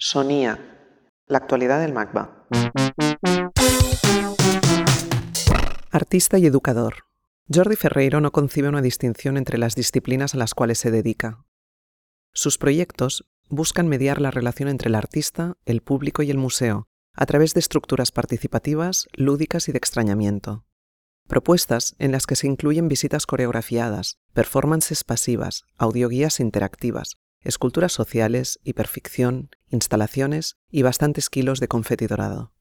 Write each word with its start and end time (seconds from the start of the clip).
Sonía. 0.00 1.10
La 1.26 1.38
actualidad 1.38 1.80
del 1.80 1.92
MACBA. 1.92 2.46
Artista 5.90 6.38
y 6.38 6.46
educador. 6.46 7.06
Jordi 7.52 7.74
Ferreiro 7.74 8.20
no 8.20 8.30
concibe 8.30 8.68
una 8.68 8.80
distinción 8.80 9.36
entre 9.36 9.58
las 9.58 9.74
disciplinas 9.74 10.34
a 10.34 10.38
las 10.38 10.54
cuales 10.54 10.78
se 10.78 10.92
dedica. 10.92 11.44
Sus 12.32 12.58
proyectos 12.58 13.24
buscan 13.48 13.88
mediar 13.88 14.20
la 14.20 14.30
relación 14.30 14.68
entre 14.68 14.88
el 14.88 14.94
artista, 14.94 15.56
el 15.64 15.82
público 15.82 16.22
y 16.22 16.30
el 16.30 16.38
museo, 16.38 16.86
a 17.12 17.26
través 17.26 17.54
de 17.54 17.60
estructuras 17.60 18.12
participativas, 18.12 19.08
lúdicas 19.14 19.68
y 19.68 19.72
de 19.72 19.78
extrañamiento. 19.78 20.64
Propuestas 21.26 21.96
en 21.98 22.12
las 22.12 22.26
que 22.26 22.36
se 22.36 22.46
incluyen 22.46 22.86
visitas 22.86 23.26
coreografiadas, 23.26 24.18
performances 24.32 25.02
pasivas, 25.02 25.64
audioguías 25.76 26.38
interactivas, 26.38 27.16
esculturas 27.42 27.92
sociales, 27.92 28.58
hiperficción, 28.64 29.50
instalaciones 29.68 30.56
y 30.70 30.82
bastantes 30.82 31.30
kilos 31.30 31.60
de 31.60 31.68
confeti 31.68 32.06
dorado. 32.06 32.52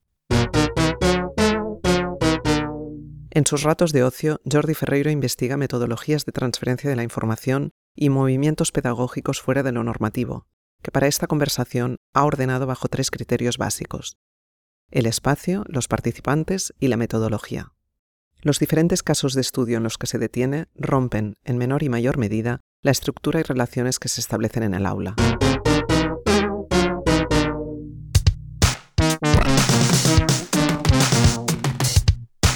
En 3.37 3.45
sus 3.45 3.63
ratos 3.63 3.91
de 3.91 4.03
ocio, 4.03 4.41
Jordi 4.51 4.73
Ferreiro 4.73 5.11
investiga 5.11 5.57
metodologías 5.57 6.25
de 6.25 6.31
transferencia 6.31 6.89
de 6.89 6.95
la 6.95 7.03
información 7.03 7.71
y 7.93 8.09
movimientos 8.09 8.71
pedagógicos 8.71 9.41
fuera 9.41 9.63
de 9.63 9.71
lo 9.71 9.83
normativo, 9.83 10.47
que 10.81 10.91
para 10.91 11.07
esta 11.07 11.27
conversación 11.27 11.97
ha 12.13 12.23
ordenado 12.25 12.65
bajo 12.65 12.87
tres 12.87 13.11
criterios 13.11 13.57
básicos. 13.57 14.17
El 14.89 15.05
espacio, 15.05 15.63
los 15.67 15.87
participantes 15.87 16.73
y 16.79 16.87
la 16.87 16.97
metodología. 16.97 17.73
Los 18.41 18.59
diferentes 18.59 19.03
casos 19.03 19.33
de 19.33 19.41
estudio 19.41 19.77
en 19.77 19.83
los 19.83 19.97
que 19.97 20.07
se 20.07 20.19
detiene 20.19 20.67
rompen, 20.75 21.35
en 21.43 21.57
menor 21.57 21.83
y 21.83 21.89
mayor 21.89 22.17
medida, 22.17 22.61
la 22.83 22.91
estructura 22.91 23.39
y 23.39 23.43
relaciones 23.43 23.99
que 23.99 24.07
se 24.07 24.21
establecen 24.21 24.63
en 24.63 24.73
el 24.73 24.85
aula. 24.85 25.15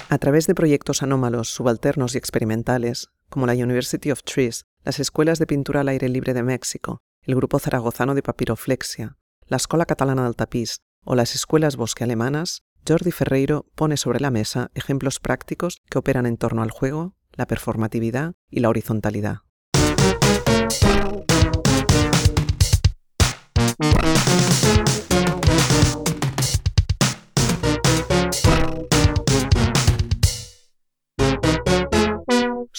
A 0.10 0.18
través 0.18 0.46
de 0.46 0.54
proyectos 0.54 1.02
anómalos, 1.04 1.50
subalternos 1.50 2.16
y 2.16 2.18
experimentales, 2.18 3.10
como 3.30 3.48
la 3.48 3.54
University 3.54 4.12
of 4.12 4.24
Trees, 4.24 4.66
las 4.84 5.00
escuelas 5.00 5.40
de 5.40 5.48
pintura 5.48 5.82
al 5.82 5.88
aire 5.88 6.10
libre 6.10 6.34
de 6.34 6.44
México, 6.44 7.00
el 7.24 7.36
grupo 7.36 7.60
zaragozano 7.60 8.14
de 8.14 8.22
papiroflexia, 8.22 9.18
la 9.48 9.58
Escuela 9.58 9.86
Catalana 9.86 10.26
del 10.26 10.36
Tapís 10.36 10.82
o 11.04 11.16
las 11.16 11.34
escuelas 11.34 11.78
bosque 11.78 12.04
alemanas, 12.04 12.64
Jordi 12.88 13.12
Ferreiro 13.12 13.66
pone 13.76 13.98
sobre 13.98 14.20
la 14.20 14.32
mesa 14.32 14.70
ejemplos 14.76 15.20
prácticos 15.20 15.82
que 15.90 15.98
operan 15.98 16.26
en 16.26 16.38
torno 16.38 16.62
al 16.62 16.72
juego, 16.72 17.16
la 17.32 17.48
performatividad 17.48 18.34
y 18.50 18.60
la 18.60 18.70
horizontalidad. 18.70 19.40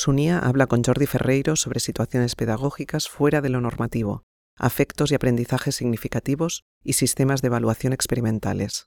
Sunia 0.03 0.41
habla 0.41 0.67
con 0.67 0.83
Jordi 0.83 1.06
Ferreiro 1.06 1.55
sobre 1.55 1.79
situaciones 1.79 2.34
pedagógicas 2.34 3.09
fuera 3.09 3.41
de 3.41 3.51
lo 3.51 3.61
normativo, 3.61 4.25
afectos 4.57 5.12
y 5.12 5.14
aprendizajes 5.14 5.77
significativos 5.77 6.64
y 6.83 6.95
sistemas 6.95 7.41
de 7.41 7.47
evaluación 7.47 7.92
experimentales. 7.92 8.86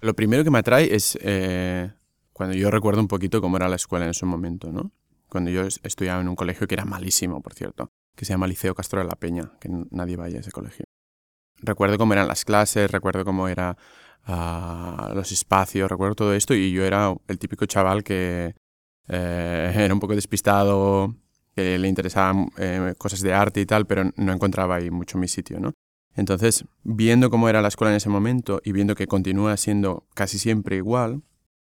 Lo 0.00 0.14
primero 0.14 0.42
que 0.42 0.50
me 0.50 0.58
atrae 0.58 0.92
es 0.92 1.16
eh, 1.22 1.92
cuando 2.32 2.56
yo 2.56 2.68
recuerdo 2.72 3.00
un 3.00 3.06
poquito 3.06 3.40
cómo 3.40 3.58
era 3.58 3.68
la 3.68 3.76
escuela 3.76 4.06
en 4.06 4.10
ese 4.10 4.26
momento, 4.26 4.72
¿no? 4.72 4.90
Cuando 5.32 5.50
yo 5.50 5.62
estudiaba 5.62 6.20
en 6.20 6.28
un 6.28 6.36
colegio 6.36 6.66
que 6.68 6.74
era 6.74 6.84
malísimo, 6.84 7.40
por 7.40 7.54
cierto, 7.54 7.88
que 8.14 8.26
se 8.26 8.34
llama 8.34 8.46
Liceo 8.46 8.74
Castro 8.74 9.00
de 9.00 9.06
la 9.06 9.16
Peña, 9.16 9.50
que 9.60 9.70
nadie 9.90 10.14
vaya 10.14 10.36
a 10.36 10.40
ese 10.40 10.50
colegio. 10.50 10.84
Recuerdo 11.62 11.96
cómo 11.96 12.12
eran 12.12 12.28
las 12.28 12.44
clases, 12.44 12.90
recuerdo 12.90 13.24
cómo 13.24 13.48
eran 13.48 13.76
ah, 14.26 15.10
los 15.14 15.32
espacios, 15.32 15.90
recuerdo 15.90 16.16
todo 16.16 16.34
esto 16.34 16.52
y 16.52 16.70
yo 16.70 16.84
era 16.84 17.14
el 17.28 17.38
típico 17.38 17.64
chaval 17.64 18.04
que 18.04 18.54
eh, 19.08 19.72
era 19.74 19.94
un 19.94 20.00
poco 20.00 20.14
despistado, 20.14 21.14
que 21.56 21.78
le 21.78 21.88
interesaban 21.88 22.50
eh, 22.58 22.94
cosas 22.98 23.22
de 23.22 23.32
arte 23.32 23.62
y 23.62 23.64
tal, 23.64 23.86
pero 23.86 24.10
no 24.14 24.34
encontraba 24.34 24.74
ahí 24.74 24.90
mucho 24.90 25.16
mi 25.16 25.28
sitio, 25.28 25.58
¿no? 25.60 25.72
Entonces, 26.14 26.66
viendo 26.82 27.30
cómo 27.30 27.48
era 27.48 27.62
la 27.62 27.68
escuela 27.68 27.92
en 27.92 27.96
ese 27.96 28.10
momento 28.10 28.60
y 28.62 28.72
viendo 28.72 28.94
que 28.94 29.06
continúa 29.06 29.56
siendo 29.56 30.06
casi 30.12 30.38
siempre 30.38 30.76
igual, 30.76 31.22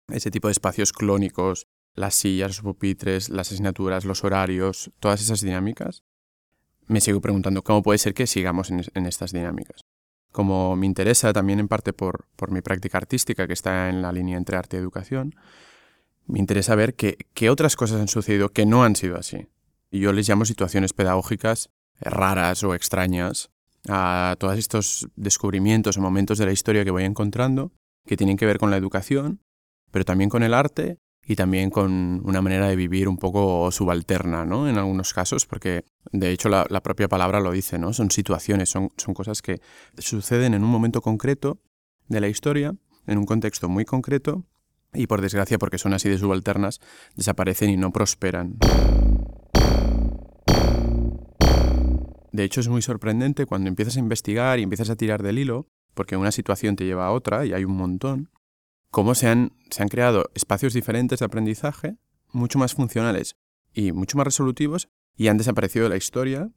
ese 0.10 0.30
tipo 0.30 0.48
de 0.48 0.52
espacios 0.52 0.94
clónicos, 0.94 1.66
las 1.98 2.16
sillas, 2.16 2.50
los 2.50 2.62
pupitres, 2.62 3.30
las 3.30 3.52
asignaturas, 3.52 4.06
los 4.06 4.24
horarios, 4.24 4.92
todas 5.00 5.20
esas 5.20 5.42
dinámicas, 5.42 6.04
me 6.86 7.02
sigo 7.02 7.20
preguntando 7.20 7.64
cómo 7.64 7.84
puede 7.84 7.98
ser 7.98 8.14
que 8.14 8.28
sigamos 8.28 8.72
en, 8.72 9.06
estas 9.08 9.34
dinámicas. 9.34 9.82
Como 10.32 10.76
me 10.76 10.86
interesa 10.86 11.34
también 11.34 11.60
en 11.60 11.68
parte 11.68 11.94
por, 11.94 12.28
por 12.36 12.52
mi 12.52 12.62
práctica 12.62 13.00
artística, 13.00 13.48
que 13.48 13.54
está 13.54 13.90
en 13.90 14.02
la 14.02 14.12
línea 14.12 14.38
entre 14.38 14.58
arte 14.58 14.78
y 14.78 14.80
educación, 14.80 15.36
me 16.28 16.40
interesa 16.40 16.76
ver 16.76 16.96
qué 16.96 17.50
otras 17.50 17.76
cosas 17.76 18.00
han 18.00 18.08
sucedido 18.08 18.50
que 18.50 18.66
no 18.66 18.84
han 18.84 18.96
sido 18.96 19.18
así. 19.18 19.48
Y 19.90 20.00
yo 20.00 20.14
les 20.14 20.30
llamo 20.30 20.46
situaciones 20.46 20.94
pedagógicas 20.94 21.72
raras 22.00 22.64
o 22.64 22.76
extrañas 22.76 23.50
a 23.90 24.36
todos 24.38 24.58
estos 24.58 25.08
descubrimientos 25.16 25.98
o 25.98 26.02
momentos 26.02 26.38
de 26.38 26.46
la 26.46 26.52
historia 26.52 26.86
que 26.86 26.92
voy 26.92 27.06
encontrando 27.06 27.72
que 28.06 28.18
tienen 28.18 28.38
que 28.38 28.46
ver 28.46 28.60
con 28.60 28.70
la 28.70 28.78
educación, 28.78 29.42
pero 29.92 30.06
también 30.06 30.30
con 30.30 30.44
el 30.44 30.54
arte 30.54 31.00
y 31.30 31.36
también 31.36 31.70
con 31.70 32.22
una 32.24 32.42
manera 32.42 32.70
de 32.70 32.78
vivir 32.78 33.10
un 33.10 33.18
poco 33.18 33.70
subalterna, 33.72 34.46
¿no? 34.46 34.70
En 34.70 34.78
algunos 34.78 35.14
casos, 35.14 35.46
porque 35.46 35.84
de 36.14 36.32
hecho 36.32 36.48
la, 36.48 36.66
propia 36.82 37.10
palabra 37.10 37.42
lo 37.42 37.52
dice, 37.52 37.78
¿no? 37.78 37.92
Son 37.92 38.10
situaciones, 38.10 38.70
son, 38.70 38.90
cosas 39.14 39.42
que 39.42 39.60
suceden 39.98 40.54
en 40.54 40.64
un 40.64 40.70
momento 40.70 41.02
concreto 41.02 41.60
de 42.08 42.22
la 42.22 42.30
historia, 42.30 42.74
en 43.08 43.18
un 43.18 43.26
contexto 43.26 43.68
muy 43.68 43.84
concreto, 43.84 44.46
y 44.94 45.08
por 45.08 45.20
desgracia, 45.20 45.58
porque 45.58 45.78
son 45.78 45.94
así 45.94 46.08
de 46.08 46.18
subalternas, 46.18 46.80
desaparecen 47.16 47.72
y 47.72 47.78
no 47.78 47.92
prosperan. 47.92 48.58
De 52.32 52.44
hecho, 52.46 52.62
es 52.62 52.70
muy 52.70 52.82
sorprendente 52.82 53.46
cuando 53.46 53.68
empiezas 53.68 53.98
a 53.98 54.00
investigar 54.00 54.60
y 54.60 54.64
empiezas 54.64 54.90
a 54.90 54.96
tirar 54.96 55.24
del 55.24 55.40
hilo, 55.40 55.68
porque 55.94 56.16
una 56.16 56.32
situación 56.32 56.78
te 56.78 56.86
lleva 56.86 57.08
a 57.08 57.12
otra 57.12 57.46
y 57.46 57.52
hay 57.52 57.66
un 57.66 57.76
montón, 57.76 58.30
cómo 58.92 59.16
se 59.16 59.28
han, 59.28 59.54
se 59.70 59.82
han 59.82 59.90
creado 59.90 60.30
espacios 60.34 60.74
diferentes 60.74 61.20
de 61.20 61.26
aprendizaje, 61.26 61.98
mucho 62.32 62.60
más 62.60 62.74
funcionales 62.74 63.36
y 63.74 63.92
mucho 63.92 64.18
más 64.18 64.26
resolutivos, 64.26 64.90
y 65.16 65.28
han 65.28 65.38
desaparecido 65.38 65.84
de 65.84 65.90
la 65.90 65.98
historia 65.98 66.52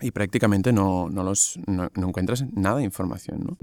y 0.00 0.12
prácticamente 0.12 0.72
no, 0.72 1.08
no, 1.10 1.22
los, 1.22 1.58
no, 1.66 1.90
encuentras 1.94 2.44
nada 2.52 2.78
de 2.78 2.84
información. 2.84 3.40
¿no? 3.40 3.58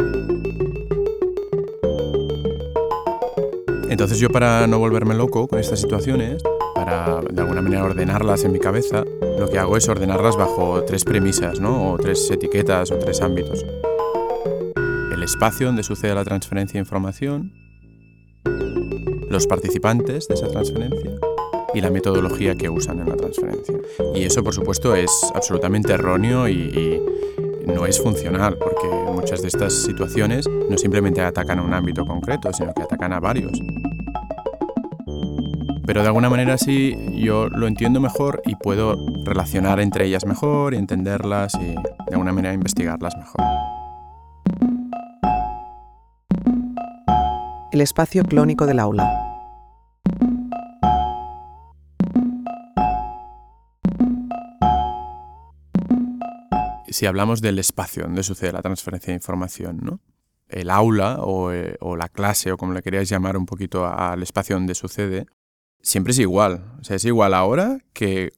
Entonces 3.89 4.19
yo 4.19 4.29
para 4.29 4.67
no 4.67 4.79
volverme 4.79 5.15
loco 5.15 5.47
con 5.47 5.59
estas 5.59 5.79
situaciones, 5.79 6.43
para 6.75 7.21
de 7.21 7.41
alguna 7.41 7.61
manera 7.61 7.83
ordenarlas 7.83 8.43
en 8.43 8.51
mi 8.51 8.59
cabeza, 8.59 9.03
lo 9.39 9.49
que 9.49 9.57
hago 9.57 9.77
es 9.77 9.87
ordenarlas 9.87 10.35
bajo 10.35 10.83
tres 10.83 11.05
premisas, 11.05 11.59
¿no? 11.59 11.93
O 11.93 11.97
tres 11.97 12.29
etiquetas 12.29 12.91
o 12.91 12.99
tres 12.99 13.21
ámbitos. 13.21 13.65
El 15.11 15.23
espacio 15.23 15.67
donde 15.67 15.83
sucede 15.83 16.13
la 16.13 16.25
transferencia 16.25 16.73
de 16.73 16.79
información, 16.79 17.66
los 19.29 19.47
participantes 19.47 20.27
de 20.27 20.35
esa 20.35 20.47
transferencia 20.47 21.11
y 21.73 21.81
la 21.81 21.89
metodología 21.89 22.55
que 22.55 22.69
usan 22.69 22.99
en 22.99 23.09
la 23.09 23.15
transferencia. 23.15 23.75
Y 24.15 24.23
eso, 24.23 24.43
por 24.43 24.53
supuesto, 24.53 24.95
es 24.95 25.11
absolutamente 25.35 25.93
erróneo 25.93 26.47
y, 26.47 27.01
no 27.65 27.85
es 27.85 28.01
funcional, 28.01 28.57
porque 28.57 28.87
muchas 29.11 29.41
de 29.41 29.49
estas 29.49 29.73
situaciones 29.73 30.47
no 30.47 30.77
simplemente 30.77 31.21
atacan 31.21 31.59
a 31.59 31.61
un 31.61 31.73
ámbito 31.73 32.05
concreto, 32.05 32.51
sino 32.53 32.73
que 32.73 32.83
atacan 32.83 33.11
a 33.11 33.19
varios. 33.19 33.59
Pero 35.85 36.01
de 36.01 36.07
alguna 36.07 36.29
manera 36.29 36.57
sí 36.57 36.95
yo 37.15 37.49
lo 37.49 37.67
entiendo 37.67 37.99
mejor 37.99 38.41
y 38.45 38.55
puedo 38.55 38.95
relacionar 39.25 39.81
entre 39.81 40.05
ellas 40.05 40.25
mejor 40.25 40.73
y 40.73 40.77
entenderlas 40.77 41.55
y 41.55 41.75
de 41.75 42.13
alguna 42.13 42.31
manera 42.31 42.53
investigarlas 42.53 43.15
mejor. 43.17 43.76
El 47.71 47.81
espacio 47.81 48.23
clónico 48.23 48.65
del 48.65 48.79
aula. 48.79 49.11
Si 56.89 57.05
hablamos 57.05 57.41
del 57.41 57.59
espacio 57.59 58.03
donde 58.03 58.23
sucede 58.23 58.53
la 58.53 58.61
transferencia 58.61 59.11
de 59.11 59.17
información, 59.17 59.79
¿no? 59.83 59.99
el 60.49 60.69
aula 60.69 61.17
o, 61.19 61.51
eh, 61.51 61.75
o, 61.81 61.97
la 61.97 62.07
clase 62.07 62.51
o 62.53 62.57
como 62.57 62.73
le 62.73 62.81
queríais 62.81 63.09
llamar 63.09 63.35
un 63.35 63.45
poquito 63.45 63.85
al 63.85 64.23
espacio 64.23 64.55
donde 64.55 64.73
sucede, 64.73 65.25
siempre 65.81 66.11
es 66.11 66.19
igual. 66.19 66.73
O 66.79 66.83
sea, 66.85 66.95
es 66.95 67.05
igual 67.05 67.33
ahora 67.33 67.79
que 67.93 68.31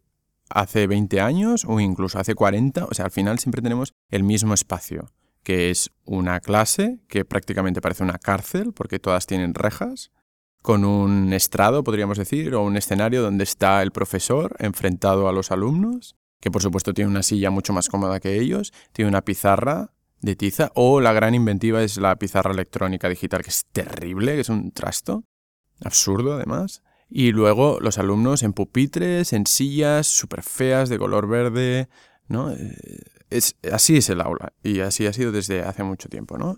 hace 0.49 0.87
20 0.87 1.21
años 1.21 1.65
o 1.67 1.79
incluso 1.79 2.19
hace 2.19 2.35
40. 2.35 2.85
O 2.85 2.93
sea, 2.93 3.05
al 3.05 3.11
final 3.11 3.39
siempre 3.39 3.61
tenemos 3.61 3.93
el 4.09 4.23
mismo 4.23 4.53
espacio, 4.53 5.11
que 5.43 5.69
es 5.69 5.91
una 6.05 6.39
clase 6.39 6.99
que 7.07 7.25
prácticamente 7.25 7.81
parece 7.81 8.03
una 8.03 8.17
cárcel 8.17 8.73
porque 8.73 8.99
todas 8.99 9.25
tienen 9.25 9.53
rejas, 9.53 10.11
con 10.61 10.83
un 10.83 11.31
estrado, 11.33 11.83
podríamos 11.83 12.17
decir, 12.17 12.53
o 12.53 12.63
un 12.63 12.75
escenario 12.75 13.21
donde 13.21 13.43
está 13.43 13.81
el 13.81 13.91
profesor 13.91 14.55
enfrentado 14.59 15.29
a 15.29 15.31
los 15.33 15.51
alumnos, 15.51 16.15
que 16.41 16.51
por 16.51 16.61
supuesto 16.61 16.93
tiene 16.93 17.09
una 17.09 17.23
silla 17.23 17.49
mucho 17.49 17.73
más 17.73 17.89
cómoda 17.89 18.19
que 18.19 18.39
ellos, 18.39 18.73
tiene 18.91 19.09
una 19.09 19.23
pizarra 19.23 19.93
de 20.21 20.35
tiza, 20.35 20.71
o 20.75 20.99
la 20.99 21.13
gran 21.13 21.33
inventiva 21.33 21.81
es 21.81 21.97
la 21.97 22.17
pizarra 22.17 22.51
electrónica 22.51 23.07
digital, 23.07 23.41
que 23.41 23.49
es 23.49 23.65
terrible, 23.71 24.35
que 24.35 24.41
es 24.41 24.49
un 24.49 24.71
trasto, 24.71 25.23
absurdo 25.81 26.33
además. 26.33 26.83
Y 27.09 27.31
luego 27.31 27.79
los 27.81 27.97
alumnos 27.97 28.43
en 28.43 28.53
pupitres, 28.53 29.33
en 29.33 29.47
sillas 29.47 30.07
súper 30.07 30.43
feas 30.43 30.89
de 30.89 30.99
color 30.99 31.27
verde, 31.27 31.87
¿no? 32.27 32.53
Es, 33.29 33.55
así 33.71 33.97
es 33.97 34.09
el 34.09 34.21
aula 34.21 34.53
y 34.63 34.79
así 34.79 35.05
ha 35.05 35.13
sido 35.13 35.31
desde 35.31 35.61
hace 35.61 35.83
mucho 35.83 36.09
tiempo, 36.09 36.37
¿no? 36.37 36.57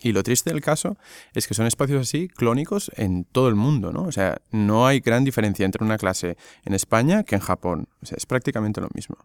Y 0.00 0.12
lo 0.12 0.24
triste 0.24 0.50
del 0.50 0.60
caso 0.60 0.96
es 1.34 1.46
que 1.46 1.54
son 1.54 1.66
espacios 1.66 2.00
así 2.00 2.28
clónicos 2.28 2.90
en 2.96 3.24
todo 3.24 3.48
el 3.48 3.54
mundo, 3.54 3.92
¿no? 3.92 4.02
O 4.02 4.12
sea, 4.12 4.38
no 4.50 4.86
hay 4.86 5.00
gran 5.00 5.24
diferencia 5.24 5.64
entre 5.64 5.84
una 5.84 5.98
clase 5.98 6.36
en 6.64 6.74
España 6.74 7.22
que 7.22 7.36
en 7.36 7.40
Japón. 7.40 7.88
O 8.02 8.06
sea, 8.06 8.16
es 8.16 8.26
prácticamente 8.26 8.80
lo 8.80 8.88
mismo. 8.92 9.16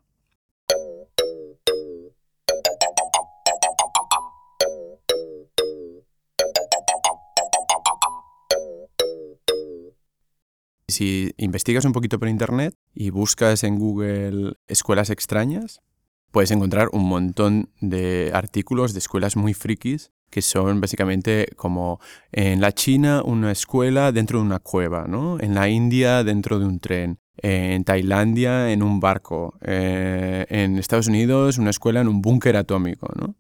Si 10.88 11.32
investigas 11.38 11.86
un 11.86 11.94
poquito 11.94 12.20
por 12.20 12.28
internet 12.28 12.76
y 12.94 13.10
buscas 13.12 13.64
en 13.64 13.80
Google 13.80 14.54
escuelas 14.68 15.10
extrañas, 15.10 15.82
puedes 16.32 16.52
encontrar 16.52 16.90
un 16.92 17.08
montón 17.08 17.70
de 17.82 18.32
artículos 18.34 18.94
de 18.94 19.00
escuelas 19.00 19.36
muy 19.36 19.54
frikis 19.54 20.12
que 20.30 20.42
son 20.42 20.80
básicamente 20.80 21.48
como 21.56 22.00
en 22.32 22.62
la 22.62 22.72
China 22.72 23.24
una 23.24 23.52
escuela 23.52 24.12
dentro 24.12 24.40
de 24.40 24.46
una 24.46 24.60
cueva, 24.60 25.06
¿no? 25.08 25.40
En 25.40 25.56
la 25.56 25.70
India 25.70 26.24
dentro 26.24 26.60
de 26.60 26.66
un 26.66 26.80
tren, 26.80 27.20
en 27.38 27.84
Tailandia 27.84 28.72
en 28.72 28.84
un 28.84 29.00
barco, 29.00 29.58
eh, 29.62 30.46
en 30.50 30.78
Estados 30.78 31.08
Unidos 31.08 31.58
una 31.58 31.72
escuela 31.72 32.02
en 32.02 32.08
un 32.08 32.22
búnker 32.22 32.58
atómico, 32.58 33.08
¿no? 33.20 33.36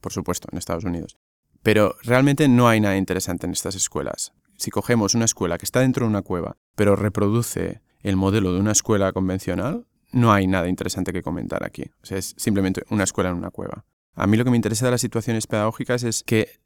Por 0.00 0.12
supuesto, 0.12 0.48
en 0.50 0.58
Estados 0.58 0.84
Unidos. 0.84 1.18
Pero 1.62 1.94
realmente 2.02 2.48
no 2.48 2.68
hay 2.68 2.80
nada 2.80 2.96
interesante 2.96 3.46
en 3.46 3.52
estas 3.52 3.74
escuelas. 3.74 4.32
Si 4.56 4.70
cogemos 4.70 5.14
una 5.14 5.26
escuela 5.26 5.58
que 5.58 5.66
está 5.66 5.80
dentro 5.80 6.06
de 6.06 6.10
una 6.10 6.22
cueva, 6.22 6.56
pero 6.74 6.96
reproduce 6.96 7.82
el 8.02 8.16
modelo 8.16 8.54
de 8.54 8.60
una 8.60 8.72
escuela 8.72 9.12
convencional, 9.12 9.86
no 10.12 10.32
hay 10.32 10.46
nada 10.46 10.68
interesante 10.68 11.12
que 11.12 11.22
comentar 11.22 11.64
aquí. 11.64 11.84
O 12.02 12.06
sea, 12.06 12.18
es 12.18 12.34
simplemente 12.36 12.84
una 12.90 13.04
escuela 13.04 13.30
en 13.30 13.36
una 13.36 13.50
cueva. 13.50 13.84
A 14.14 14.26
mí 14.26 14.36
lo 14.36 14.44
que 14.44 14.50
me 14.50 14.56
interesa 14.56 14.86
de 14.86 14.92
las 14.92 15.00
situaciones 15.00 15.46
pedagógicas 15.46 16.02
es 16.02 16.22
que 16.24 16.60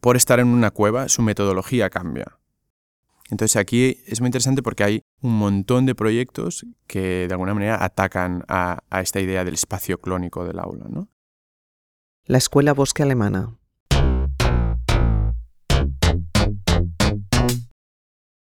por 0.00 0.16
estar 0.16 0.40
en 0.40 0.48
una 0.48 0.70
cueva 0.70 1.08
su 1.08 1.22
metodología 1.22 1.90
cambia. 1.90 2.38
Entonces 3.30 3.56
aquí 3.56 4.02
es 4.06 4.20
muy 4.20 4.28
interesante 4.28 4.62
porque 4.62 4.84
hay 4.84 5.02
un 5.20 5.36
montón 5.38 5.84
de 5.84 5.94
proyectos 5.94 6.64
que 6.86 7.28
de 7.28 7.34
alguna 7.34 7.52
manera 7.52 7.84
atacan 7.84 8.44
a, 8.48 8.82
esta 9.02 9.20
idea 9.20 9.44
del 9.44 9.54
espacio 9.54 10.00
clónico 10.00 10.46
del 10.46 10.58
aula. 10.58 10.86
¿no? 10.88 11.08
La 12.24 12.38
escuela 12.38 12.72
bosque 12.72 13.02
alemana. 13.02 13.54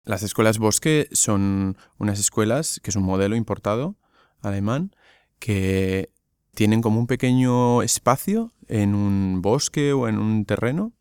Las 0.05 0.21
escuelas 0.21 0.59
bosque 0.59 1.07
son 1.13 1.77
unas 1.97 2.19
escuelas 2.19 2.81
que 2.83 2.89
es 2.89 2.97
un 2.97 3.03
modelo 3.03 3.37
importado 3.37 3.95
alemán 4.43 4.95
que 5.39 6.11
tienen 6.53 6.81
como 6.81 6.99
un 6.99 7.07
pequeño 7.07 7.81
espacio 7.81 8.51
en 8.67 8.95
un 8.95 9.41
bosque 9.41 9.93
o 9.93 10.07
en 10.07 10.19
un 10.19 10.45
terreno, 10.45 10.93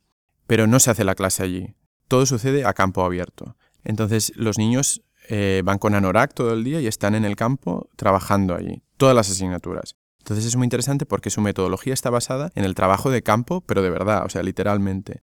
pero 0.46 0.66
no 0.66 0.80
se 0.80 0.90
hace 0.90 1.04
la 1.04 1.14
clase 1.14 1.42
allí. 1.42 1.74
Todo 2.08 2.26
sucede 2.26 2.64
a 2.64 2.72
campo 2.72 3.04
abierto. 3.04 3.56
Entonces 3.84 4.32
los 4.36 4.58
niños 4.58 5.02
eh, 5.28 5.62
van 5.64 5.78
con 5.78 5.94
anorak 5.94 6.34
todo 6.34 6.52
el 6.52 6.64
día 6.64 6.80
y 6.80 6.86
están 6.86 7.14
en 7.14 7.24
el 7.24 7.36
campo 7.36 7.88
trabajando 7.96 8.54
allí, 8.54 8.82
todas 8.96 9.14
las 9.14 9.30
asignaturas. 9.30 9.96
Entonces 10.18 10.46
es 10.46 10.56
muy 10.56 10.66
interesante 10.66 11.06
porque 11.06 11.30
su 11.30 11.40
metodología 11.40 11.94
está 11.94 12.10
basada 12.10 12.50
en 12.54 12.64
el 12.64 12.74
trabajo 12.74 13.10
de 13.10 13.22
campo, 13.22 13.60
pero 13.62 13.82
de 13.82 13.90
verdad, 13.90 14.24
o 14.24 14.28
sea, 14.28 14.42
literalmente. 14.42 15.22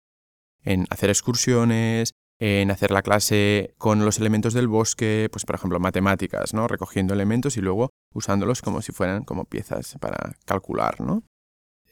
En 0.62 0.86
hacer 0.90 1.10
excursiones, 1.10 2.16
en 2.40 2.72
hacer 2.72 2.92
la 2.92 3.02
clase 3.02 3.74
con 3.78 4.06
los 4.06 4.18
elementos 4.18 4.54
del 4.54 4.70
bosque, 4.70 5.28
pues 5.32 5.46
por 5.46 5.56
ejemplo 5.56 5.80
matemáticas, 5.80 6.54
¿no? 6.54 6.68
Recogiendo 6.68 7.14
elementos 7.14 7.58
y 7.58 7.62
luego 7.62 7.90
usándolos 8.14 8.62
como 8.62 8.82
si 8.82 8.94
fueran 8.94 9.26
como 9.26 9.46
piezas 9.46 9.98
para 10.00 10.36
calcular, 10.46 11.02
¿no? 11.02 11.24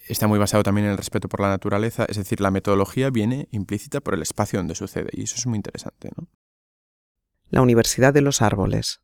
Está 0.08 0.28
muy 0.28 0.40
basado 0.40 0.64
también 0.64 0.86
en 0.86 0.92
el 0.92 0.98
respeto 0.98 1.28
por 1.28 1.42
la 1.42 1.50
naturaleza, 1.50 2.06
es 2.08 2.16
decir, 2.16 2.40
la 2.40 2.50
metodología 2.50 3.10
viene 3.10 3.50
implícita 3.52 4.00
por 4.00 4.14
el 4.14 4.22
espacio 4.22 4.58
donde 4.58 4.74
sucede 4.74 5.10
y 5.12 5.24
eso 5.24 5.36
es 5.36 5.46
muy 5.46 5.58
interesante, 5.58 6.10
¿no? 6.16 6.30
La 7.50 7.62
Universidad 7.62 8.14
de 8.14 8.22
los 8.22 8.42
Árboles. 8.42 9.02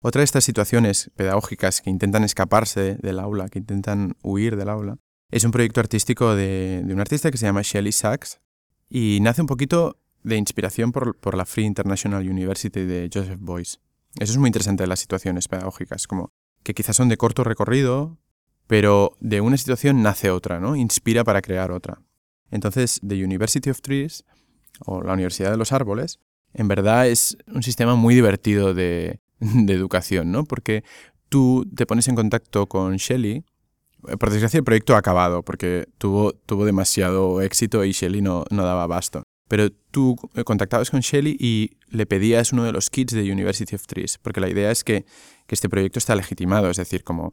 Otra 0.00 0.20
de 0.20 0.24
estas 0.24 0.44
situaciones 0.44 1.12
pedagógicas 1.16 1.80
que 1.80 1.90
intentan 1.90 2.24
escaparse 2.24 2.96
del 2.96 3.20
aula, 3.20 3.48
que 3.48 3.60
intentan 3.60 4.16
huir 4.22 4.56
del 4.56 4.68
aula, 4.68 4.98
es 5.30 5.44
un 5.44 5.52
proyecto 5.52 5.80
artístico 5.80 6.34
de, 6.34 6.82
de 6.84 6.92
un 6.92 7.00
artista 7.00 7.30
que 7.30 7.38
se 7.38 7.46
llama 7.46 7.62
Shelley 7.62 7.92
Sachs 7.92 8.40
y 8.88 9.20
nace 9.22 9.40
un 9.40 9.46
poquito 9.46 9.98
de 10.24 10.36
inspiración 10.36 10.90
por, 10.90 11.36
la 11.36 11.44
Free 11.44 11.64
International 11.64 12.28
University 12.28 12.80
de 12.80 13.08
Joseph 13.12 13.38
Boyce. 13.38 13.78
Eso 14.18 14.32
es 14.32 14.38
muy 14.38 14.48
interesante 14.48 14.82
de 14.82 14.88
las 14.88 15.00
situaciones 15.00 15.48
pedagógicas, 15.48 16.06
como 16.06 16.30
que 16.62 16.74
quizás 16.74 16.96
son 16.96 17.08
de 17.08 17.16
corto 17.16 17.44
recorrido, 17.44 18.18
pero 18.66 19.16
de 19.20 19.40
una 19.40 19.58
situación 19.58 20.02
nace 20.02 20.30
otra, 20.30 20.60
¿no? 20.60 20.76
Inspira 20.76 21.24
para 21.24 21.42
crear 21.42 21.70
otra. 21.70 22.00
Entonces, 22.50 23.00
The 23.06 23.22
University 23.22 23.68
of 23.68 23.82
Trees, 23.82 24.24
o 24.86 25.02
la 25.02 25.12
Universidad 25.12 25.50
de 25.50 25.58
los 25.58 25.72
Árboles, 25.72 26.20
en 26.54 26.68
verdad 26.68 27.06
es 27.06 27.36
un 27.46 27.62
sistema 27.62 27.94
muy 27.94 28.14
divertido 28.14 28.72
de, 28.72 29.20
educación, 29.40 30.32
¿no? 30.32 30.44
Porque 30.44 30.84
tú 31.28 31.68
te 31.76 31.84
pones 31.84 32.08
en 32.08 32.14
contacto 32.14 32.66
con 32.66 32.96
Shelley, 32.96 33.44
por 34.18 34.30
desgracia 34.30 34.58
el 34.58 34.64
proyecto 34.64 34.94
ha 34.94 34.98
acabado 34.98 35.42
porque 35.42 35.86
tuvo, 35.98 36.32
tuvo 36.32 36.64
demasiado 36.64 37.40
éxito 37.40 37.84
y 37.84 37.92
Shelley 37.92 38.22
no, 38.22 38.44
no 38.50 38.64
daba 38.64 38.84
abasto. 38.84 39.23
Pero 39.54 39.70
tú 39.70 40.16
eh, 40.34 40.42
contactabas 40.42 40.90
con 40.90 40.98
Shelley 40.98 41.36
y 41.38 41.76
le 41.88 42.06
pedías 42.06 42.52
uno 42.52 42.64
de 42.64 42.72
los 42.72 42.90
kits 42.90 43.14
de 43.14 43.30
University 43.30 43.76
of 43.76 43.86
Trees, 43.86 44.18
porque 44.18 44.40
la 44.40 44.48
idea 44.48 44.72
es 44.72 44.82
que, 44.82 45.06
este 45.46 45.68
proyecto 45.68 46.00
está 46.00 46.16
legitimado, 46.16 46.70
es 46.70 46.76
decir, 46.76 47.04
como 47.04 47.32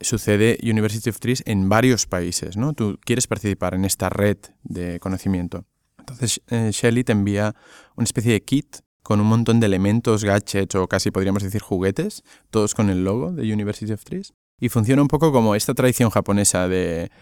sucede 0.00 0.58
University 0.64 1.10
of 1.10 1.20
Trees 1.20 1.44
en 1.46 1.68
varios 1.68 2.06
países, 2.06 2.56
¿no? 2.56 2.72
Tú 2.72 2.98
quieres 3.04 3.28
participar 3.28 3.74
en 3.74 3.84
esta 3.84 4.08
red 4.08 4.38
de 4.64 4.98
conocimiento. 4.98 5.64
Entonces 6.00 6.42
eh, 6.48 6.70
Shelley 6.72 7.04
te 7.04 7.12
envía 7.12 7.54
una 7.94 8.02
especie 8.02 8.32
de 8.32 8.40
kit 8.40 8.78
con 9.04 9.20
un 9.20 9.28
montón 9.28 9.60
de 9.60 9.66
elementos, 9.66 10.24
gadgets 10.24 10.74
o 10.74 10.88
casi 10.88 11.12
podríamos 11.12 11.44
decir 11.44 11.62
juguetes, 11.62 12.24
todos 12.50 12.74
con 12.74 12.90
el 12.90 13.04
logo 13.04 13.30
de 13.30 13.42
University 13.44 13.92
of 13.92 14.02
Trees. 14.02 14.34
Y 14.58 14.70
funciona 14.70 15.02
un 15.02 15.08
poco 15.08 15.30
como 15.30 15.54
esta 15.54 15.74
tradición 15.74 16.10
japonesa 16.10 16.66
de, 16.66 17.12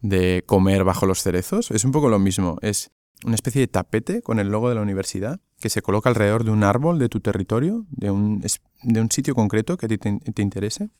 de 0.00 0.42
comer 0.44 0.82
bajo 0.82 1.06
los 1.06 1.22
cerezos. 1.22 1.70
Es 1.70 1.84
un 1.84 1.92
poco 1.92 2.08
lo 2.08 2.18
mismo. 2.18 2.58
Es 2.62 2.90
una 3.24 3.34
especie 3.34 3.60
de 3.60 3.68
tapete 3.68 4.22
con 4.22 4.38
el 4.38 4.48
logo 4.48 4.68
de 4.68 4.74
la 4.74 4.82
universidad 4.82 5.40
que 5.60 5.68
se 5.68 5.82
coloca 5.82 6.08
alrededor 6.08 6.44
de 6.44 6.50
un 6.50 6.64
árbol 6.64 6.98
de 6.98 7.08
tu 7.08 7.20
territorio, 7.20 7.86
de 7.90 8.10
un, 8.10 8.44
de 8.82 9.00
un 9.00 9.10
sitio 9.10 9.34
concreto 9.34 9.76
que 9.76 9.88
te, 9.88 9.98
te 9.98 10.42
interese. 10.42 10.90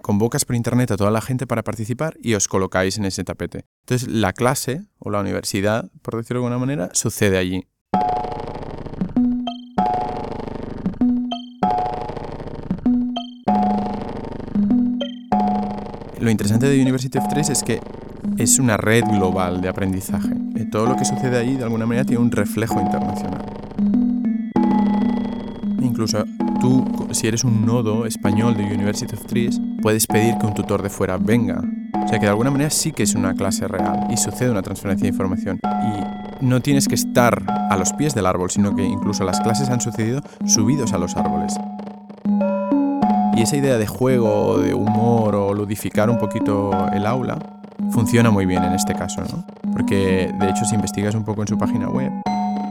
Convocas 0.00 0.44
por 0.44 0.56
internet 0.56 0.92
a 0.92 0.96
toda 0.96 1.10
la 1.10 1.20
gente 1.20 1.46
para 1.46 1.62
participar 1.62 2.16
y 2.22 2.34
os 2.34 2.48
colocáis 2.48 2.98
en 2.98 3.04
ese 3.04 3.24
tapete. 3.24 3.64
Entonces 3.80 4.08
la 4.08 4.32
clase 4.32 4.84
o 4.98 5.10
la 5.10 5.20
universidad, 5.20 5.90
por 6.02 6.16
decirlo 6.16 6.40
de 6.40 6.46
alguna 6.46 6.58
manera, 6.58 6.90
sucede 6.94 7.36
allí. 7.36 7.66
Lo 16.20 16.30
interesante 16.30 16.68
de 16.68 16.80
University 16.80 17.18
of 17.18 17.28
Trees 17.28 17.48
es 17.50 17.62
que 17.62 17.80
es 18.36 18.58
una 18.58 18.76
red 18.76 19.04
global 19.04 19.60
de 19.60 19.68
aprendizaje. 19.68 20.30
Eh, 20.56 20.66
todo 20.70 20.86
lo 20.86 20.96
que 20.96 21.04
sucede 21.04 21.38
ahí 21.38 21.56
de 21.56 21.64
alguna 21.64 21.86
manera 21.86 22.04
tiene 22.04 22.22
un 22.22 22.30
reflejo 22.30 22.80
internacional. 22.80 23.44
Incluso 25.80 26.24
tú, 26.60 26.84
si 27.12 27.26
eres 27.26 27.44
un 27.44 27.64
nodo 27.64 28.06
español 28.06 28.56
de 28.56 28.64
University 28.64 29.14
of 29.14 29.24
Trees, 29.26 29.60
puedes 29.82 30.06
pedir 30.06 30.36
que 30.38 30.46
un 30.46 30.54
tutor 30.54 30.82
de 30.82 30.90
fuera 30.90 31.16
venga. 31.16 31.60
O 32.04 32.08
sea 32.08 32.18
que 32.18 32.26
de 32.26 32.30
alguna 32.30 32.50
manera 32.50 32.70
sí 32.70 32.92
que 32.92 33.02
es 33.02 33.14
una 33.14 33.34
clase 33.34 33.66
real 33.66 34.06
y 34.10 34.16
sucede 34.16 34.50
una 34.50 34.62
transferencia 34.62 35.04
de 35.04 35.08
información. 35.08 35.58
Y 35.64 36.44
no 36.44 36.60
tienes 36.60 36.88
que 36.88 36.94
estar 36.94 37.42
a 37.48 37.76
los 37.76 37.92
pies 37.92 38.14
del 38.14 38.26
árbol, 38.26 38.50
sino 38.50 38.74
que 38.74 38.84
incluso 38.84 39.24
las 39.24 39.40
clases 39.40 39.70
han 39.70 39.80
sucedido 39.80 40.22
subidos 40.46 40.92
a 40.92 40.98
los 40.98 41.16
árboles. 41.16 41.54
Y 43.36 43.42
esa 43.42 43.56
idea 43.56 43.78
de 43.78 43.86
juego, 43.86 44.58
de 44.58 44.74
humor 44.74 45.34
o 45.34 45.54
ludificar 45.54 46.10
un 46.10 46.18
poquito 46.18 46.70
el 46.92 47.06
aula 47.06 47.57
funciona 47.90 48.30
muy 48.30 48.46
bien 48.46 48.62
en 48.64 48.72
este 48.72 48.94
caso, 48.94 49.22
¿no? 49.22 49.44
Porque 49.72 50.32
de 50.38 50.50
hecho 50.50 50.64
si 50.64 50.74
investigas 50.74 51.14
un 51.14 51.24
poco 51.24 51.42
en 51.42 51.48
su 51.48 51.58
página 51.58 51.88
web, 51.88 52.10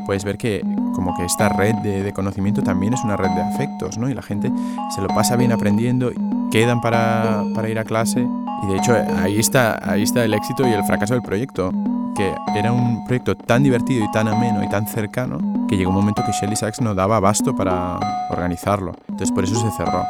puedes 0.05 0.23
ver 0.23 0.37
que 0.37 0.61
como 0.93 1.15
que 1.15 1.25
esta 1.25 1.49
red 1.49 1.75
de, 1.75 2.11
conocimiento 2.13 2.63
también 2.63 2.93
es 2.93 3.03
una 3.03 3.17
red 3.17 3.29
de 3.29 3.41
afectos, 3.41 3.97
¿no? 3.97 4.09
Y 4.09 4.13
la 4.13 4.21
gente 4.21 4.51
se 4.95 5.01
lo 5.01 5.07
pasa 5.09 5.35
bien 5.35 5.51
aprendiendo, 5.51 6.11
quedan 6.49 6.81
para, 6.81 7.43
para 7.53 7.69
ir 7.69 7.77
a 7.77 7.83
clase 7.83 8.27
y 8.63 8.67
de 8.67 8.77
hecho 8.77 8.95
ahí 9.17 9.37
está, 9.37 9.79
ahí 9.83 10.03
está 10.03 10.23
el 10.23 10.33
éxito 10.33 10.67
y 10.67 10.71
el 10.71 10.83
fracaso 10.83 11.13
del 11.13 11.21
proyecto, 11.21 11.71
que 12.15 12.33
era 12.55 12.71
un 12.71 13.05
proyecto 13.05 13.35
tan 13.35 13.63
divertido 13.63 14.03
y 14.03 14.11
tan 14.11 14.27
ameno 14.27 14.63
y 14.63 14.69
tan 14.69 14.87
cercano 14.87 15.39
que 15.67 15.77
llegó 15.77 15.89
un 15.89 15.97
momento 15.97 16.23
que 16.25 16.31
Shelly 16.31 16.55
Sachs 16.55 16.81
no 16.81 16.95
daba 16.95 17.17
abasto 17.17 17.55
para 17.55 17.99
organizarlo. 18.31 18.93
Entonces 19.09 19.31
por 19.31 19.43
eso 19.43 19.55
se 19.55 19.69
cerró. 19.77 20.03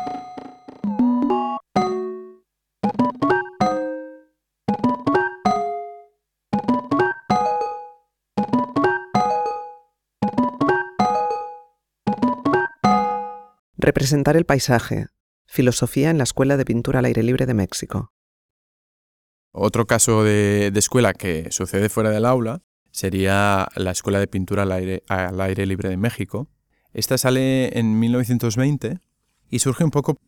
Representar 13.87 14.35
el 14.35 14.43
paisaje. 14.43 15.07
Filosofía 15.45 16.09
en 16.09 16.17
la 16.17 16.25
Escuela 16.25 16.57
de 16.57 16.65
Pintura 16.65 16.99
al 16.99 17.05
Aire 17.05 17.23
Libre 17.23 17.45
de 17.45 17.53
México. 17.53 18.11
Otro 19.53 19.87
caso 19.87 20.25
de, 20.25 20.73
escuela 20.75 21.13
que 21.13 21.47
sucede 21.51 21.87
fuera 21.87 22.09
del 22.09 22.25
aula 22.25 22.63
sería 22.91 23.69
la 23.77 23.91
Escuela 23.91 24.19
de 24.19 24.27
Pintura 24.27 24.63
al 24.63 24.73
Aire, 24.73 25.03
al 25.07 25.39
aire 25.39 25.65
Libre 25.65 25.87
de 25.87 25.95
México. 25.95 26.49
Esta 26.91 27.17
sale 27.17 27.79
en 27.79 27.97
1920 27.97 28.99
y 29.49 29.59
surge 29.59 29.85
un 29.85 29.91
poco 29.91 30.19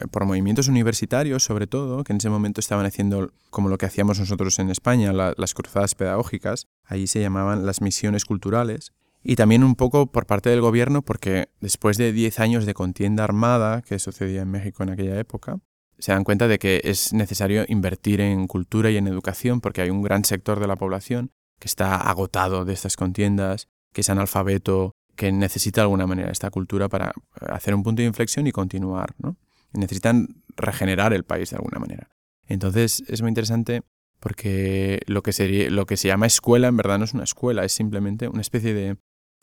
eh, 0.00 0.06
por 0.12 0.24
movimientos 0.24 0.68
universitarios, 0.68 1.42
sobre 1.42 1.66
todo, 1.66 2.04
que 2.04 2.12
en 2.12 2.18
ese 2.18 2.30
momento 2.30 2.60
estaban 2.60 2.86
haciendo 2.86 3.32
como 3.50 3.68
lo 3.68 3.78
que 3.78 3.86
hacíamos 3.86 4.20
nosotros 4.20 4.60
en 4.60 4.70
España, 4.70 5.12
las 5.12 5.54
cruzadas 5.54 5.96
pedagógicas. 5.96 6.68
Allí 6.84 7.08
se 7.08 7.20
llamaban 7.20 7.66
las 7.66 7.80
misiones 7.80 8.24
culturales. 8.24 8.92
Y 9.22 9.36
también 9.36 9.64
un 9.64 9.74
poco 9.74 10.06
por 10.06 10.26
parte 10.26 10.50
del 10.50 10.60
gobierno, 10.60 11.02
porque 11.02 11.48
después 11.60 11.96
de 11.96 12.12
10 12.12 12.40
años 12.40 12.66
de 12.66 12.74
contienda 12.74 13.24
armada 13.24 13.82
que 13.82 13.98
sucedía 13.98 14.42
en 14.42 14.50
México 14.50 14.82
en 14.82 14.90
aquella 14.90 15.18
época, 15.18 15.58
se 15.98 16.12
dan 16.12 16.24
cuenta 16.24 16.46
de 16.46 16.58
que 16.58 16.80
es 16.84 17.12
necesario 17.12 17.64
invertir 17.68 18.20
en 18.20 18.46
cultura 18.46 18.90
y 18.90 18.96
en 18.96 19.08
educación, 19.08 19.60
porque 19.60 19.82
hay 19.82 19.90
un 19.90 20.02
gran 20.02 20.24
sector 20.24 20.60
de 20.60 20.68
la 20.68 20.76
población 20.76 21.32
que 21.58 21.66
está 21.66 21.96
agotado 21.96 22.64
de 22.64 22.72
estas 22.72 22.96
contiendas, 22.96 23.68
que 23.92 24.02
es 24.02 24.10
analfabeto, 24.10 24.94
que 25.16 25.32
necesita 25.32 25.80
de 25.80 25.86
alguna 25.86 26.06
manera 26.06 26.30
esta 26.30 26.50
cultura 26.50 26.88
para 26.88 27.12
hacer 27.50 27.74
un 27.74 27.82
punto 27.82 28.02
de 28.02 28.06
inflexión 28.06 28.46
y 28.46 28.52
continuar, 28.52 29.14
¿no? 29.18 29.36
Necesitan 29.72 30.42
regenerar 30.56 31.12
el 31.12 31.24
país 31.24 31.50
de 31.50 31.56
alguna 31.56 31.80
manera. 31.80 32.08
Entonces 32.46 33.02
es 33.08 33.20
muy 33.20 33.28
interesante 33.28 33.82
porque 34.20 35.00
lo 35.06 35.22
que, 35.22 35.32
sería, 35.32 35.70
lo 35.70 35.86
que 35.86 35.96
se 35.96 36.08
llama 36.08 36.26
escuela 36.26 36.68
en 36.68 36.76
verdad 36.76 36.98
no 36.98 37.04
es 37.04 37.14
una 37.14 37.24
escuela, 37.24 37.64
es 37.64 37.72
simplemente 37.72 38.28
una 38.28 38.40
especie 38.40 38.72
de 38.72 38.96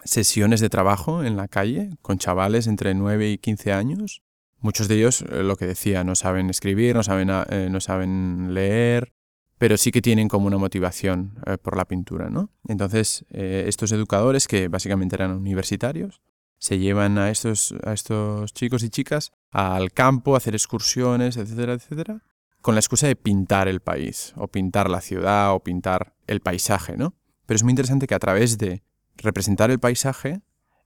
sesiones 0.05 0.62
de 0.62 0.69
trabajo 0.69 1.24
en 1.24 1.35
la 1.35 1.47
calle 1.47 1.89
con 2.01 2.17
chavales 2.17 2.67
entre 2.67 2.93
9 2.93 3.31
y 3.31 3.38
15 3.38 3.74
años. 3.74 4.21
Muchos 4.59 4.88
de 4.88 4.95
ellos, 4.95 5.21
eh, 5.21 5.43
lo 5.43 5.57
que 5.57 5.65
decía, 5.65 6.03
no 6.03 6.15
saben 6.15 6.50
escribir, 6.50 6.95
no 6.95 7.03
saben, 7.03 7.29
eh, 7.50 7.67
no 7.69 7.81
saben 7.81 8.53
leer, 8.53 9.13
pero 9.57 9.77
sí 9.77 9.91
que 9.91 10.01
tienen 10.01 10.27
como 10.27 10.47
una 10.47 10.57
motivación 10.57 11.39
eh, 11.45 11.57
por 11.57 11.75
la 11.75 11.85
pintura, 11.85 12.29
¿no? 12.29 12.51
Entonces, 12.67 13.25
estos 13.29 13.91
educadores, 13.91 14.47
que 14.47 14.67
básicamente 14.67 15.15
eran 15.15 15.31
universitarios, 15.31 16.21
se 16.57 16.79
llevan 16.79 17.17
a 17.17 17.29
estos, 17.29 17.75
a 17.83 17.93
estos 17.93 18.53
chicos 18.53 18.83
y 18.83 18.89
chicas 18.89 19.33
al 19.51 19.91
campo 19.91 20.35
a 20.35 20.38
hacer 20.38 20.55
excursiones, 20.55 21.38
etcétera, 21.38 21.74
etcétera, 21.74 22.24
con 22.62 22.75
la 22.75 22.79
excusa 22.79 23.07
de 23.07 23.15
pintar 23.15 23.67
el 23.67 23.81
país, 23.81 24.33
o 24.38 24.47
pintar 24.47 24.89
la 24.89 25.01
ciudad, 25.01 25.53
o 25.53 25.59
pintar 25.59 26.15
el 26.27 26.39
paisaje, 26.39 26.97
¿no? 26.97 27.13
Pero 27.45 27.55
es 27.55 27.63
muy 27.63 27.71
interesante 27.71 28.07
que 28.07 28.15
a 28.15 28.19
través 28.19 28.57
de 28.57 28.83
representar 29.17 29.72
el 29.72 29.79
paisaje, 29.79 30.41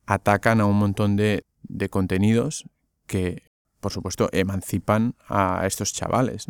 atacan 0.06 0.62
a 0.62 0.66
un 0.66 0.78
montón 0.78 1.16
de, 1.16 1.46
contenidos 1.90 2.66
que, 3.06 3.44
por 3.80 3.92
supuesto, 3.92 4.30
emancipan 4.32 5.16
a 5.28 5.66
estos 5.66 5.94
chavales. 5.94 6.48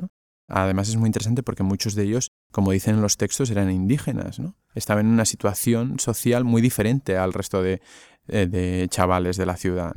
Además 0.48 0.90
es 0.90 0.96
muy 0.96 1.08
interesante 1.08 1.44
porque 1.44 1.64
muchos 1.64 1.94
de 1.94 2.04
ellos, 2.04 2.32
como 2.52 2.72
dicen 2.72 2.96
en 2.96 3.02
los 3.02 3.18
textos, 3.18 3.52
eran 3.52 3.70
indígenas. 3.70 4.40
¿no? 4.40 4.56
Estaban 4.74 5.06
en 5.06 5.12
una 5.12 5.26
situación 5.26 6.00
social 6.00 6.44
muy 6.44 6.62
diferente 6.62 7.18
al 7.18 7.34
resto 7.34 7.62
de, 7.62 7.82
eh, 8.28 8.88
chavales 8.90 9.38
de 9.38 9.46
la 9.46 9.58
ciudad. 9.58 9.94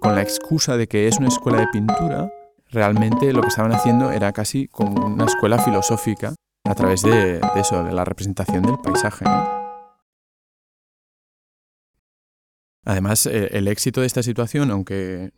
Con 0.00 0.14
la 0.16 0.22
excusa 0.22 0.76
de 0.76 0.88
que 0.88 1.08
es 1.08 1.18
una 1.18 1.28
escuela 1.28 1.60
de 1.60 1.68
pintura, 1.68 2.30
realmente 2.68 3.32
lo 3.32 3.42
que 3.42 3.48
estaban 3.48 3.72
haciendo 3.72 4.10
era 4.10 4.32
casi 4.32 4.66
como 4.68 5.06
una 5.06 5.26
escuela 5.26 5.58
filosófica 5.58 6.34
a 6.64 6.74
través 6.74 7.02
de, 7.02 7.40
eso, 7.56 7.82
de 7.84 7.92
la 7.92 8.04
representación 8.04 8.62
del 8.62 8.78
paisaje. 8.78 9.24
Además, 12.84 13.26
eh, 13.26 13.48
el 13.52 13.68
éxito 13.68 14.00
de 14.00 14.06
esta 14.08 14.22
situación, 14.22 14.70
aunque 14.70 15.32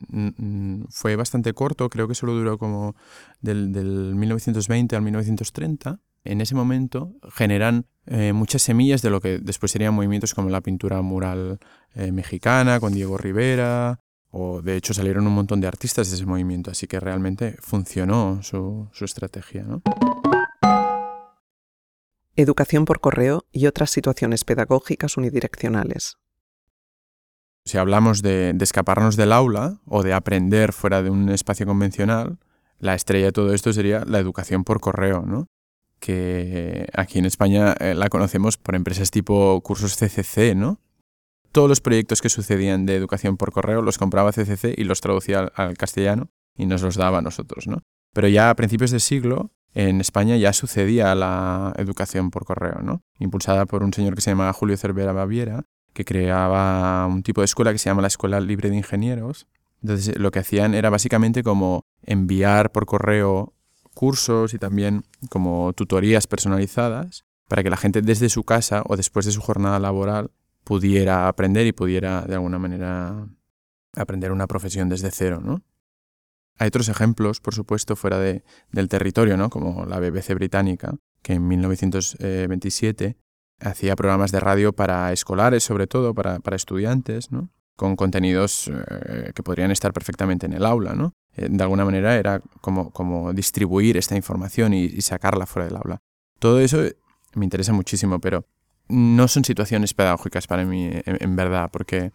fue 0.88 1.16
bastante 1.16 1.52
corto, 1.52 1.90
creo 1.90 2.08
que 2.08 2.14
solo 2.14 2.32
duró 2.32 2.58
como 2.58 2.96
del, 3.40 3.68
1920 4.14 4.96
al 4.96 5.02
1930, 5.02 6.00
en 6.24 6.40
ese 6.40 6.54
momento 6.54 7.12
generan 7.34 7.86
eh, 8.06 8.32
muchas 8.32 8.62
semillas 8.62 9.02
de 9.02 9.10
lo 9.10 9.20
que 9.20 9.38
después 9.38 9.72
serían 9.72 9.92
movimientos 9.92 10.34
como 10.34 10.48
la 10.48 10.62
pintura 10.62 11.02
mural 11.02 11.58
eh, 11.94 12.12
mexicana 12.12 12.80
con 12.80 12.94
Diego 12.94 13.18
Rivera, 13.18 14.00
o 14.30 14.62
de 14.62 14.76
hecho 14.76 14.94
salieron 14.94 15.26
un 15.26 15.34
montón 15.34 15.60
de 15.60 15.68
artistas 15.68 16.08
de 16.08 16.16
ese 16.16 16.26
movimiento, 16.26 16.70
así 16.70 16.86
que 16.86 16.98
realmente 16.98 17.56
funcionó 17.60 18.42
su, 18.42 18.88
su 18.92 19.04
estrategia. 19.04 19.64
¿no? 19.64 19.82
Educación 22.36 22.84
por 22.84 23.00
correo 23.00 23.44
y 23.52 23.66
otras 23.66 23.90
situaciones 23.90 24.44
pedagógicas 24.44 25.16
unidireccionales. 25.16 26.18
Si 27.64 27.78
hablamos 27.78 28.20
de, 28.22 28.54
escaparnos 28.60 29.16
del 29.16 29.32
aula 29.32 29.80
o 29.86 30.02
de 30.02 30.12
aprender 30.12 30.72
fuera 30.72 31.02
de 31.02 31.10
un 31.10 31.30
espacio 31.30 31.66
convencional, 31.66 32.38
la 32.78 32.94
estrella 32.94 33.26
de 33.26 33.32
todo 33.32 33.54
esto 33.54 33.72
sería 33.72 34.04
la 34.04 34.18
educación 34.18 34.64
por 34.64 34.80
correo, 34.80 35.22
¿no? 35.26 35.46
que 36.00 36.86
aquí 36.92 37.18
en 37.18 37.24
España 37.24 37.72
eh, 37.80 37.94
la 37.94 38.10
conocemos 38.10 38.58
por 38.58 38.74
empresas 38.74 39.10
tipo 39.10 39.58
cursos 39.62 39.96
CCC, 39.96 40.54
¿no? 40.54 40.78
Todos 41.50 41.66
los 41.66 41.80
proyectos 41.80 42.20
que 42.20 42.28
sucedían 42.28 42.84
de 42.84 42.96
educación 42.96 43.38
por 43.38 43.52
correo 43.52 43.80
los 43.80 43.96
compraba 43.96 44.32
CCC 44.32 44.74
y 44.76 44.84
los 44.84 45.00
traducía 45.00 45.38
al, 45.38 45.52
al 45.54 45.78
castellano 45.78 46.28
y 46.58 46.66
nos 46.66 46.82
los 46.82 46.96
daba 46.96 47.18
a 47.18 47.22
nosotros, 47.22 47.68
¿no? 47.68 47.78
Pero 48.12 48.28
ya 48.28 48.50
a 48.50 48.54
principios 48.54 48.90
de 48.90 49.00
siglo 49.00 49.50
en 49.74 50.00
España 50.00 50.36
ya 50.36 50.52
sucedía 50.52 51.14
la 51.14 51.72
educación 51.76 52.30
por 52.30 52.44
correo, 52.44 52.80
¿no? 52.82 53.02
Impulsada 53.18 53.66
por 53.66 53.82
un 53.82 53.92
señor 53.92 54.14
que 54.14 54.20
se 54.20 54.30
llama 54.30 54.52
Julio 54.52 54.76
Cervera 54.76 55.12
Baviera, 55.12 55.64
que 55.92 56.04
creaba 56.04 57.06
un 57.06 57.22
tipo 57.22 57.40
de 57.40 57.46
escuela 57.46 57.72
que 57.72 57.78
se 57.78 57.90
llama 57.90 58.02
la 58.02 58.08
Escuela 58.08 58.40
Libre 58.40 58.70
de 58.70 58.76
Ingenieros. 58.76 59.46
Entonces 59.82 60.18
lo 60.18 60.30
que 60.30 60.38
hacían 60.38 60.74
era 60.74 60.90
básicamente 60.90 61.42
como 61.42 61.82
enviar 62.04 62.70
por 62.72 62.86
correo 62.86 63.52
cursos 63.94 64.54
y 64.54 64.58
también 64.58 65.04
como 65.28 65.72
tutorías 65.72 66.26
personalizadas 66.26 67.24
para 67.48 67.62
que 67.62 67.70
la 67.70 67.76
gente 67.76 68.00
desde 68.00 68.28
su 68.28 68.44
casa 68.44 68.82
o 68.86 68.96
después 68.96 69.26
de 69.26 69.32
su 69.32 69.40
jornada 69.40 69.78
laboral 69.78 70.30
pudiera 70.64 71.28
aprender 71.28 71.66
y 71.66 71.72
pudiera 71.72 72.22
de 72.22 72.34
alguna 72.34 72.58
manera 72.58 73.28
aprender 73.94 74.32
una 74.32 74.46
profesión 74.46 74.88
desde 74.88 75.10
cero, 75.10 75.40
¿no? 75.42 75.62
Hay 76.58 76.68
otros 76.68 76.88
ejemplos, 76.88 77.40
por 77.40 77.54
supuesto, 77.54 77.96
fuera 77.96 78.18
de, 78.18 78.44
del 78.70 78.88
territorio, 78.88 79.36
¿no? 79.36 79.50
como 79.50 79.86
la 79.86 79.98
BBC 79.98 80.34
británica, 80.34 80.94
que 81.22 81.34
en 81.34 81.48
1927 81.48 83.16
hacía 83.60 83.96
programas 83.96 84.30
de 84.30 84.40
radio 84.40 84.72
para 84.72 85.12
escolares, 85.12 85.64
sobre 85.64 85.86
todo, 85.86 86.14
para, 86.14 86.38
para 86.40 86.56
estudiantes, 86.56 87.32
¿no? 87.32 87.50
con 87.76 87.96
contenidos 87.96 88.68
eh, 88.68 89.32
que 89.34 89.42
podrían 89.42 89.70
estar 89.70 89.92
perfectamente 89.92 90.46
en 90.46 90.52
el 90.52 90.64
aula. 90.64 90.94
¿no? 90.94 91.12
Eh, 91.36 91.48
de 91.50 91.62
alguna 91.62 91.84
manera 91.84 92.16
era 92.16 92.40
como, 92.60 92.90
como 92.90 93.32
distribuir 93.32 93.96
esta 93.96 94.16
información 94.16 94.74
y, 94.74 95.00
sacarla 95.00 95.46
fuera 95.46 95.66
del 95.66 95.76
aula. 95.76 95.98
Todo 96.38 96.60
eso 96.60 96.82
me 97.34 97.44
interesa 97.44 97.72
muchísimo, 97.72 98.20
pero 98.20 98.46
no 98.88 99.28
son 99.28 99.44
situaciones 99.44 99.94
pedagógicas 99.94 100.46
para 100.46 100.64
mí, 100.64 100.90
en, 100.92 101.36
verdad, 101.36 101.70
porque 101.72 102.12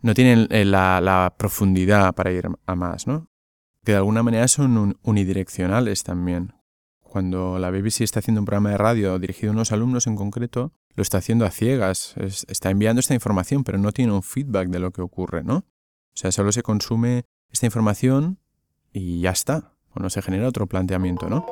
no 0.00 0.14
tienen 0.14 0.48
eh, 0.50 0.64
la, 0.64 1.00
la, 1.00 1.34
profundidad 1.36 2.14
para 2.14 2.32
ir 2.32 2.48
a 2.66 2.74
más, 2.74 3.06
¿no? 3.06 3.28
Que 3.84 3.92
de 3.92 3.98
alguna 3.98 4.22
manera 4.22 4.46
son 4.48 4.98
unidireccionales 5.02 6.04
también. 6.04 6.54
Cuando 7.00 7.58
la 7.58 7.70
BBC 7.70 8.02
está 8.02 8.20
haciendo 8.20 8.40
un 8.40 8.46
programa 8.46 8.70
de 8.70 8.78
radio 8.78 9.18
dirigido 9.18 9.50
a 9.50 9.54
unos 9.54 9.72
alumnos 9.72 10.06
en 10.06 10.16
concreto, 10.16 10.72
lo 10.94 11.02
está 11.02 11.18
haciendo 11.18 11.44
a 11.44 11.50
ciegas, 11.50 12.14
está 12.48 12.70
enviando 12.70 13.00
esta 13.00 13.14
información, 13.14 13.64
pero 13.64 13.78
no 13.78 13.92
tiene 13.92 14.12
un 14.12 14.22
feedback 14.22 14.68
de 14.68 14.78
lo 14.78 14.92
que 14.92 15.02
ocurre, 15.02 15.42
¿no? 15.42 15.56
O 15.56 16.14
sea, 16.14 16.30
solo 16.32 16.52
se 16.52 16.62
consume 16.62 17.24
esta 17.50 17.66
información 17.66 18.38
y 18.92 19.20
ya 19.20 19.30
está, 19.30 19.74
o 19.90 20.00
no 20.00 20.10
se 20.10 20.22
genera 20.22 20.48
otro 20.48 20.66
planteamiento, 20.66 21.28
¿no? 21.28 21.44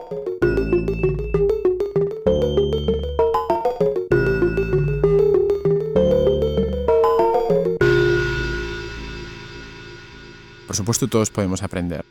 Por 10.66 10.76
supuesto, 10.76 11.08
todos 11.08 11.30
podemos 11.30 11.62
aprender 11.64 12.04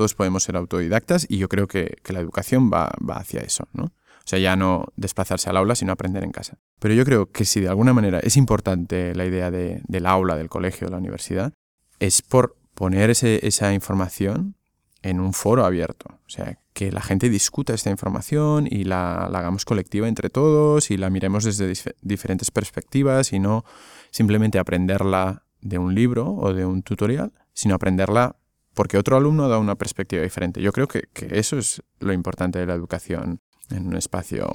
todos 0.00 0.14
podemos 0.14 0.44
ser 0.44 0.56
autodidactas 0.56 1.26
y 1.28 1.36
yo 1.36 1.50
creo 1.50 1.68
que, 1.68 1.98
la 2.06 2.20
educación 2.20 2.70
va, 2.72 2.90
hacia 3.10 3.42
eso. 3.42 3.68
O 3.74 3.90
sea, 4.24 4.38
ya 4.38 4.56
no 4.56 4.86
desplazarse 4.96 5.50
al 5.50 5.58
aula, 5.58 5.74
sino 5.74 5.92
aprender 5.92 6.24
en 6.24 6.30
casa. 6.30 6.56
Pero 6.78 6.94
yo 6.94 7.04
creo 7.04 7.30
que 7.30 7.44
si 7.44 7.60
de 7.60 7.68
alguna 7.68 7.92
manera 7.92 8.18
es 8.20 8.38
importante 8.38 9.14
la 9.14 9.26
idea 9.26 9.50
del 9.50 10.06
aula, 10.06 10.38
del 10.38 10.48
colegio, 10.48 10.86
de 10.86 10.92
la 10.92 10.96
universidad, 10.96 11.52
es 11.98 12.22
por 12.22 12.56
poner 12.74 13.10
esa 13.10 13.74
información 13.74 14.54
en 15.02 15.20
un 15.20 15.34
foro 15.34 15.66
abierto. 15.66 16.06
O 16.08 16.30
sea, 16.30 16.58
que 16.72 16.90
la 16.90 17.02
gente 17.02 17.28
discuta 17.28 17.74
esta 17.74 17.90
información 17.90 18.66
y 18.70 18.84
la, 18.84 19.26
hagamos 19.26 19.66
colectiva 19.66 20.08
entre 20.08 20.30
todos 20.30 20.90
y 20.90 20.96
la 20.96 21.10
miremos 21.10 21.44
desde 21.44 21.74
diferentes 22.00 22.50
perspectivas 22.50 23.34
y 23.34 23.38
no 23.38 23.66
simplemente 24.10 24.58
aprenderla 24.58 25.42
de 25.60 25.76
un 25.76 25.94
libro 25.94 26.32
o 26.36 26.54
de 26.54 26.64
un 26.64 26.82
tutorial, 26.82 27.34
sino 27.52 27.74
aprenderla 27.74 28.36
porque 28.74 28.98
otro 28.98 29.16
alumno 29.16 29.48
da 29.48 29.58
una 29.58 29.76
perspectiva 29.76 30.22
diferente. 30.22 30.62
Yo 30.62 30.72
creo 30.72 30.88
que, 30.88 31.08
eso 31.30 31.58
es 31.58 31.82
lo 31.98 32.12
importante 32.12 32.58
de 32.58 32.66
la 32.66 32.74
educación 32.74 33.40
en 33.70 33.86
un 33.86 33.96
espacio 33.96 34.48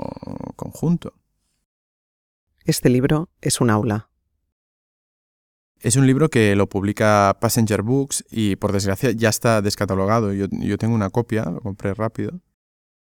conjunto. 0.55 1.13
Este 2.63 2.89
libro 2.89 3.29
es 3.41 3.62
un 3.62 3.69
aula. 3.69 4.10
Es 5.79 5.98
un 5.98 6.07
libro 6.07 6.29
que 6.29 6.55
lo 6.55 6.67
publica 6.67 7.38
Passenger 7.39 7.84
Books 7.84 8.25
y 8.31 8.55
por 8.55 8.72
desgracia 8.72 9.12
ya 9.12 9.29
está 9.29 9.62
descatalogado. 9.62 10.34
Yo, 10.34 10.48
yo 10.50 10.77
tengo 10.77 10.95
una 10.95 11.10
copia, 11.10 11.45
lo 11.45 11.62
compré 11.62 11.93
rápido. 11.93 12.41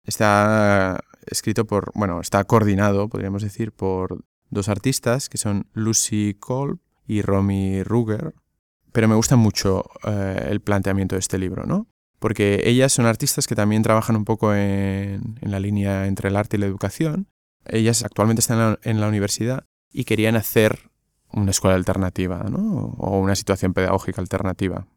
Está 0.04 1.00
escrito 1.26 1.66
por, 1.66 1.92
bueno, 1.96 2.22
está 2.22 2.44
coordinado, 2.44 3.10
podríamos 3.10 3.44
decir, 3.44 3.72
por 3.72 4.24
dos 4.50 4.70
artistas 4.70 5.30
que 5.30 5.38
son 5.38 5.68
Lucy 5.74 6.36
Kolb 6.40 6.80
y 7.08 7.22
Romy 7.22 7.84
Ruger. 7.84 8.34
Pero 8.96 9.10
me 9.10 9.16
gusta 9.16 9.36
mucho 9.36 9.84
eh, 10.08 10.48
el 10.52 10.62
planteamiento 10.62 11.16
de 11.16 11.20
este 11.20 11.38
libro, 11.38 11.66
¿no? 11.66 11.86
Porque 12.18 12.62
ellas 12.64 12.94
son 12.94 13.06
artistas 13.06 13.46
que 13.46 13.54
también 13.54 13.84
trabajan 13.84 14.16
un 14.16 14.24
poco 14.24 14.56
en, 14.56 15.36
la 15.42 15.60
línea 15.60 16.08
entre 16.08 16.30
el 16.30 16.38
arte 16.38 16.56
y 16.56 16.62
la 16.62 16.66
educación. 16.66 17.28
Ellas 17.66 18.06
actualmente 18.06 18.40
están 18.40 18.80
en 18.84 19.02
la, 19.02 19.10
universidad 19.10 19.66
y 19.92 20.06
querían 20.06 20.38
hacer 20.38 20.92
una 21.34 21.52
escuela 21.52 21.76
alternativa, 21.76 22.46
¿no? 22.50 22.96
O 22.98 23.20
una 23.20 23.36
situación 23.36 23.74
pedagógica 23.74 24.22
alternativa. 24.22 24.88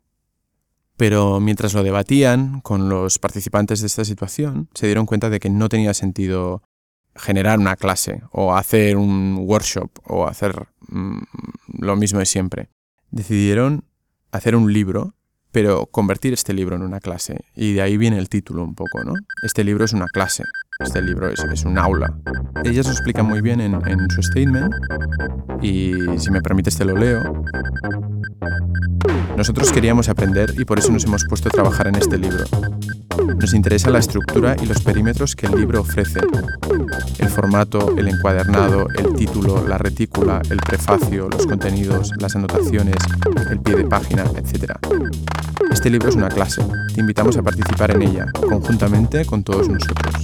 Pero 0.96 1.40
mientras 1.40 1.74
lo 1.74 1.82
debatían 1.82 2.60
con 2.60 2.88
los 2.88 3.18
participantes 3.18 3.80
de 3.80 3.88
esta 3.88 4.04
situación, 4.04 4.68
se 4.74 4.86
dieron 4.86 5.06
cuenta 5.06 5.28
de 5.28 5.40
que 5.40 5.50
no 5.50 5.68
tenía 5.68 5.92
sentido 5.92 6.62
generar 7.16 7.58
una 7.58 7.74
clase 7.74 8.22
o 8.30 8.54
hacer 8.54 8.96
un 8.96 9.38
workshop 9.40 9.90
o 10.04 10.28
hacer 10.28 10.68
mm, 10.86 11.18
lo 11.80 11.96
mismo 11.96 12.20
de 12.20 12.26
siempre. 12.26 12.68
Decidieron 13.10 13.87
hacer 14.32 14.56
un 14.56 14.72
libro, 14.72 15.14
pero 15.52 15.86
convertir 15.86 16.32
este 16.32 16.52
libro 16.52 16.76
en 16.76 16.82
una 16.82 17.00
clase. 17.00 17.44
Y 17.54 17.74
de 17.74 17.82
ahí 17.82 17.96
viene 17.96 18.18
el 18.18 18.28
título 18.28 18.62
un 18.62 18.74
poco, 18.74 19.02
¿no? 19.04 19.12
Este 19.42 19.64
libro 19.64 19.84
es 19.84 19.92
una 19.92 20.06
clase, 20.06 20.44
este 20.78 21.02
libro 21.02 21.28
es, 21.28 21.64
un 21.64 21.78
aula. 21.78 22.18
Ellas 22.64 22.86
lo 22.86 22.92
explican 22.92 23.26
muy 23.26 23.40
bien 23.40 23.60
en, 23.60 23.74
en 23.86 24.10
su 24.10 24.22
statement 24.22 24.74
y 25.62 25.92
si 26.18 26.30
me 26.30 26.40
permites 26.40 26.76
te 26.76 26.84
lo 26.84 26.96
leo. 26.96 27.44
Nosotros 29.38 29.70
queríamos 29.70 30.08
aprender 30.08 30.52
y 30.58 30.64
por 30.64 30.80
eso 30.80 30.90
nos 30.90 31.04
hemos 31.04 31.24
puesto 31.24 31.48
a 31.48 31.52
trabajar 31.52 31.86
en 31.86 31.94
este 31.94 32.18
libro. 32.18 32.44
Nos 33.40 33.54
interesa 33.54 33.88
la 33.88 34.00
estructura 34.00 34.56
y 34.60 34.66
los 34.66 34.82
perímetros 34.82 35.36
que 35.36 35.46
el 35.46 35.54
libro 35.54 35.82
ofrece. 35.82 36.18
El 37.20 37.28
formato, 37.28 37.96
el 37.96 38.08
encuadernado, 38.08 38.88
el 38.98 39.14
título, 39.14 39.64
la 39.64 39.78
retícula, 39.78 40.42
el 40.50 40.56
prefacio, 40.56 41.28
los 41.28 41.46
contenidos, 41.46 42.10
las 42.18 42.34
anotaciones, 42.34 42.96
el 43.48 43.60
pie 43.60 43.76
de 43.76 43.84
página, 43.84 44.24
etc. 44.24 44.72
Este 45.70 45.88
libro 45.88 46.08
es 46.08 46.16
una 46.16 46.30
clase. 46.30 46.60
Te 46.92 47.00
invitamos 47.00 47.36
a 47.36 47.42
participar 47.44 47.92
en 47.92 48.02
ella, 48.02 48.26
conjuntamente 48.40 49.24
con 49.24 49.44
todos 49.44 49.68
nosotros. 49.68 50.14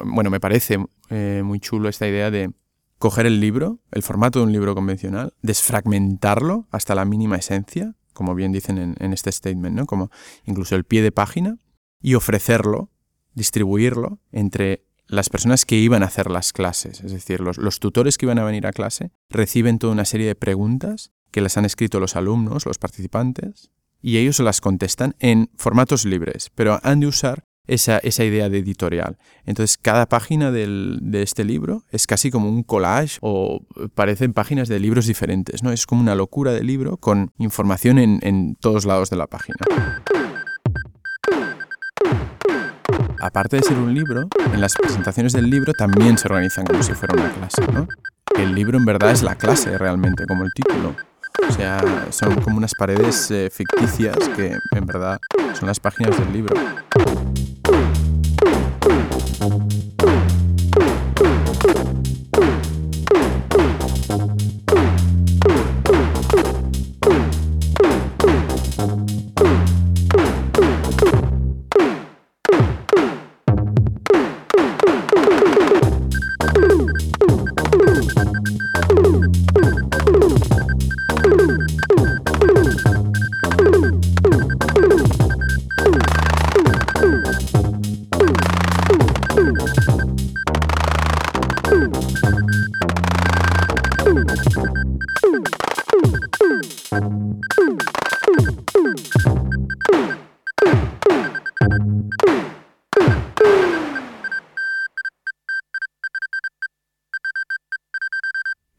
Bueno, 0.00 0.28
me 0.28 0.40
parece 0.40 0.84
eh, 1.08 1.42
muy 1.44 1.60
chulo 1.60 1.88
esta 1.88 2.08
idea 2.08 2.32
de 2.32 2.50
coger 2.98 3.26
el 3.26 3.40
libro, 3.40 3.80
el 3.90 4.02
formato 4.02 4.40
de 4.40 4.46
un 4.46 4.52
libro 4.52 4.74
convencional, 4.74 5.34
desfragmentarlo 5.42 6.66
hasta 6.70 6.94
la 6.94 7.04
mínima 7.04 7.36
esencia, 7.36 7.94
como 8.12 8.34
bien 8.34 8.52
dicen 8.52 8.96
en, 8.98 9.12
este 9.12 9.30
statement, 9.30 9.76
¿no? 9.76 9.86
Como 9.86 10.10
incluso 10.44 10.74
el 10.74 10.84
pie 10.84 11.02
de 11.02 11.12
página, 11.12 11.58
y 12.00 12.14
ofrecerlo, 12.14 12.90
distribuirlo 13.34 14.20
entre 14.32 14.84
las 15.06 15.30
personas 15.30 15.64
que 15.64 15.76
iban 15.76 16.02
a 16.02 16.06
hacer 16.06 16.30
las 16.30 16.52
clases, 16.52 17.00
es 17.00 17.12
decir, 17.12 17.40
los, 17.40 17.56
los, 17.56 17.80
tutores 17.80 18.18
que 18.18 18.26
iban 18.26 18.38
a 18.38 18.44
venir 18.44 18.66
a 18.66 18.72
clase, 18.72 19.10
reciben 19.30 19.78
toda 19.78 19.92
una 19.92 20.04
serie 20.04 20.26
de 20.26 20.34
preguntas 20.34 21.12
que 21.30 21.40
les 21.40 21.56
han 21.56 21.64
escrito 21.64 22.00
los 22.00 22.16
alumnos, 22.16 22.66
los 22.66 22.78
participantes, 22.78 23.70
y 24.00 24.18
ellos 24.18 24.38
las 24.40 24.60
contestan 24.60 25.14
en 25.18 25.50
formatos 25.56 26.04
libres, 26.04 26.50
pero 26.54 26.78
han 26.82 27.00
de 27.00 27.06
usar 27.06 27.47
esa, 27.68 27.98
esa 27.98 28.24
idea 28.24 28.48
de 28.48 28.58
editorial. 28.58 29.18
Entonces, 29.46 29.78
cada 29.78 30.06
página 30.06 30.50
del, 30.50 30.98
de 31.00 31.22
este 31.22 31.44
libro 31.44 31.84
es 31.90 32.06
casi 32.06 32.30
como 32.30 32.48
un 32.48 32.62
collage 32.62 33.18
o 33.20 33.62
parecen 33.94 34.32
páginas 34.32 34.68
de 34.68 34.80
libros 34.80 35.06
diferentes, 35.06 35.62
¿no? 35.62 35.70
Es 35.70 35.86
como 35.86 36.00
una 36.00 36.14
locura 36.14 36.52
de 36.52 36.64
libro 36.64 36.96
con 36.96 37.32
información 37.38 37.98
en, 37.98 38.18
en 38.22 38.56
todos 38.56 38.84
lados 38.84 39.10
de 39.10 39.16
la 39.16 39.26
página. 39.26 39.56
Aparte 43.20 43.56
de 43.56 43.62
ser 43.62 43.76
un 43.78 43.94
libro, 43.94 44.28
en 44.52 44.60
las 44.60 44.74
presentaciones 44.74 45.32
del 45.32 45.50
libro 45.50 45.72
también 45.72 46.18
se 46.18 46.28
organizan 46.28 46.64
como 46.66 46.82
si 46.82 46.94
fuera 46.94 47.14
una 47.14 47.32
clase, 47.32 47.62
¿no? 47.72 47.86
El 48.38 48.54
libro 48.54 48.78
en 48.78 48.84
verdad 48.84 49.10
es 49.10 49.22
la 49.22 49.34
clase 49.34 49.76
realmente, 49.76 50.24
como 50.26 50.44
el 50.44 50.50
título. 50.54 50.94
O 51.48 51.52
sea, 51.52 51.82
son 52.10 52.36
como 52.40 52.56
unas 52.56 52.72
paredes 52.78 53.30
eh, 53.30 53.48
ficticias 53.50 54.16
que 54.36 54.56
en 54.72 54.86
verdad 54.86 55.18
son 55.54 55.66
las 55.66 55.80
páginas 55.80 56.18
del 56.18 56.32
libro. 56.32 56.54
Thank 59.20 59.72
you. 61.66 62.07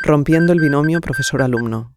Rompiendo 0.09 0.53
el 0.53 0.59
binomio 0.59 1.01
profesor-alumno. 1.01 1.95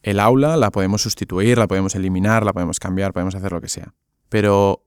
El 0.00 0.20
aula 0.20 0.56
la 0.56 0.70
podemos 0.70 1.02
sustituir, 1.02 1.58
la 1.58 1.66
podemos 1.66 1.96
eliminar, 1.96 2.44
la 2.44 2.52
podemos 2.52 2.78
cambiar, 2.78 3.12
podemos 3.12 3.34
hacer 3.34 3.50
lo 3.50 3.60
que 3.60 3.68
sea. 3.68 3.94
Pero 4.28 4.84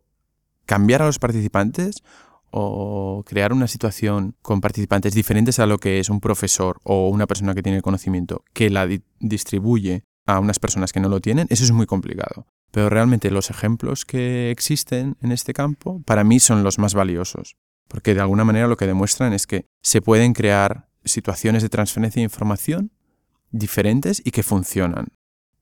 cambiar 0.65 1.01
a 1.01 1.05
los 1.05 1.19
participantes 1.19 2.01
o 2.49 3.25
crear 3.27 3.51
una 3.51 3.67
situación 3.67 4.37
con 4.41 4.61
participantes 4.61 5.13
diferentes 5.13 5.59
a 5.59 5.65
lo 5.65 5.79
que 5.79 5.99
es 5.99 6.09
un 6.09 6.21
profesor 6.21 6.79
o 6.85 7.09
una 7.09 7.27
persona 7.27 7.53
que 7.53 7.61
tiene 7.61 7.79
el 7.79 7.83
conocimiento 7.83 8.45
que 8.53 8.69
la 8.69 8.87
distribuye 9.19 10.05
a 10.27 10.39
unas 10.39 10.59
personas 10.59 10.93
que 10.93 11.01
no 11.01 11.09
lo 11.09 11.19
tienen, 11.19 11.47
eso 11.49 11.65
es 11.65 11.73
muy 11.73 11.87
complicado. 11.87 12.47
Pero 12.71 12.89
realmente 12.89 13.31
los 13.31 13.49
ejemplos 13.49 14.05
que 14.05 14.49
existen 14.49 15.17
en 15.21 15.33
este 15.33 15.51
campo 15.51 16.01
para 16.05 16.23
mí 16.23 16.39
son 16.39 16.63
los 16.63 16.79
más 16.79 16.93
valiosos 16.93 17.57
porque 17.87 18.13
de 18.13 18.21
alguna 18.21 18.43
manera 18.43 18.67
lo 18.67 18.77
que 18.77 18.87
demuestran 18.87 19.33
es 19.33 19.47
que 19.47 19.65
se 19.81 20.01
pueden 20.01 20.33
crear 20.33 20.89
situaciones 21.05 21.63
de 21.63 21.69
transferencia 21.69 22.19
de 22.19 22.25
información 22.25 22.91
diferentes 23.51 24.21
y 24.23 24.31
que 24.31 24.43
funcionan. 24.43 25.07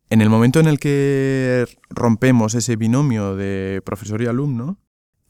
En 0.10 0.22
el 0.22 0.30
momento 0.30 0.60
en 0.60 0.68
el 0.68 0.80
que 0.80 1.66
rompemos 1.90 2.54
ese 2.54 2.76
binomio 2.76 3.36
de 3.36 3.82
profesor 3.84 4.22
y 4.22 4.28
alumno, 4.28 4.80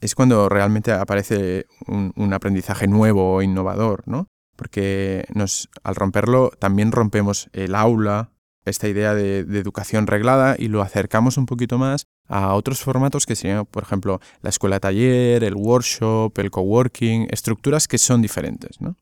es 0.00 0.14
cuando 0.14 0.48
realmente 0.48 0.92
aparece 0.92 1.66
un, 1.86 2.32
aprendizaje 2.34 2.86
nuevo 2.86 3.34
o 3.34 3.42
innovador, 3.42 4.02
¿no? 4.06 4.28
Porque 4.54 5.24
nos, 5.34 5.68
al 5.82 5.94
romperlo 5.94 6.50
también 6.58 6.92
rompemos 6.92 7.48
el 7.52 7.74
aula, 7.74 8.32
esta 8.66 8.88
idea 8.88 9.14
de, 9.14 9.38
educación 9.38 10.06
reglada 10.06 10.56
y 10.58 10.68
lo 10.68 10.82
acercamos 10.82 11.38
un 11.38 11.46
poquito 11.46 11.78
más 11.78 12.06
a 12.28 12.54
otros 12.54 12.80
formatos 12.80 13.24
que 13.24 13.36
serían, 13.36 13.64
por 13.64 13.84
ejemplo, 13.84 14.20
la 14.42 14.50
escuela 14.50 14.80
taller, 14.80 15.44
el 15.44 15.54
workshop, 15.54 16.36
el 16.38 16.50
coworking, 16.50 17.28
estructuras 17.30 17.88
que 17.88 17.98
son 17.98 18.20
diferentes, 18.20 18.80
¿no? 18.80 18.96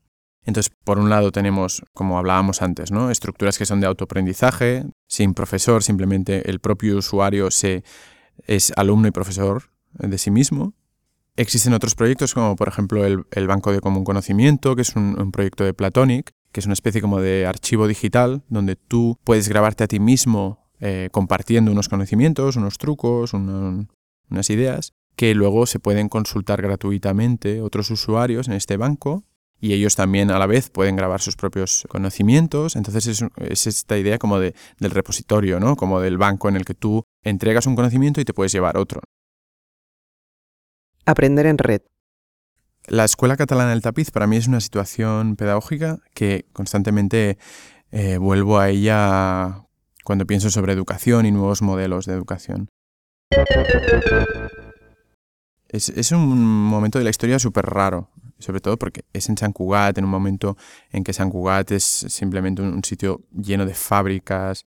Entonces, 0.45 0.71
por 0.83 0.99
un 0.99 1.09
lado 1.09 1.31
tenemos, 1.31 1.83
como 1.93 2.19
hablábamos 2.19 2.61
antes, 2.61 2.91
¿no? 2.91 3.09
estructuras 3.09 3.57
que 3.57 3.65
son 3.65 3.79
de 3.81 3.87
autoaprendizaje, 3.87 4.85
sin 5.07 5.33
profesor, 5.33 5.81
simplemente 5.81 6.49
el 6.51 6.59
propio 6.59 6.97
usuario 6.97 7.49
se, 7.49 7.83
es 8.45 8.71
alumno 8.75 9.07
y 9.07 9.11
profesor 9.11 9.63
de 9.93 10.17
sí 10.19 10.29
mismo. 10.29 10.75
Existen 11.35 11.73
otros 11.73 11.95
proyectos 11.95 12.35
como 12.35 12.55
por 12.55 12.67
ejemplo 12.67 13.03
el, 13.05 13.47
Banco 13.47 13.71
de 13.71 13.81
Común 13.81 14.03
Conocimiento, 14.03 14.75
que 14.75 14.83
es 14.83 14.95
un, 14.95 15.19
un 15.19 15.31
proyecto 15.31 15.63
de 15.63 15.73
Platonic, 15.73 16.31
que 16.55 16.61
es 16.61 16.67
una 16.67 16.73
especie 16.73 17.01
como 17.01 17.19
de 17.19 17.45
archivo 17.45 17.85
digital 17.85 18.41
donde 18.47 18.77
tú 18.77 19.19
puedes 19.25 19.49
grabarte 19.49 19.83
a 19.83 19.87
ti 19.87 19.99
mismo 19.99 20.69
eh, 20.79 21.09
compartiendo 21.11 21.69
unos 21.69 21.89
conocimientos, 21.89 22.55
unos 22.55 22.77
trucos, 22.77 23.33
unas 23.33 24.49
ideas, 24.49 24.93
que 25.17 25.35
luego 25.35 25.65
se 25.65 25.79
pueden 25.79 26.07
consultar 26.07 26.61
gratuitamente 26.61 27.61
otros 27.61 27.91
usuarios 27.91 28.47
en 28.47 28.53
este 28.53 28.77
banco 28.77 29.25
y 29.59 29.73
ellos 29.73 29.97
también 29.97 30.31
a 30.31 30.39
la 30.39 30.45
vez 30.45 30.69
pueden 30.69 30.95
grabar 30.95 31.19
sus 31.19 31.35
propios 31.35 31.85
conocimientos. 31.89 32.77
Entonces 32.77 33.21
es, 33.37 33.67
esta 33.67 33.97
idea 33.97 34.17
como 34.17 34.39
de, 34.39 34.55
del 34.79 34.91
repositorio, 34.91 35.59
¿no? 35.59 35.75
como 35.75 35.99
del 35.99 36.17
banco 36.17 36.47
en 36.47 36.55
el 36.55 36.63
que 36.63 36.73
tú 36.73 37.03
entregas 37.21 37.67
un 37.67 37.75
conocimiento 37.75 38.21
y 38.21 38.23
te 38.23 38.33
puedes 38.33 38.53
llevar 38.53 38.77
otro. 38.77 39.01
Aprender 41.05 41.47
en 41.47 41.57
red. 41.57 41.81
La 42.87 43.03
Escuela 43.03 43.35
Catalana 43.35 43.71
del 43.71 43.81
Tapiz 43.81 44.11
para 44.11 44.27
mí 44.27 44.37
es 44.37 44.47
una 44.47 44.61
situación 44.61 45.35
pedagógica 45.37 45.99
que 46.13 46.45
constantemente 46.53 47.39
eh, 47.91 48.17
vuelvo 48.17 48.59
a 48.59 48.69
ella 48.69 49.65
cuando 50.03 50.27
pienso 50.27 50.51
sobre 50.51 50.73
educación 50.73 51.25
y 51.25 51.31
nuevos 51.31 51.63
modelos 51.63 52.05
de 52.05 52.13
educación. 52.13 52.69
Es, 55.67 56.11
un 56.11 56.45
momento 56.45 56.99
de 56.99 57.03
la 57.03 57.09
historia 57.09 57.39
súper 57.39 57.65
raro, 57.65 58.11
sobre 58.37 58.61
todo 58.61 58.77
porque 58.77 59.03
es 59.13 59.29
en 59.29 59.37
San 59.37 59.51
Cugat, 59.51 59.97
en 59.97 60.05
un 60.05 60.11
momento 60.11 60.55
en 60.91 61.03
que 61.03 61.11
San 61.11 61.31
Cugat 61.31 61.71
es 61.71 61.83
simplemente 61.83 62.61
un, 62.61 62.83
sitio 62.83 63.21
lleno 63.35 63.65
de 63.65 63.73
fábricas. 63.73 64.65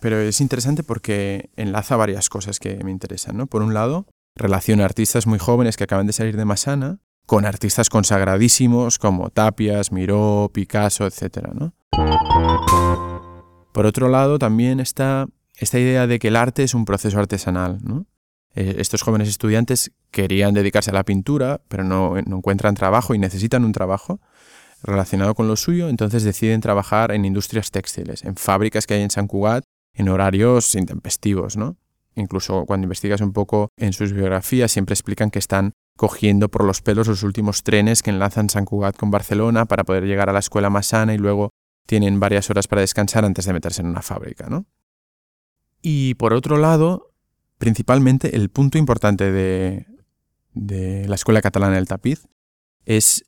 Pero 0.00 0.18
es 0.18 0.40
interesante 0.40 0.82
porque 0.82 1.50
enlaza 1.54 1.94
varias 1.96 2.28
cosas 2.28 2.58
que 2.58 2.82
me 2.82 2.90
interesan. 2.90 3.36
¿no? 3.36 3.46
Por 3.46 3.62
un 3.62 3.74
lado, 3.74 4.06
relaciona 4.34 4.84
artistas 4.84 5.28
muy 5.28 5.38
jóvenes 5.38 5.76
que 5.76 5.84
acaban 5.84 6.08
de 6.08 6.12
salir 6.12 6.36
de 6.36 6.44
Masana 6.44 6.98
con 7.26 7.46
artistas 7.46 7.88
consagradísimos 7.88 8.98
como 8.98 9.30
Tapias, 9.30 9.92
Miró, 9.92 10.50
Picasso, 10.52 11.06
etc. 11.06 11.46
Por 13.72 13.86
otro 13.86 14.08
lado, 14.08 14.38
también 14.38 14.80
está 14.80 15.26
esta 15.56 15.78
idea 15.78 16.06
de 16.06 16.18
que 16.18 16.28
el 16.28 16.36
arte 16.36 16.62
es 16.62 16.74
un 16.74 16.84
proceso 16.84 17.18
artesanal. 17.18 17.78
¿no? 17.82 18.06
Eh, 18.54 18.76
estos 18.78 19.02
jóvenes 19.02 19.28
estudiantes 19.28 19.92
querían 20.10 20.54
dedicarse 20.54 20.90
a 20.90 20.94
la 20.94 21.04
pintura, 21.04 21.60
pero 21.68 21.82
no, 21.82 22.16
encuentran 22.16 22.74
trabajo 22.74 23.14
y 23.14 23.18
necesitan 23.18 23.64
un 23.64 23.72
trabajo 23.72 24.20
relacionado 24.82 25.34
con 25.34 25.48
lo 25.48 25.56
suyo, 25.56 25.88
entonces 25.88 26.24
deciden 26.24 26.60
trabajar 26.60 27.10
en 27.10 27.24
industrias 27.24 27.70
textiles, 27.70 28.22
en 28.24 28.36
fábricas 28.36 28.86
que 28.86 28.94
hay 28.94 29.02
en 29.02 29.10
San 29.10 29.26
Cugat, 29.26 29.64
en 29.94 30.08
horarios 30.08 30.74
intempestivos, 30.74 31.56
¿no? 31.56 31.76
Incluso 32.14 32.64
cuando 32.66 32.84
investigas 32.84 33.20
un 33.22 33.32
poco 33.32 33.70
en 33.76 33.92
sus 33.92 34.12
biografías, 34.12 34.70
siempre 34.70 34.92
explican 34.92 35.30
que 35.30 35.38
están 35.38 35.72
cogiendo 35.96 36.48
por 36.48 36.64
los 36.64 36.82
pelos 36.82 37.06
los 37.06 37.22
últimos 37.22 37.62
trenes 37.62 38.02
que 38.02 38.10
enlazan 38.10 38.50
San 38.50 38.64
Cugat 38.64 38.96
con 38.96 39.10
Barcelona 39.10 39.66
para 39.66 39.84
poder 39.84 40.04
llegar 40.04 40.28
a 40.28 40.32
la 40.32 40.40
escuela 40.40 40.70
más 40.70 40.86
sana 40.86 41.14
y 41.14 41.18
luego 41.18 41.50
tienen 41.86 42.18
varias 42.18 42.50
horas 42.50 42.66
para 42.66 42.80
descansar 42.80 43.24
antes 43.24 43.44
de 43.44 43.52
meterse 43.52 43.82
en 43.82 43.88
una 43.88 44.02
fábrica, 44.02 44.48
¿no? 44.48 44.66
Y 45.82 46.14
por 46.14 46.32
otro 46.32 46.56
lado, 46.56 47.12
principalmente 47.58 48.36
el 48.36 48.48
punto 48.48 48.78
importante 48.78 49.30
de, 49.30 49.86
la 51.06 51.14
Escuela 51.14 51.42
Catalana 51.42 51.74
del 51.74 51.88
Tapiz 51.88 52.26
es 52.86 53.24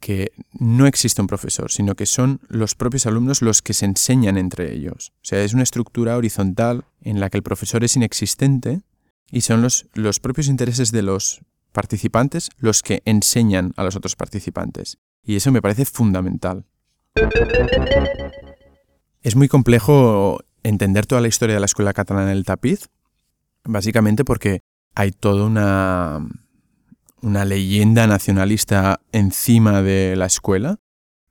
que 0.00 0.32
no 0.52 0.86
existe 0.86 1.20
un 1.20 1.26
profesor, 1.26 1.70
sino 1.70 1.94
que 1.94 2.06
son 2.06 2.40
los 2.48 2.74
propios 2.74 3.04
alumnos 3.04 3.42
los 3.42 3.60
que 3.60 3.74
se 3.74 3.84
enseñan 3.84 4.38
entre 4.38 4.72
ellos. 4.72 5.12
O 5.16 5.24
sea, 5.24 5.42
es 5.42 5.52
una 5.52 5.62
estructura 5.62 6.16
horizontal 6.16 6.84
en 7.02 7.20
la 7.20 7.28
que 7.28 7.36
el 7.36 7.42
profesor 7.42 7.84
es 7.84 7.96
inexistente 7.96 8.80
y 9.30 9.42
son 9.42 9.60
los, 9.60 9.88
los 9.92 10.20
propios 10.20 10.48
intereses 10.48 10.90
de 10.92 11.02
los 11.02 11.42
participantes 11.72 12.50
los 12.58 12.82
que 12.82 13.02
enseñan 13.04 13.72
a 13.76 13.84
los 13.84 13.96
otros 13.96 14.16
participantes. 14.16 14.98
Y 15.22 15.36
eso 15.36 15.52
me 15.52 15.62
parece 15.62 15.84
fundamental. 15.84 16.64
Es 19.22 19.36
muy 19.36 19.48
complejo 19.48 20.40
entender 20.62 21.06
toda 21.06 21.20
la 21.20 21.28
historia 21.28 21.54
de 21.54 21.60
la 21.60 21.66
Escuela 21.66 21.92
Catalana 21.92 22.30
del 22.30 22.44
Tapiz, 22.44 22.88
Básicamente 23.64 24.24
porque 24.24 24.62
hay 24.94 25.12
toda 25.12 25.44
una, 25.44 26.26
una 27.20 27.44
leyenda 27.44 28.06
nacionalista 28.06 29.00
encima 29.12 29.82
de 29.82 30.16
la 30.16 30.26
escuela. 30.26 30.78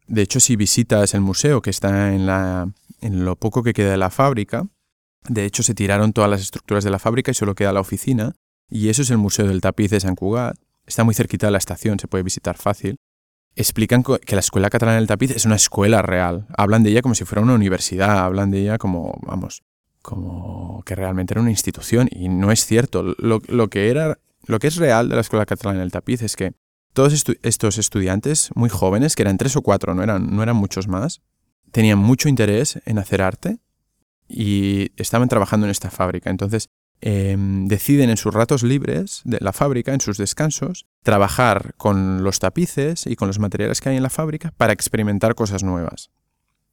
De 0.07 0.21
hecho, 0.21 0.39
si 0.39 0.55
visitas 0.55 1.13
el 1.13 1.21
museo 1.21 1.61
que 1.61 1.69
está 1.69 2.13
en, 2.13 2.25
la, 2.25 2.71
en 3.01 3.25
lo 3.25 3.35
poco 3.35 3.63
que 3.63 3.73
queda 3.73 3.91
de 3.91 3.97
la 3.97 4.09
fábrica, 4.09 4.67
de 5.27 5.45
hecho 5.45 5.63
se 5.63 5.73
tiraron 5.73 6.13
todas 6.13 6.29
las 6.29 6.41
estructuras 6.41 6.83
de 6.83 6.91
la 6.91 6.99
fábrica 6.99 7.31
y 7.31 7.35
solo 7.35 7.55
queda 7.55 7.73
la 7.73 7.81
oficina. 7.81 8.35
Y 8.69 8.89
eso 8.89 9.01
es 9.01 9.09
el 9.09 9.17
Museo 9.17 9.47
del 9.47 9.61
Tapiz 9.61 9.91
de 9.91 9.99
San 9.99 10.15
Cugat. 10.15 10.57
Está 10.85 11.03
muy 11.03 11.15
cerquita 11.15 11.47
de 11.47 11.51
la 11.51 11.57
estación, 11.57 11.99
se 11.99 12.07
puede 12.07 12.23
visitar 12.23 12.57
fácil. 12.57 12.97
Explican 13.55 14.03
que 14.03 14.35
la 14.35 14.39
Escuela 14.39 14.69
Catalana 14.69 14.97
del 14.97 15.07
Tapiz 15.07 15.31
es 15.31 15.45
una 15.45 15.55
escuela 15.55 16.01
real. 16.01 16.47
Hablan 16.55 16.83
de 16.83 16.91
ella 16.91 17.01
como 17.01 17.15
si 17.15 17.25
fuera 17.25 17.41
una 17.41 17.55
universidad, 17.55 18.19
hablan 18.19 18.51
de 18.51 18.61
ella 18.61 18.77
como, 18.77 19.19
vamos, 19.23 19.63
como 20.01 20.83
que 20.85 20.95
realmente 20.95 21.33
era 21.33 21.41
una 21.41 21.49
institución 21.49 22.07
y 22.11 22.29
no 22.29 22.51
es 22.51 22.65
cierto. 22.65 23.15
Lo, 23.17 23.39
que, 23.69 23.89
era, 23.89 24.19
lo 24.45 24.59
que 24.59 24.67
es 24.67 24.75
real 24.77 25.09
de 25.09 25.15
la 25.15 25.21
Escuela 25.21 25.45
Catalana 25.45 25.79
del 25.79 25.91
Tapiz 25.91 26.21
es 26.21 26.35
que 26.35 26.53
todos 26.93 27.25
estos 27.43 27.77
estudiantes 27.77 28.49
muy 28.55 28.69
jóvenes, 28.69 29.15
que 29.15 29.23
eran 29.23 29.37
tres 29.37 29.55
o 29.55 29.61
cuatro, 29.61 29.93
no 29.93 30.03
eran, 30.03 30.35
no 30.35 30.43
eran 30.43 30.55
muchos 30.55 30.87
más, 30.87 31.21
tenían 31.71 31.99
mucho 31.99 32.29
interés 32.29 32.79
en 32.85 32.97
hacer 32.97 33.21
arte 33.21 33.59
y 34.27 34.91
estaban 34.95 35.27
trabajando 35.27 35.65
en 35.65 35.71
esta 35.71 35.89
fábrica. 35.89 36.29
Entonces 36.29 36.69
em, 37.01 37.67
deciden 37.67 38.09
en 38.09 38.17
sus 38.17 38.33
ratos 38.33 38.63
libres 38.63 39.21
de 39.25 39.37
la 39.41 39.53
fábrica, 39.53 39.93
en 39.93 40.01
sus 40.01 40.17
descansos, 40.17 40.85
trabajar 41.03 41.73
con 41.77 42.23
los 42.23 42.39
tapices 42.39 43.07
y 43.07 43.15
con 43.15 43.27
los 43.27 43.39
materiales 43.39 43.81
que 43.81 43.89
hay 43.89 43.97
en 43.97 44.03
la 44.03 44.09
fábrica 44.09 44.53
para 44.57 44.73
experimentar 44.73 45.35
cosas 45.35 45.63
nuevas. 45.63 46.11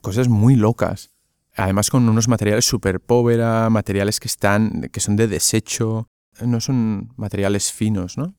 Cosas 0.01 0.29
muy 0.29 0.57
locas 0.57 1.17
además 1.57 1.91
con 1.91 2.09
unos 2.09 2.29
materiales 2.29 2.65
súper 2.65 3.01
povera, 3.01 3.69
materiales 3.71 4.21
que 4.21 4.29
están, 4.29 4.89
que 4.93 5.01
son 5.01 5.17
de 5.17 5.27
desecho, 5.27 6.09
no 6.41 6.61
son 6.61 7.13
materiales 7.17 7.73
finos, 7.73 8.19
¿no? 8.19 8.37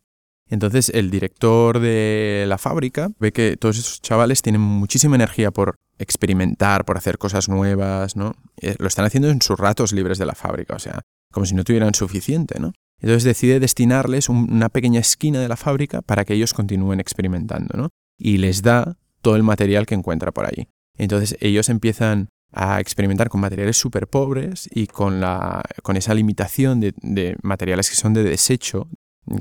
Entonces 0.49 0.89
el 0.93 1.09
director 1.09 1.79
de 1.79 2.45
la 2.47 2.57
fábrica 2.57 3.09
ve 3.19 3.33
que 3.33 3.57
todos 3.57 3.77
esos 3.77 4.01
chavales 4.01 4.41
tienen 4.41 4.61
muchísima 4.61 5.15
energía 5.15 5.51
por 5.51 5.75
experimentar, 5.97 6.85
por 6.85 6.95
hacer 6.95 7.17
cosas 7.17 7.49
nuevas, 7.49 8.15
¿no? 8.15 8.33
Eh, 8.61 8.75
lo 8.77 8.87
están 8.87 9.03
haciendo 9.03 9.29
en 9.29 9.41
sus 9.41 9.59
ratos 9.59 9.91
libres 9.91 10.19
de 10.19 10.25
la 10.25 10.35
fábrica, 10.35 10.75
o 10.75 10.79
sea, 10.79 11.01
como 11.31 11.45
si 11.45 11.55
no 11.55 11.63
tuvieran 11.63 11.93
suficiente, 11.93 12.59
¿no? 12.59 12.73
Entonces 12.99 13.23
decide 13.23 13.59
destinarles 13.59 14.27
una 14.29 14.69
pequeña 14.69 14.99
esquina 14.99 15.39
de 15.39 15.47
la 15.47 15.55
fábrica 15.55 16.01
para 16.01 16.25
que 16.25 16.33
ellos 16.33 16.53
continúen 16.53 16.99
experimentando, 16.99 17.77
¿no? 17.77 17.89
Y 18.17 18.37
les 18.37 18.63
da 18.63 18.97
todo 19.21 19.35
el 19.35 19.43
material 19.43 19.85
que 19.85 19.95
encuentra 19.95 20.31
por 20.31 20.45
ahí. 20.45 20.67
Entonces 20.97 21.37
ellos 21.39 21.69
empiezan 21.69 22.29
a 22.51 22.79
experimentar 22.79 23.29
con 23.29 23.41
materiales 23.41 23.77
súper 23.77 24.07
pobres 24.07 24.67
y 24.71 24.87
con, 24.87 25.19
la, 25.19 25.63
con 25.83 25.97
esa 25.97 26.13
limitación 26.13 26.79
de, 26.79 27.35
materiales 27.43 27.89
que 27.89 27.95
son 27.95 28.13
de 28.13 28.23
desecho, 28.23 28.89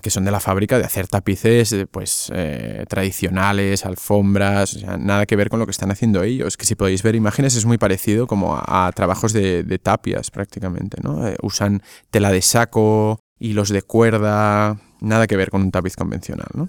que 0.03 0.11
son 0.11 0.25
de 0.25 0.31
la 0.31 0.41
fábrica, 0.41 0.79
de 0.79 0.85
hacer 0.85 1.07
tapices 1.07 1.75
pues, 1.91 2.31
eh, 2.35 2.85
tradicionales, 2.89 3.87
alfombras, 3.87 4.75
o 4.75 4.79
sea, 4.81 4.97
nada 4.97 5.27
que 5.27 5.37
ver 5.37 5.49
con 5.49 5.61
lo 5.61 5.67
que 5.67 5.71
están 5.71 5.91
haciendo 5.91 6.23
ellos. 6.23 6.57
Que 6.57 6.67
si 6.67 6.75
podéis 6.75 7.03
ver 7.03 7.15
imágenes 7.15 7.55
es 7.57 7.65
muy 7.67 7.79
parecido 7.79 8.27
como 8.27 8.57
a, 8.57 8.91
trabajos 8.95 9.33
de, 9.33 9.81
tapias 9.83 10.31
prácticamente. 10.31 10.99
¿no? 11.03 11.27
Eh, 11.27 11.37
usan 11.43 11.83
tela 12.11 12.33
de 12.33 12.43
saco, 12.43 13.21
hilos 13.39 13.69
de 13.69 13.83
cuerda, 13.83 14.81
nada 15.01 15.27
que 15.27 15.37
ver 15.37 15.51
con 15.51 15.63
un 15.63 15.71
tapiz 15.71 15.95
convencional. 15.95 16.49
¿no? 16.55 16.69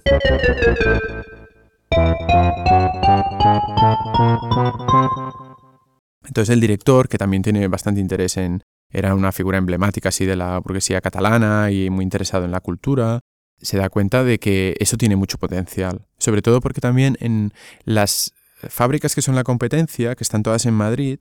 Entonces 6.24 6.52
el 6.52 6.60
director, 6.60 7.08
que 7.08 7.18
también 7.18 7.42
tiene 7.42 7.66
bastante 7.68 8.00
interés 8.00 8.36
en, 8.36 8.62
era 8.90 9.14
una 9.14 9.32
figura 9.32 9.58
emblemática 9.58 10.08
así 10.08 10.24
de 10.24 10.36
la 10.36 10.58
burguesía 10.58 11.00
catalana 11.00 11.70
y 11.70 11.90
muy 11.90 12.02
interesado 12.02 12.44
en 12.44 12.50
la 12.50 12.60
cultura, 12.60 13.20
se 13.60 13.76
da 13.76 13.88
cuenta 13.88 14.24
de 14.24 14.38
que 14.38 14.74
eso 14.78 14.96
tiene 14.96 15.16
mucho 15.16 15.38
potencial. 15.38 16.06
Sobre 16.18 16.42
todo 16.42 16.60
porque 16.60 16.80
también 16.80 17.16
en 17.20 17.52
las 17.84 18.32
fábricas 18.68 19.14
que 19.14 19.22
son 19.22 19.34
la 19.34 19.44
competencia, 19.44 20.14
que 20.14 20.24
están 20.24 20.42
todas 20.42 20.66
en 20.66 20.74
Madrid, 20.74 21.18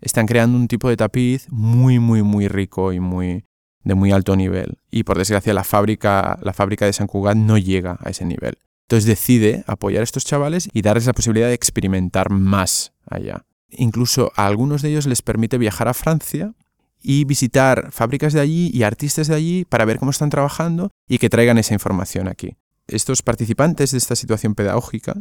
están 0.00 0.26
creando 0.26 0.56
un 0.56 0.68
tipo 0.68 0.88
de 0.88 0.96
tapiz 0.96 1.46
muy, 1.50 1.98
muy, 1.98 2.22
muy 2.22 2.48
rico 2.48 2.92
y 2.92 3.00
muy 3.00 3.44
de 3.84 3.94
muy 3.94 4.12
alto 4.12 4.36
nivel. 4.36 4.78
Y 4.90 5.04
por 5.04 5.18
desgracia 5.18 5.54
la 5.54 5.64
fábrica, 5.64 6.38
la 6.42 6.52
fábrica 6.52 6.84
de 6.84 6.92
San 6.92 7.06
Cugat 7.06 7.36
no 7.36 7.58
llega 7.58 7.98
a 8.00 8.10
ese 8.10 8.24
nivel. 8.24 8.58
Entonces 8.86 9.06
decide 9.06 9.64
apoyar 9.66 10.00
a 10.00 10.04
estos 10.04 10.24
chavales 10.24 10.68
y 10.72 10.82
darles 10.82 11.06
la 11.06 11.12
posibilidad 11.12 11.48
de 11.48 11.54
experimentar 11.54 12.30
más 12.30 12.92
allá. 13.06 13.44
Incluso 13.70 14.32
a 14.36 14.46
algunos 14.46 14.82
de 14.82 14.90
ellos 14.90 15.06
les 15.06 15.22
permite 15.22 15.58
viajar 15.58 15.88
a 15.88 15.94
Francia 15.94 16.54
y 17.02 17.24
visitar 17.24 17.90
fábricas 17.92 18.32
de 18.32 18.40
allí 18.40 18.70
y 18.72 18.82
artistas 18.82 19.28
de 19.28 19.34
allí 19.34 19.64
para 19.64 19.84
ver 19.84 19.98
cómo 19.98 20.10
están 20.10 20.30
trabajando 20.30 20.90
y 21.08 21.18
que 21.18 21.30
traigan 21.30 21.58
esa 21.58 21.74
información 21.74 22.28
aquí. 22.28 22.56
Estos 22.86 23.22
participantes 23.22 23.92
de 23.92 23.98
esta 23.98 24.16
situación 24.16 24.54
pedagógica 24.54 25.14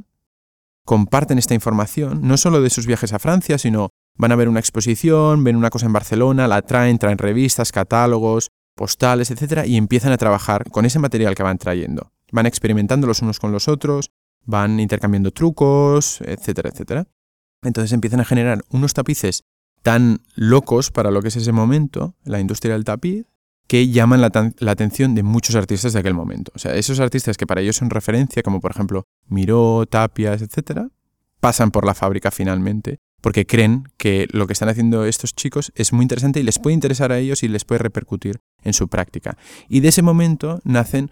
comparten 0.85 1.37
esta 1.37 1.53
información, 1.53 2.21
no 2.23 2.37
solo 2.37 2.61
de 2.61 2.69
sus 2.69 2.87
viajes 2.87 3.11
a 3.11 3.19
Francia, 3.19 3.57
sino 3.57 3.89
van 4.15 4.31
a 4.31 4.35
ver 4.35 4.47
una 4.47 4.61
exposición, 4.61 5.43
ven 5.43 5.57
una 5.57 5.69
cosa 5.69 5.85
en 5.85 5.93
Barcelona, 5.93 6.47
la 6.47 6.61
traen, 6.61 6.97
traen 6.97 7.17
revistas, 7.17 7.73
catálogos, 7.73 8.49
postales, 8.73 9.29
etc. 9.29 9.65
y 9.67 9.75
empiezan 9.75 10.13
a 10.13 10.17
trabajar 10.17 10.69
con 10.71 10.85
ese 10.85 10.99
material 10.99 11.35
que 11.35 11.43
van 11.43 11.57
trayendo. 11.57 12.13
Van 12.31 12.45
experimentando 12.45 13.05
los 13.05 13.21
unos 13.21 13.39
con 13.39 13.51
los 13.51 13.67
otros, 13.67 14.11
van 14.45 14.79
intercambiando 14.79 15.31
trucos, 15.31 16.21
etcétera, 16.21 16.69
etcétera. 16.69 17.07
Entonces 17.63 17.91
empiezan 17.91 18.21
a 18.21 18.25
generar 18.25 18.63
unos 18.69 18.93
tapices 18.93 19.43
tan 19.87 20.19
locos 20.35 20.91
para 20.91 21.11
lo 21.11 21.21
que 21.21 21.29
es 21.29 21.37
ese 21.37 21.53
momento, 21.53 22.13
la 22.25 22.41
industria 22.41 22.73
del 22.73 22.83
tapiz, 22.83 23.25
que 23.67 23.87
llaman 23.87 24.19
la, 24.19 24.27
atención 24.69 25.15
de 25.15 25.23
muchos 25.23 25.55
artistas 25.55 25.93
de 25.93 25.99
aquel 25.99 26.13
momento. 26.13 26.51
O 26.55 26.59
sea, 26.59 26.75
esos 26.75 26.99
artistas 26.99 27.37
que 27.37 27.47
para 27.47 27.61
ellos 27.61 27.77
son 27.77 27.89
referencia, 27.89 28.43
como 28.43 28.59
por 28.59 28.71
ejemplo 28.71 29.05
Miró, 29.29 29.85
Tapias, 29.85 30.41
etc., 30.41 30.89
pasan 31.39 31.71
por 31.71 31.85
la 31.85 31.93
fábrica 31.93 32.31
finalmente 32.31 32.97
porque 33.21 33.45
creen 33.45 33.87
que 33.95 34.27
lo 34.31 34.45
que 34.45 34.51
están 34.51 34.67
haciendo 34.67 35.05
estos 35.05 35.33
chicos 35.33 35.71
es 35.73 35.93
muy 35.93 36.03
interesante 36.03 36.41
y 36.41 36.43
les 36.43 36.59
puede 36.59 36.73
interesar 36.73 37.13
a 37.13 37.19
ellos 37.19 37.41
y 37.43 37.47
les 37.47 37.63
puede 37.63 37.79
repercutir 37.79 38.41
en 38.63 38.73
su 38.73 38.89
práctica. 38.89 39.37
Y 39.69 39.79
de 39.79 39.87
ese 39.87 40.01
momento 40.01 40.59
nacen 40.65 41.11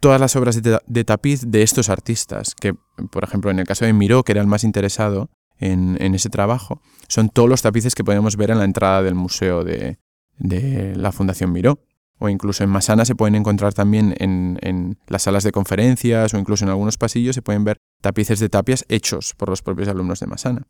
todas 0.00 0.20
las 0.20 0.34
obras 0.34 0.60
de, 0.62 1.04
tapiz 1.04 1.42
de 1.46 1.62
estos 1.62 1.90
artistas, 1.90 2.56
que 2.56 2.74
por 3.12 3.22
ejemplo 3.22 3.52
en 3.52 3.60
el 3.60 3.66
caso 3.66 3.84
de 3.84 3.92
Miró, 3.92 4.24
que 4.24 4.32
era 4.32 4.40
el 4.40 4.48
más 4.48 4.64
interesado 4.64 5.30
en, 5.64 6.14
ese 6.14 6.30
trabajo, 6.30 6.80
son 7.08 7.28
todos 7.28 7.48
los 7.48 7.62
tapices 7.62 7.94
que 7.94 8.04
podemos 8.04 8.36
ver 8.36 8.50
en 8.50 8.58
la 8.58 8.64
entrada 8.64 9.02
del 9.02 9.14
museo 9.14 9.64
de, 9.64 9.98
la 10.38 11.12
Fundación 11.12 11.52
Miró. 11.52 11.78
O 12.18 12.28
incluso 12.28 12.62
en 12.62 12.70
Masana 12.70 13.04
se 13.04 13.16
pueden 13.16 13.34
encontrar 13.34 13.74
también 13.74 14.14
en, 14.18 14.98
las 15.08 15.22
salas 15.22 15.42
de 15.42 15.50
conferencias 15.50 16.32
o 16.32 16.38
incluso 16.38 16.64
en 16.64 16.70
algunos 16.70 16.96
pasillos 16.96 17.34
se 17.34 17.42
pueden 17.42 17.64
ver 17.64 17.78
tapices 18.00 18.38
de 18.38 18.48
tapias 18.48 18.84
hechos 18.88 19.34
por 19.36 19.48
los 19.48 19.62
propios 19.62 19.88
alumnos 19.88 20.20
de 20.20 20.26
Masana. 20.26 20.66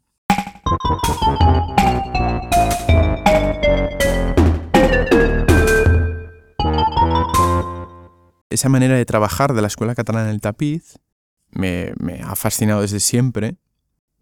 esa 8.49 8.69
manera 8.69 8.95
de 8.95 9.05
trabajar 9.05 9.53
de 9.53 9.61
la 9.61 9.67
Escuela 9.67 9.95
Catalana 9.95 10.29
del 10.29 10.41
Tapiz 10.41 10.99
me, 11.51 11.93
ha 12.25 12.37
fascinado 12.37 12.81
desde 12.81 13.01
siempre, 13.01 13.57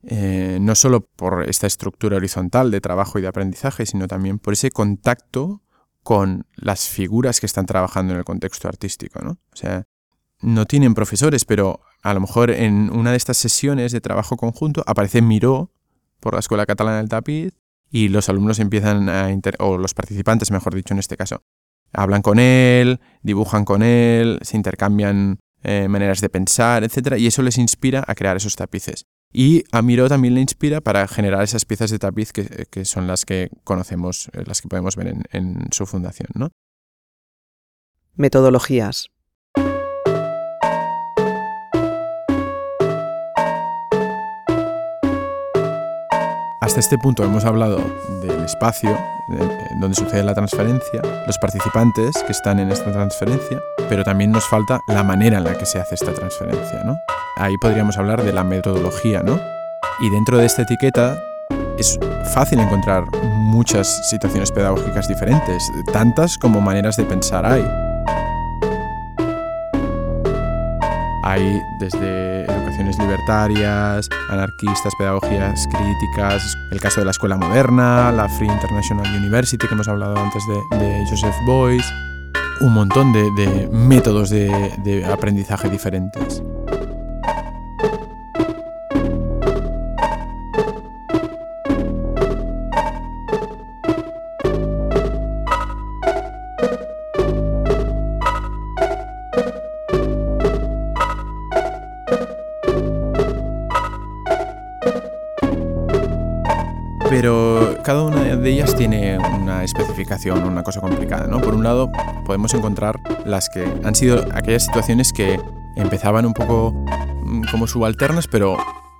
eh, 0.05 0.59
no 0.61 0.75
solo 0.75 1.07
por 1.07 1.49
esta 1.49 1.67
estructura 1.67 2.17
horizontal 2.17 2.71
de 2.71 2.81
trabajo 2.81 3.19
y 3.19 3.23
de 3.23 3.29
aprendizaje, 3.29 3.87
sino 3.87 4.09
también 4.09 4.39
por 4.39 4.53
ese 4.55 4.71
contacto 4.71 5.63
con 6.03 6.47
las 6.57 6.89
figuras 6.89 7.39
que 7.39 7.47
están 7.47 7.67
trabajando 7.67 8.13
en 8.13 8.19
el 8.19 8.25
contexto 8.25 8.69
artístico. 8.69 9.21
¿no? 9.21 9.33
O 9.33 9.57
sea, 9.57 9.85
no 10.41 10.67
tienen 10.67 10.95
profesores, 10.95 11.45
pero 11.45 11.81
a 12.03 12.15
lo 12.15 12.21
mejor 12.21 12.51
en 12.51 12.91
una 12.91 13.13
de 13.13 13.17
estas 13.17 13.37
sesiones 13.37 13.93
de 13.93 14.01
trabajo 14.01 14.37
conjunto 14.37 14.83
aparece 14.87 15.23
Miró 15.23 15.71
por 16.19 16.35
la 16.35 16.41
Escuela 16.41 16.67
Catalana 16.67 16.99
del 16.99 17.09
Tapiz 17.09 17.55
y 17.91 18.09
los 18.09 18.29
alumnos 18.29 18.59
empiezan 18.59 19.09
a, 19.09 19.29
o 19.59 19.79
los 19.79 19.95
participantes, 19.95 20.51
mejor 20.51 20.75
dicho 20.75 20.95
en 20.95 20.99
este 20.99 21.17
caso, 21.17 21.45
hablan 21.93 22.23
con 22.23 22.39
él, 22.39 23.01
dibujan 23.23 23.65
con 23.65 23.83
él, 23.83 24.39
se 24.43 24.57
intercambian 24.57 25.39
eh, 25.63 25.87
maneras 25.89 26.21
de 26.21 26.29
pensar, 26.29 26.83
etc. 26.83 27.17
Y 27.19 27.27
eso 27.27 27.43
les 27.43 27.59
inspira 27.59 28.03
a 28.07 28.15
crear 28.15 28.37
esos 28.37 28.57
tapices. 28.57 29.07
Y 29.33 29.65
a 29.73 29.81
Miro 29.81 30.09
también 30.09 30.35
le 30.35 30.41
inspira 30.41 30.81
para 30.81 31.09
generar 31.09 31.43
esas 31.43 31.65
piezas 31.65 31.91
de 31.91 31.99
tapiz 31.99 32.33
que, 32.33 32.85
son 32.85 33.07
las 33.07 33.25
que 33.25 33.51
conocemos, 33.65 34.29
eh, 34.35 34.45
las 34.47 34.61
que 34.61 34.69
podemos 34.69 34.97
ver 34.97 35.09
en, 35.09 35.23
en 35.33 35.73
su 35.73 35.87
fundación. 35.87 36.29
¿no? 36.35 36.51
Metodologías. 38.15 39.09
Hasta 46.73 46.81
este 46.81 46.97
punto 46.97 47.23
hemos 47.23 47.45
hablado 47.45 47.83
del 48.23 48.45
espacio 48.47 48.99
donde 49.79 49.95
sucede 49.95 50.23
la 50.23 50.33
transferencia, 50.33 51.03
los 51.27 51.37
participantes 51.37 52.17
que 52.25 52.33
están 52.33 52.61
en 52.61 52.73
esta 52.73 52.91
transferencia, 52.91 53.61
pero 53.91 54.05
también 54.05 54.33
nos 54.33 54.49
falta 54.49 54.81
la 54.87 55.03
manera 55.03 55.37
en 55.37 55.45
la 55.45 55.53
que 55.59 55.67
se 55.67 55.79
hace 55.79 55.97
esta 55.97 56.15
transferencia. 56.15 56.83
¿no? 56.83 56.97
Ahí 57.37 57.59
podríamos 57.59 57.99
hablar 57.99 58.23
de 58.25 58.33
la 58.33 58.43
metodología. 58.43 59.23
¿no? 59.23 59.39
Y 60.01 60.09
dentro 60.09 60.39
de 60.39 60.47
esta 60.47 60.63
etiqueta 60.63 61.23
es 61.77 61.99
fácil 62.33 62.59
encontrar 62.59 63.05
muchas 63.35 64.09
situaciones 64.09 64.51
pedagógicas 64.51 65.07
diferentes, 65.09 65.63
tantas 65.93 66.39
como 66.39 66.63
maneras 66.63 66.97
de 66.97 67.05
pensar 67.05 67.45
hay. 67.45 67.92
Hay 71.33 71.63
desde 71.79 72.45
educaciones 72.45 72.99
libertarias, 72.99 74.07
anarquistas, 74.29 74.93
pedagogías 74.99 75.67
críticas, 75.67 76.59
el 76.71 76.79
caso 76.79 77.01
de 77.01 77.07
la 77.07 77.13
escuela 77.13 77.39
moderna, 77.39 78.13
la 78.13 78.29
Free 78.29 78.49
International 78.49 79.07
University 79.17 79.67
que 79.67 79.73
hemos 79.73 79.89
hablado 79.89 80.15
antes 80.19 80.43
de, 80.47 81.07
Joseph 81.09 81.35
Beuys, 81.47 81.91
un 82.61 82.75
montón 82.75 83.15
de, 83.15 83.67
métodos 83.73 84.29
de 84.29 85.07
aprendizaje 85.11 85.71
diferentes. 85.71 86.43
Tiene 108.89 109.17
una 109.17 109.63
especificación, 109.63 110.43
una 110.43 110.65
cosa 110.65 110.81
complicada. 110.81 111.29
¿no? 111.29 111.41
Por 111.41 111.55
un 111.55 111.63
lado, 111.63 111.93
podemos 112.27 112.53
encontrar 112.53 112.99
las 113.25 113.49
que 113.49 113.65
han 113.85 113.95
sido 113.95 114.25
aquellas 114.35 114.65
situaciones 114.65 115.13
que 115.13 115.39
empezaban 115.77 116.27
un 116.27 116.35
poco 116.35 116.73
mm, 116.73 117.43
como 117.53 117.69
subalternas, 117.69 118.27
pero 118.27 118.57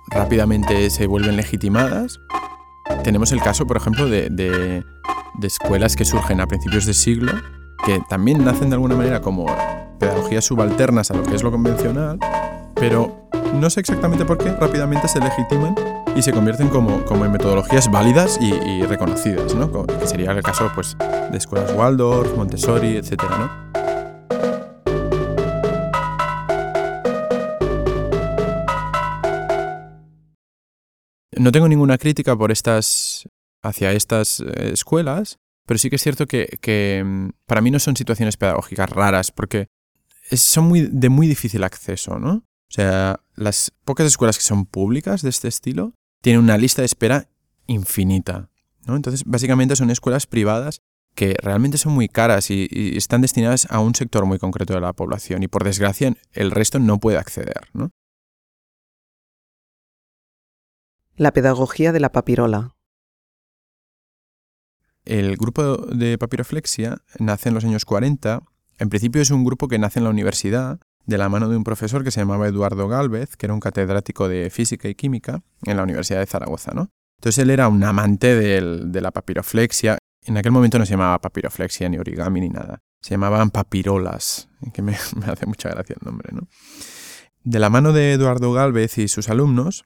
rápidamente 0.07 0.89
se 0.89 1.05
vuelven 1.05 1.35
legitimadas. 1.35 2.21
Tenemos 3.03 3.33
el 3.33 3.41
caso, 3.41 3.67
por 3.67 3.75
ejemplo, 3.75 4.07
de, 4.07 4.29
de, 4.29 4.85
escuelas 5.41 5.97
que 5.97 6.05
surgen 6.05 6.39
a 6.39 6.47
principios 6.47 6.85
de 6.85 6.93
siglo, 6.93 7.33
que 7.85 7.99
también 8.07 8.45
nacen 8.45 8.69
de 8.69 8.75
alguna 8.75 8.95
manera 8.95 9.19
como 9.19 9.47
pedagogías 9.99 10.45
subalternas 10.45 11.11
a 11.11 11.15
lo 11.15 11.23
que 11.23 11.35
es 11.35 11.43
lo 11.43 11.51
convencional, 11.51 12.19
pero 12.73 13.22
no 13.53 13.69
sé 13.69 13.79
exactamente 13.79 14.25
por 14.25 14.37
qué 14.37 14.51
rápidamente 14.51 15.07
se 15.07 15.19
legitiman 15.19 15.75
y 16.15 16.21
se 16.21 16.33
convierten 16.33 16.69
como, 16.69 17.05
como 17.05 17.25
en 17.25 17.31
metodologías 17.31 17.89
válidas 17.89 18.39
y, 18.41 18.83
reconocidas, 18.83 19.55
¿no? 19.55 19.85
que 19.85 20.07
sería 20.07 20.31
el 20.31 20.43
caso 20.43 20.71
pues, 20.75 20.97
de 21.31 21.37
escuelas 21.37 21.71
Waldorf, 21.73 22.35
Montessori, 22.35 22.97
etc. 22.97 23.23
¿no? 23.29 23.63
No 31.37 31.51
tengo 31.51 31.67
ninguna 31.67 31.97
crítica 31.97 32.35
por 32.35 32.51
estas, 32.51 33.27
hacia 33.61 33.91
estas 33.91 34.39
eh, 34.39 34.71
escuelas, 34.73 35.39
pero 35.65 35.77
sí 35.77 35.89
que 35.89 35.97
es 35.97 36.01
cierto 36.01 36.25
que, 36.25 36.57
que, 36.61 37.03
mm, 37.05 37.29
para 37.45 37.61
mí 37.61 37.71
no 37.71 37.79
son 37.79 37.95
situaciones 37.95 38.37
pedagógicas 38.37 38.89
raras, 38.89 39.31
porque 39.31 39.67
son 40.31 40.65
muy, 40.65 40.87
de 40.91 41.09
muy 41.09 41.27
difícil 41.27 41.63
acceso, 41.63 42.19
¿no? 42.19 42.43
O 42.73 42.75
sea, 42.75 43.19
las 43.35 43.71
pocas 43.85 44.07
escuelas 44.07 44.35
que 44.35 44.43
son 44.43 44.65
públicas 44.65 45.21
de 45.21 45.29
este 45.29 45.47
estilo 45.47 45.93
tiene 46.23 46.39
una 46.39 46.57
lista 46.57 46.81
de 46.81 46.87
espera 46.87 47.29
infinita. 47.67 48.49
¿no? 48.87 48.95
Entonces, 48.95 49.25
básicamente 49.27 49.75
son 49.75 49.91
escuelas 49.91 50.25
privadas 50.25 50.81
que 51.13 51.35
realmente 51.39 51.77
son 51.77 51.93
muy 51.93 52.09
caras 52.09 52.49
y, 52.49 52.67
están 52.97 53.21
destinadas 53.21 53.67
a 53.69 53.79
un 53.79 53.93
sector 53.93 54.25
muy 54.25 54.39
concreto 54.39 54.73
de 54.73 54.81
la 54.81 54.91
población 54.93 55.43
y 55.43 55.47
por 55.47 55.63
desgracia 55.63 56.15
el 56.31 56.49
resto 56.49 56.79
no 56.79 56.99
puede 56.99 57.19
acceder. 57.19 57.69
¿no? 57.73 57.91
La 61.15 61.31
pedagogía 61.31 61.91
de 61.91 61.99
la 61.99 62.11
papirola. 62.11 62.75
El 65.05 65.37
grupo 65.37 65.77
de 65.77 66.17
papiroflexia 66.17 67.03
nace 67.19 67.49
en 67.49 67.55
los 67.55 67.65
años 67.65 67.85
40. 67.85 68.41
En 68.79 68.89
principio 68.89 69.21
es 69.21 69.29
un 69.29 69.43
grupo 69.43 69.67
que 69.67 69.77
nace 69.77 69.99
en 69.99 70.05
la 70.05 70.09
universidad 70.09 70.79
de 71.05 71.17
la 71.17 71.29
mano 71.29 71.49
de 71.49 71.57
un 71.57 71.63
profesor 71.63 72.03
que 72.03 72.11
se 72.11 72.21
llamaba 72.21 72.47
Eduardo 72.47 72.87
Galvez, 72.87 73.35
que 73.35 73.45
era 73.45 73.53
un 73.53 73.59
catedrático 73.59 74.27
de 74.27 74.49
física 74.49 74.87
y 74.87 74.95
química 74.95 75.41
en 75.65 75.77
la 75.77 75.83
Universidad 75.83 76.19
de 76.19 76.25
Zaragoza. 76.25 76.71
¿no? 76.73 76.89
Entonces 77.17 77.43
él 77.43 77.49
era 77.49 77.67
un 77.67 77.83
amante 77.83 78.35
de 78.35 79.01
la 79.01 79.11
papiroflexia. 79.11 79.97
En 80.25 80.37
aquel 80.37 80.51
momento 80.51 80.79
no 80.79 80.85
se 80.85 80.91
llamaba 80.91 81.19
papiroflexia 81.19 81.89
ni 81.89 81.97
origami 81.97 82.41
ni 82.41 82.49
nada. 82.49 82.79
Se 83.01 83.11
llamaban 83.11 83.49
papirolas, 83.51 84.49
que 84.73 84.81
me, 84.81 84.93
hace 84.93 85.45
mucha 85.45 85.69
gracia 85.69 85.95
el 85.99 86.05
nombre. 86.05 86.29
¿no? 86.31 86.47
De 87.43 87.59
la 87.59 87.69
mano 87.69 87.91
de 87.91 88.13
Eduardo 88.13 88.53
Galvez 88.53 88.97
y 88.97 89.07
sus 89.09 89.29
alumnos, 89.29 89.85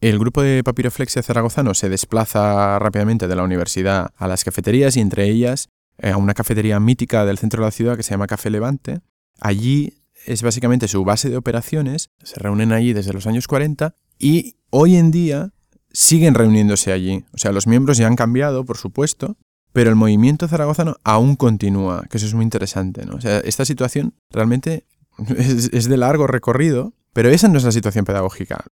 el 0.00 0.18
grupo 0.18 0.42
de 0.42 0.62
papiroflexia 0.64 1.22
zaragozano 1.22 1.74
se 1.74 1.88
desplaza 1.88 2.78
rápidamente 2.78 3.28
de 3.28 3.36
la 3.36 3.42
universidad 3.42 4.10
a 4.16 4.28
las 4.28 4.44
cafeterías 4.44 4.96
y 4.96 5.00
entre 5.00 5.28
ellas 5.28 5.68
eh, 5.98 6.12
a 6.12 6.16
una 6.16 6.34
cafetería 6.34 6.78
mítica 6.78 7.24
del 7.24 7.38
centro 7.38 7.62
de 7.62 7.66
la 7.66 7.72
ciudad 7.72 7.96
que 7.96 8.04
se 8.04 8.10
llama 8.10 8.28
Café 8.28 8.48
Levante. 8.48 9.00
Allí 9.40 9.97
es 10.28 10.42
básicamente 10.42 10.88
su 10.88 11.04
base 11.04 11.30
de 11.30 11.38
operaciones, 11.38 12.10
se 12.22 12.38
reúnen 12.38 12.72
allí 12.72 12.92
desde 12.92 13.14
los 13.14 13.26
años 13.26 13.46
40 13.46 13.94
y 14.18 14.56
hoy 14.68 14.96
en 14.96 15.10
día 15.10 15.52
siguen 15.90 16.34
reuniéndose 16.34 16.92
allí. 16.92 17.24
O 17.32 17.38
sea, 17.38 17.50
los 17.50 17.66
miembros 17.66 17.96
ya 17.96 18.06
han 18.06 18.14
cambiado, 18.14 18.66
por 18.66 18.76
supuesto, 18.76 19.38
pero 19.72 19.88
el 19.88 19.96
movimiento 19.96 20.46
zaragozano 20.46 20.96
aún 21.02 21.34
continúa, 21.34 22.04
que 22.10 22.18
eso 22.18 22.26
es 22.26 22.34
muy 22.34 22.44
interesante. 22.44 23.06
¿no? 23.06 23.16
O 23.16 23.20
sea, 23.22 23.38
esta 23.38 23.64
situación 23.64 24.14
realmente 24.30 24.86
es, 25.38 25.88
de 25.88 25.96
largo 25.96 26.26
recorrido, 26.26 26.92
pero 27.14 27.30
esa 27.30 27.48
no 27.48 27.56
es 27.56 27.64
la 27.64 27.72
situación 27.72 28.04
pedagógica. 28.04 28.66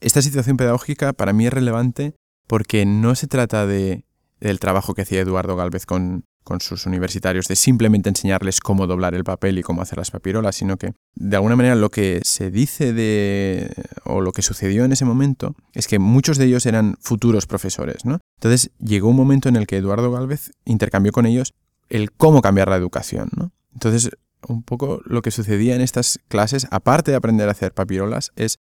Esta 0.00 0.22
situación 0.22 0.56
pedagógica 0.56 1.12
para 1.12 1.34
mí 1.34 1.46
es 1.46 1.52
relevante 1.52 2.14
porque 2.46 2.86
no 2.86 3.14
se 3.16 3.26
trata 3.26 3.66
de, 3.66 4.06
del 4.40 4.60
trabajo 4.60 4.94
que 4.94 5.02
hacía 5.02 5.20
Eduardo 5.20 5.56
Galvez 5.56 5.84
con, 5.84 6.24
con 6.44 6.60
sus 6.60 6.86
universitarios 6.86 7.48
de 7.48 7.56
simplemente 7.56 8.08
enseñarles 8.08 8.60
cómo 8.60 8.86
doblar 8.86 9.14
el 9.14 9.24
papel 9.24 9.58
y 9.58 9.62
cómo 9.62 9.82
hacer 9.82 9.98
las 9.98 10.10
papirolas, 10.10 10.56
sino 10.56 10.76
que 10.76 10.92
de 11.14 11.36
alguna 11.36 11.56
manera 11.56 11.74
lo 11.74 11.90
que 11.90 12.20
se 12.24 12.50
dice 12.50 12.92
de 12.92 13.70
o 14.04 14.20
lo 14.20 14.32
que 14.32 14.42
sucedió 14.42 14.84
en 14.84 14.92
ese 14.92 15.04
momento 15.04 15.54
es 15.74 15.86
que 15.86 15.98
muchos 15.98 16.38
de 16.38 16.46
ellos 16.46 16.66
eran 16.66 16.96
futuros 17.00 17.46
profesores, 17.46 18.04
¿no? 18.04 18.20
Entonces 18.38 18.70
llegó 18.78 19.08
un 19.08 19.16
momento 19.16 19.48
en 19.48 19.56
el 19.56 19.66
que 19.66 19.76
Eduardo 19.76 20.10
Galvez 20.10 20.52
intercambió 20.64 21.12
con 21.12 21.26
ellos 21.26 21.54
el 21.88 22.12
cómo 22.12 22.42
cambiar 22.42 22.68
la 22.68 22.76
educación, 22.76 23.28
¿no? 23.36 23.52
Entonces 23.72 24.10
un 24.48 24.62
poco 24.62 25.00
lo 25.04 25.22
que 25.22 25.30
sucedía 25.30 25.74
en 25.74 25.80
estas 25.80 26.18
clases, 26.28 26.66
aparte 26.70 27.10
de 27.10 27.16
aprender 27.16 27.48
a 27.48 27.52
hacer 27.52 27.72
papirolas, 27.72 28.32
es 28.36 28.58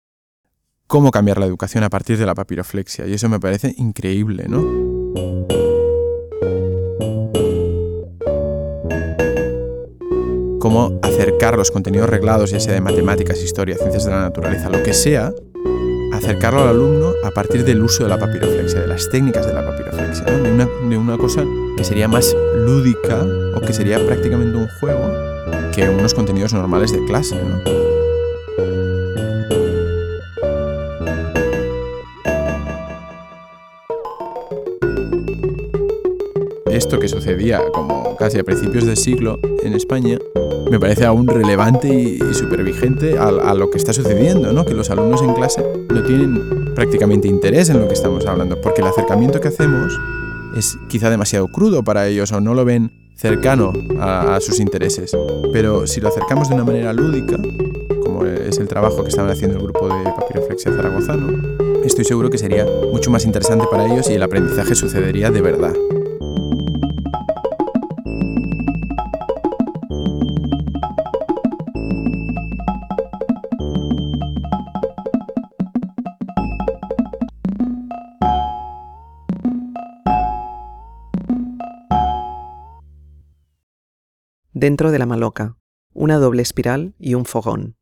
cómo 0.87 1.11
cambiar 1.11 1.39
la 1.39 1.47
educación 1.47 1.85
a 1.85 1.91
partir 1.91 2.19
de 2.19 2.27
la 2.27 2.35
papiroflexia. 2.35 3.07
Y 3.07 3.15
eso 3.15 3.29
me 3.29 3.41
parece 3.41 3.75
increíble, 3.77 4.47
¿no? 4.49 5.56
Cómo 10.67 10.99
acercar 11.01 11.57
los 11.57 11.71
contenidos 11.71 12.11
reglados, 12.11 12.51
ya 12.51 12.59
sea 12.59 12.75
de 12.75 12.81
matemáticas, 12.81 13.41
historia, 13.41 13.77
ciencias 13.77 14.05
de 14.05 14.11
la 14.11 14.23
naturaleza, 14.23 14.69
lo 14.69 14.83
que 14.83 14.95
sea, 14.95 15.33
acercarlo 16.13 16.63
al 16.63 16.71
alumno 16.71 17.13
a 17.23 17.31
partir 17.31 17.65
del 17.65 17.81
uso 17.85 18.03
de 18.03 18.09
la 18.09 18.19
papiroflexia, 18.19 18.81
de 18.81 18.89
las 18.89 19.09
técnicas 19.09 19.47
de 19.47 19.53
la 19.53 19.65
papiroflexia, 19.65 20.25
de, 20.25 20.51
una, 20.51 20.69
de 20.89 20.99
una 20.99 21.17
cosa 21.19 21.45
que 21.77 21.85
sería 21.85 22.09
más 22.09 22.35
lúdica 22.57 23.25
o 23.55 23.61
que 23.61 23.73
sería 23.73 24.05
prácticamente 24.05 24.59
un 24.59 24.67
juego 24.81 25.09
que 25.73 25.89
unos 25.89 26.15
contenidos 26.15 26.53
normales 26.53 26.91
de 26.91 27.05
clase. 27.05 27.37
Esto 36.77 36.99
que 36.99 37.09
sucedía 37.09 37.61
como 37.73 38.17
casi 38.17 38.39
a 38.39 38.45
principios 38.45 38.85
del 38.85 38.97
siglo 38.97 39.41
en 39.63 39.73
España 39.73 40.19
me 40.71 40.79
parece 40.79 41.07
aún 41.07 41.27
relevante 41.27 41.89
y, 41.89 42.19
súper 42.35 42.63
vigente 42.65 43.19
a, 43.19 43.55
lo 43.55 43.71
que 43.71 43.79
está 43.79 43.93
sucediendo, 43.93 44.53
¿no? 44.53 44.65
que 44.65 44.75
los 44.75 44.91
alumnos 44.91 45.23
en 45.23 45.33
clase 45.35 45.65
no 45.89 46.03
tienen 46.03 46.75
prácticamente 46.75 47.29
interés 47.29 47.71
en 47.71 47.81
lo 47.81 47.89
que 47.89 47.95
estamos 47.95 48.27
hablando, 48.27 48.61
porque 48.61 48.83
el 48.83 48.89
acercamiento 48.89 49.41
que 49.41 49.49
hacemos 49.49 49.99
es 50.57 50.77
quizá 50.89 51.09
demasiado 51.09 51.49
crudo 51.49 51.85
para 51.85 52.09
ellos 52.09 52.33
o 52.33 52.41
no 52.41 52.53
lo 52.53 52.65
ven 52.65 52.91
cercano 53.15 53.73
a, 54.01 54.37
a 54.37 54.41
sus 54.41 54.61
intereses. 54.61 55.17
Pero 55.53 55.87
si 55.87 56.01
lo 56.01 56.09
acercamos 56.09 56.49
de 56.49 56.57
una 56.57 56.65
manera 56.65 56.93
lúdica, 56.93 57.37
como 58.03 58.25
es 58.25 58.59
el 58.59 58.69
trabajo 58.69 59.03
que 59.03 59.09
estaban 59.09 59.31
haciendo 59.31 59.57
el 59.57 59.63
grupo 59.63 59.89
de 59.89 60.05
Papiroflexia 60.05 60.73
Zaragozano, 60.73 61.29
estoy 61.85 62.05
seguro 62.05 62.29
que 62.29 62.39
sería 62.39 62.67
mucho 62.93 63.11
más 63.11 63.25
interesante 63.25 63.67
para 63.71 63.87
ellos 63.87 64.11
y 64.11 64.15
el 64.15 64.23
aprendizaje 64.23 64.75
sucedería 64.75 65.31
de 65.31 65.41
verdad. 65.41 65.75
Dentro 84.57 84.91
de 84.91 84.99
la 84.99 85.05
maloca, 85.05 85.59
una 85.93 86.17
doble 86.17 86.41
espiral 86.41 86.95
y 86.99 87.15
un 87.15 87.27
fogón. 87.27 87.77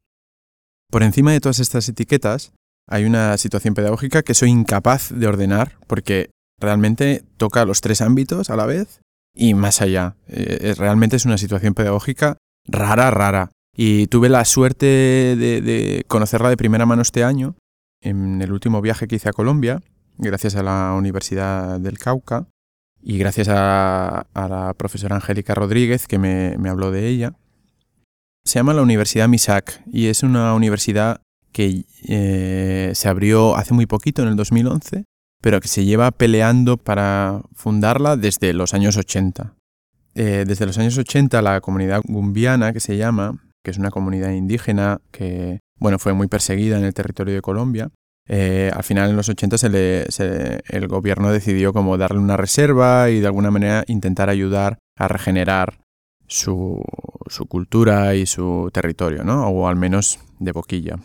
Por 0.90 1.04
encima 1.04 1.32
de 1.32 1.40
todas 1.40 1.60
estas 1.60 1.88
etiquetas 1.88 2.52
hay 2.88 3.04
una 3.04 3.38
situación 3.38 3.74
pedagógica 3.74 4.22
que 4.22 4.34
soy 4.34 4.50
incapaz 4.50 5.10
de 5.10 5.26
ordenar 5.28 5.78
porque 5.86 6.30
realmente 6.60 7.24
toca 7.36 7.64
los 7.64 7.80
tres 7.80 8.00
ámbitos 8.00 8.50
a 8.50 8.56
la 8.56 8.66
vez 8.66 9.00
y 9.34 9.54
más 9.54 9.80
allá. 9.80 10.16
Eh, 10.26 10.74
realmente 10.76 11.14
es 11.16 11.24
una 11.24 11.38
situación 11.38 11.74
pedagógica 11.74 12.38
rara, 12.66 13.10
rara. 13.10 13.50
Y 13.76 14.08
tuve 14.08 14.28
la 14.28 14.44
suerte 14.44 14.86
de, 14.86 15.60
de, 15.60 16.04
conocerla 16.06 16.48
de 16.48 16.56
primera 16.56 16.86
mano 16.86 17.02
este 17.02 17.24
año, 17.24 17.56
en 18.00 18.40
el 18.42 18.52
último 18.52 18.80
viaje 18.80 19.08
que 19.08 19.16
hice 19.16 19.28
a 19.28 19.32
Colombia, 19.32 19.80
gracias 20.16 20.54
a 20.54 20.62
la 20.62 20.94
Universidad 20.96 21.80
del 21.80 21.98
Cauca, 21.98 22.46
y 23.06 23.18
gracias 23.18 23.48
a, 23.50 24.26
la 24.34 24.74
profesora 24.78 25.16
Angélica 25.16 25.54
Rodríguez 25.54 26.06
que 26.08 26.18
me, 26.18 26.56
habló 26.68 26.90
de 26.90 27.06
ella. 27.06 27.34
Se 28.46 28.58
llama 28.58 28.72
la 28.72 28.82
Universidad 28.82 29.28
MISAC 29.28 29.82
y 29.86 30.06
es 30.06 30.22
una 30.22 30.54
universidad 30.54 31.20
que 31.52 31.84
eh, 32.08 32.92
se 32.94 33.08
abrió 33.08 33.56
hace 33.56 33.74
muy 33.74 33.86
poquito, 33.86 34.22
en 34.22 34.28
el 34.28 34.36
2011, 34.36 35.04
pero 35.42 35.60
que 35.60 35.68
se 35.68 35.84
lleva 35.84 36.10
peleando 36.12 36.78
para 36.78 37.42
fundarla 37.54 38.16
desde 38.16 38.54
los 38.54 38.72
años 38.72 38.96
80. 38.96 39.54
Eh, 40.14 40.44
desde 40.46 40.64
los 40.64 40.78
años 40.78 40.96
80 40.96 41.42
la 41.42 41.60
comunidad 41.60 42.00
gumbiana, 42.04 42.72
que 42.72 42.80
se 42.80 42.96
llama, 42.96 43.38
que 43.62 43.70
es 43.70 43.78
una 43.78 43.90
comunidad 43.90 44.30
indígena 44.30 45.00
que 45.10 45.60
bueno, 45.78 45.98
fue 45.98 46.14
muy 46.14 46.28
perseguida 46.28 46.78
en 46.78 46.84
el 46.84 46.94
territorio 46.94 47.34
de 47.34 47.42
Colombia, 47.42 47.90
eh, 48.26 48.70
al 48.74 48.82
final 48.82 49.10
en 49.10 49.16
los 49.16 49.28
80 49.28 49.56
el 50.68 50.88
gobierno 50.88 51.30
decidió 51.30 51.72
como 51.72 51.98
darle 51.98 52.18
una 52.18 52.36
reserva 52.36 53.10
y 53.10 53.20
de 53.20 53.26
alguna 53.26 53.50
manera 53.50 53.84
intentar 53.86 54.30
ayudar 54.30 54.78
a 54.96 55.08
regenerar 55.08 55.80
su, 56.26 56.82
cultura 57.48 58.14
y 58.14 58.26
su 58.26 58.70
territorio, 58.72 59.24
¿no? 59.24 59.46
o 59.48 59.68
al 59.68 59.76
menos 59.76 60.18
de 60.38 60.52
boquilla. 60.52 60.98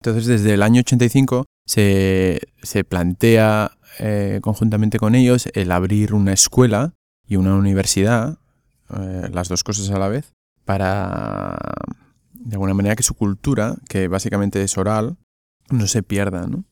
Entonces 0.00 0.26
desde 0.26 0.54
el 0.54 0.62
año 0.62 0.80
85 0.80 1.46
se, 1.66 2.40
plantea 2.88 3.72
eh, 3.98 4.40
conjuntamente 4.42 4.98
con 4.98 5.14
ellos 5.14 5.48
el 5.54 5.70
abrir 5.70 6.14
una 6.14 6.32
escuela 6.32 6.94
y 7.26 7.36
una 7.36 7.54
universidad, 7.54 8.38
eh, 8.90 9.28
las 9.32 9.48
dos 9.48 9.62
cosas 9.62 9.90
a 9.90 9.98
la 9.98 10.08
vez, 10.08 10.32
para 10.64 11.56
de 12.32 12.54
alguna 12.54 12.74
manera 12.74 12.96
que 12.96 13.02
su 13.02 13.14
cultura, 13.14 13.76
que 13.88 14.08
básicamente 14.08 14.62
es 14.62 14.78
oral, 14.78 15.16
no 15.70 15.86
se 15.86 16.02
pierda, 16.02 16.46
¿no? 16.46 16.64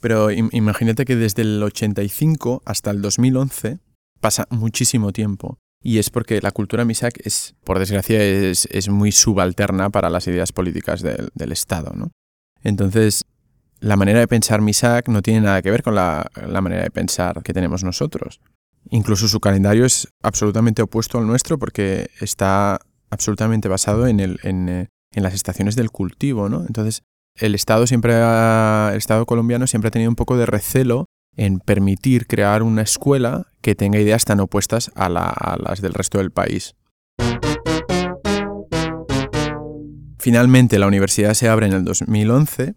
Pero 0.00 0.30
imagínate 0.30 1.06
que 1.06 1.16
desde 1.16 1.40
el 1.42 1.62
85 1.62 2.62
hasta 2.66 2.90
el 2.90 3.00
2011 3.00 3.78
pasa 4.20 4.46
muchísimo 4.50 5.12
tiempo. 5.12 5.58
Y 5.82 5.98
es 5.98 6.10
porque 6.10 6.40
la 6.42 6.50
cultura 6.50 6.84
MISAC 6.84 7.26
es, 7.26 7.54
por 7.64 7.78
desgracia, 7.78 8.22
es, 8.22 8.88
muy 8.88 9.12
subalterna 9.12 9.90
para 9.90 10.10
las 10.10 10.26
ideas 10.26 10.52
políticas 10.52 11.02
del, 11.02 11.52
Estado, 11.52 11.92
¿no? 11.94 12.10
Entonces, 12.62 13.24
la 13.80 13.96
manera 13.96 14.20
de 14.20 14.28
pensar 14.28 14.62
MISAC 14.62 15.08
no 15.08 15.22
tiene 15.22 15.42
nada 15.42 15.62
que 15.62 15.70
ver 15.70 15.82
con 15.82 15.94
la, 15.94 16.30
manera 16.62 16.82
de 16.82 16.90
pensar 16.90 17.42
que 17.42 17.52
tenemos 17.52 17.84
nosotros. 17.84 18.40
Incluso 18.90 19.28
su 19.28 19.40
calendario 19.40 19.84
es 19.84 20.08
absolutamente 20.22 20.82
opuesto 20.82 21.18
al 21.18 21.26
nuestro 21.26 21.58
porque 21.58 22.10
está 22.20 22.78
absolutamente 23.08 23.68
basado 23.68 24.06
en, 24.06 24.20
el, 24.20 24.38
en, 24.42 24.68
eh, 24.68 24.88
en 25.12 25.22
las 25.22 25.34
estaciones 25.34 25.76
del 25.76 25.90
cultivo, 25.90 26.48
¿no? 26.48 26.64
Entonces, 26.66 27.02
el 27.38 27.54
Estado 27.54 27.86
siempre 27.86 28.14
el 28.14 28.96
Estado 28.96 29.26
colombiano 29.26 29.66
siempre 29.66 29.88
ha 29.88 29.90
tenido 29.90 30.10
un 30.10 30.16
poco 30.16 30.36
de 30.36 30.46
recelo 30.46 31.06
en 31.36 31.58
permitir 31.58 32.26
crear 32.26 32.62
una 32.62 32.82
escuela 32.82 33.48
que 33.60 33.74
tenga 33.74 33.98
ideas 33.98 34.24
tan 34.24 34.38
opuestas 34.40 34.92
a, 34.94 35.08
las 35.08 35.80
del 35.80 35.94
resto 35.94 36.18
del 36.18 36.30
país. 36.30 36.76
Finalmente 40.18 40.78
la 40.78 40.86
universidad 40.86 41.34
se 41.34 41.48
abre 41.48 41.66
en 41.66 41.72
el 41.72 41.84
2011 41.84 42.76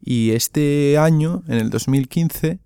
y 0.00 0.32
este 0.32 0.98
año, 0.98 1.42
en 1.48 1.54
el 1.54 1.70
2015, 1.70 2.60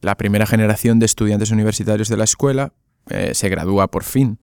la 0.00 0.16
primera 0.16 0.46
generación 0.46 1.00
de 1.00 1.06
estudiantes 1.06 1.50
universitarios 1.50 2.08
de 2.08 2.16
la 2.16 2.24
escuela 2.24 2.72
eh, 3.10 3.34
se 3.34 3.48
gradúa 3.48 3.88
por 3.88 4.04
fin. 4.04 4.38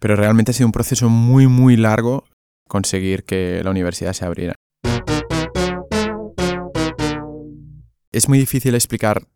Pero 0.00 0.16
realmente 0.16 0.50
ha 0.50 0.54
sido 0.54 0.66
un 0.66 0.72
proceso 0.72 1.08
muy 1.08 1.46
muy 1.46 1.76
largo 1.76 2.24
conseguir 2.68 3.24
que 3.24 3.62
la 3.62 3.70
universidad 3.70 4.12
se 4.12 4.24
abriera. 4.24 4.54
Es 8.12 8.28
muy 8.28 8.38
difícil 8.38 8.74
explicar 8.74 9.26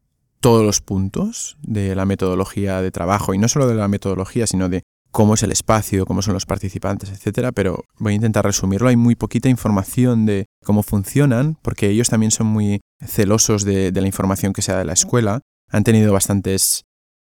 todos 0.40 0.64
los 0.64 0.80
puntos 0.80 1.56
de 1.62 1.94
la 1.94 2.04
metodología 2.04 2.82
de 2.82 2.90
trabajo, 2.90 3.32
y 3.32 3.38
no 3.38 3.48
solo 3.48 3.68
de 3.68 3.74
la 3.74 3.88
metodología, 3.88 4.46
sino 4.46 4.68
de 4.68 4.82
cómo 5.12 5.34
es 5.34 5.42
el 5.42 5.52
espacio, 5.52 6.06
cómo 6.06 6.22
son 6.22 6.34
los 6.34 6.46
participantes, 6.46 7.10
etcétera, 7.10 7.52
pero 7.52 7.84
voy 7.98 8.14
a 8.14 8.16
intentar 8.16 8.44
resumirlo. 8.44 8.88
Hay 8.88 8.96
muy 8.96 9.14
poquita 9.14 9.48
información 9.48 10.26
de 10.26 10.46
cómo 10.64 10.82
funcionan, 10.82 11.58
porque 11.62 11.88
ellos 11.88 12.08
también 12.08 12.30
son 12.32 12.48
muy 12.48 12.80
celosos 13.06 13.64
de, 13.64 13.92
la 13.92 14.06
información 14.06 14.52
que 14.52 14.62
se 14.62 14.72
da 14.72 14.78
de 14.78 14.84
la 14.86 14.94
escuela. 14.94 15.42
Han 15.68 15.84
tenido 15.84 16.12
bastantes 16.12 16.84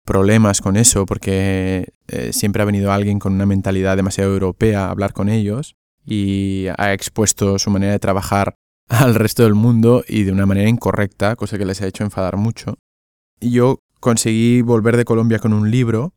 problemas 0.06 0.62
con 0.62 0.78
eso, 0.78 1.06
porque 1.06 1.94
eh, 2.08 2.32
siempre 2.34 2.62
ha 2.62 2.66
venido 2.66 2.92
alguien 2.92 3.20
con 3.20 3.34
una 3.34 3.46
mentalidad 3.46 3.98
demasiado 3.98 4.32
europea 4.32 4.86
a 4.86 4.92
hablar 4.92 5.14
con 5.14 5.28
ellos 5.28 5.76
y 6.06 6.68
ha 6.78 6.94
expuesto 6.94 7.60
su 7.60 7.70
manera 7.72 7.92
de 7.92 8.00
trabajar 8.00 8.56
al 8.92 9.16
resto 9.16 9.44
del 9.44 9.56
mundo 9.56 10.04
y 10.08 10.24
de 10.24 10.32
una 10.32 10.46
manera 10.46 10.70
incorrecta, 10.70 11.36
cosa 11.36 11.58
que 11.58 11.66
les 11.66 11.82
ha 11.82 11.88
hecho 11.88 12.04
enfadar 12.04 12.38
mucho. 12.38 12.78
Y 13.40 13.52
yo 13.52 13.80
conseguí 14.00 14.62
volver 14.62 14.98
de 14.98 15.06
Colombia 15.06 15.40
con 15.40 15.54
un 15.54 15.72
libro 15.72 16.14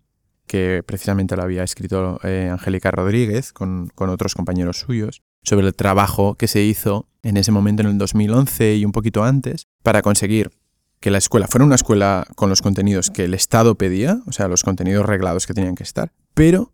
que 0.47 0.83
precisamente 0.85 1.37
lo 1.37 1.43
había 1.43 1.63
escrito 1.63 2.21
eh, 2.23 2.51
Angélica 2.53 2.91
Rodríguez 2.91 3.53
con, 3.53 3.91
con 3.95 4.11
otros 4.11 4.35
compañeros 4.35 4.79
suyos, 4.79 5.23
sobre 5.43 5.67
el 5.67 5.75
trabajo 5.75 6.35
que 6.35 6.49
se 6.49 6.63
hizo 6.63 7.09
en 7.23 7.37
ese 7.37 7.53
momento, 7.53 7.83
en 7.83 7.89
el 7.89 7.99
2011 7.99 8.77
y 8.77 8.85
un 8.85 8.93
poquito 8.93 9.25
antes, 9.25 9.67
para 9.83 10.03
conseguir 10.03 10.51
que 11.01 11.11
la 11.11 11.19
escuela 11.19 11.47
fuera 11.47 11.65
una 11.65 11.75
escuela 11.77 12.27
con 12.35 12.51
los 12.51 12.61
contenidos 12.61 13.11
que 13.11 13.25
el 13.25 13.35
Estado 13.35 13.77
pedía, 13.77 14.21
o 14.27 14.33
sea, 14.33 14.49
los 14.49 14.63
contenidos 14.63 15.07
reglados 15.07 15.47
que 15.47 15.55
tenían 15.55 15.75
que 15.75 15.83
estar, 15.83 16.13
pero 16.35 16.73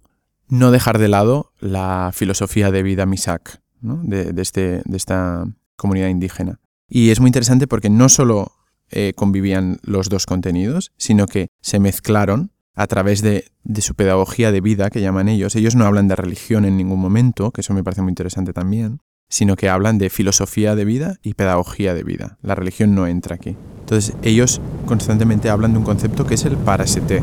no 0.48 0.70
dejar 0.70 0.98
de 0.98 1.08
lado 1.08 1.52
la 1.60 2.10
filosofía 2.12 2.70
de 2.70 2.82
vida 2.82 3.06
MISAC, 3.06 3.60
¿no? 3.80 4.00
de, 4.02 4.32
de, 4.32 4.42
este, 4.42 4.82
de 4.84 4.96
esta 4.96 5.46
comunidad 5.80 6.08
indígena. 6.08 6.60
Y 6.88 7.10
es 7.10 7.20
muy 7.20 7.28
interesante 7.28 7.66
porque 7.66 7.90
no 7.90 8.08
solo 8.08 8.52
eh, 8.90 9.12
convivían 9.14 9.78
los 9.82 10.08
dos 10.08 10.26
contenidos, 10.26 10.92
sino 10.96 11.26
que 11.26 11.48
se 11.60 11.78
mezclaron 11.78 12.52
a 12.74 12.86
través 12.86 13.22
de, 13.22 13.46
de, 13.64 13.82
su 13.82 13.94
pedagogía 13.94 14.52
de 14.52 14.60
vida, 14.60 14.90
que 14.90 15.00
llaman 15.00 15.28
ellos. 15.28 15.54
Ellos 15.56 15.76
no 15.76 15.84
hablan 15.84 16.08
de 16.08 16.16
religión 16.16 16.64
en 16.64 16.76
ningún 16.76 17.00
momento, 17.00 17.50
que 17.50 17.60
eso 17.60 17.74
me 17.74 17.84
parece 17.84 18.02
muy 18.02 18.10
interesante 18.10 18.52
también, 18.52 19.00
sino 19.28 19.56
que 19.56 19.68
hablan 19.68 19.98
de 19.98 20.10
filosofía 20.10 20.74
de 20.74 20.84
vida 20.84 21.16
y 21.22 21.34
pedagogía 21.34 21.94
de 21.94 22.02
vida. 22.02 22.38
La 22.42 22.54
religión 22.54 22.94
no 22.94 23.06
entra 23.06 23.36
aquí. 23.36 23.56
Entonces 23.80 24.14
ellos 24.22 24.60
constantemente 24.86 25.50
hablan 25.50 25.72
de 25.72 25.78
un 25.78 25.84
concepto 25.84 26.26
que 26.26 26.34
es 26.34 26.44
el 26.44 26.56
parasete. 26.56 27.22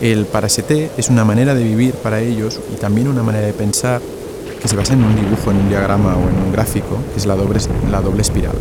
El 0.00 0.26
parasete 0.26 0.90
es 0.98 1.08
una 1.08 1.24
manera 1.24 1.54
de 1.54 1.64
vivir 1.64 1.94
para 1.94 2.20
ellos 2.20 2.60
y 2.72 2.76
también 2.76 3.08
una 3.08 3.22
manera 3.22 3.46
de 3.46 3.54
pensar 3.54 4.02
que 4.60 4.68
se 4.68 4.76
basa 4.76 4.92
en 4.92 5.02
un 5.02 5.16
dibujo, 5.16 5.50
en 5.50 5.56
un 5.56 5.68
diagrama 5.70 6.16
o 6.16 6.28
en 6.28 6.36
un 6.36 6.52
gráfico, 6.52 6.98
que 7.12 7.18
es 7.18 7.24
la 7.24 7.34
doble, 7.34 7.60
la 7.90 8.02
doble 8.02 8.20
espiral. 8.20 8.54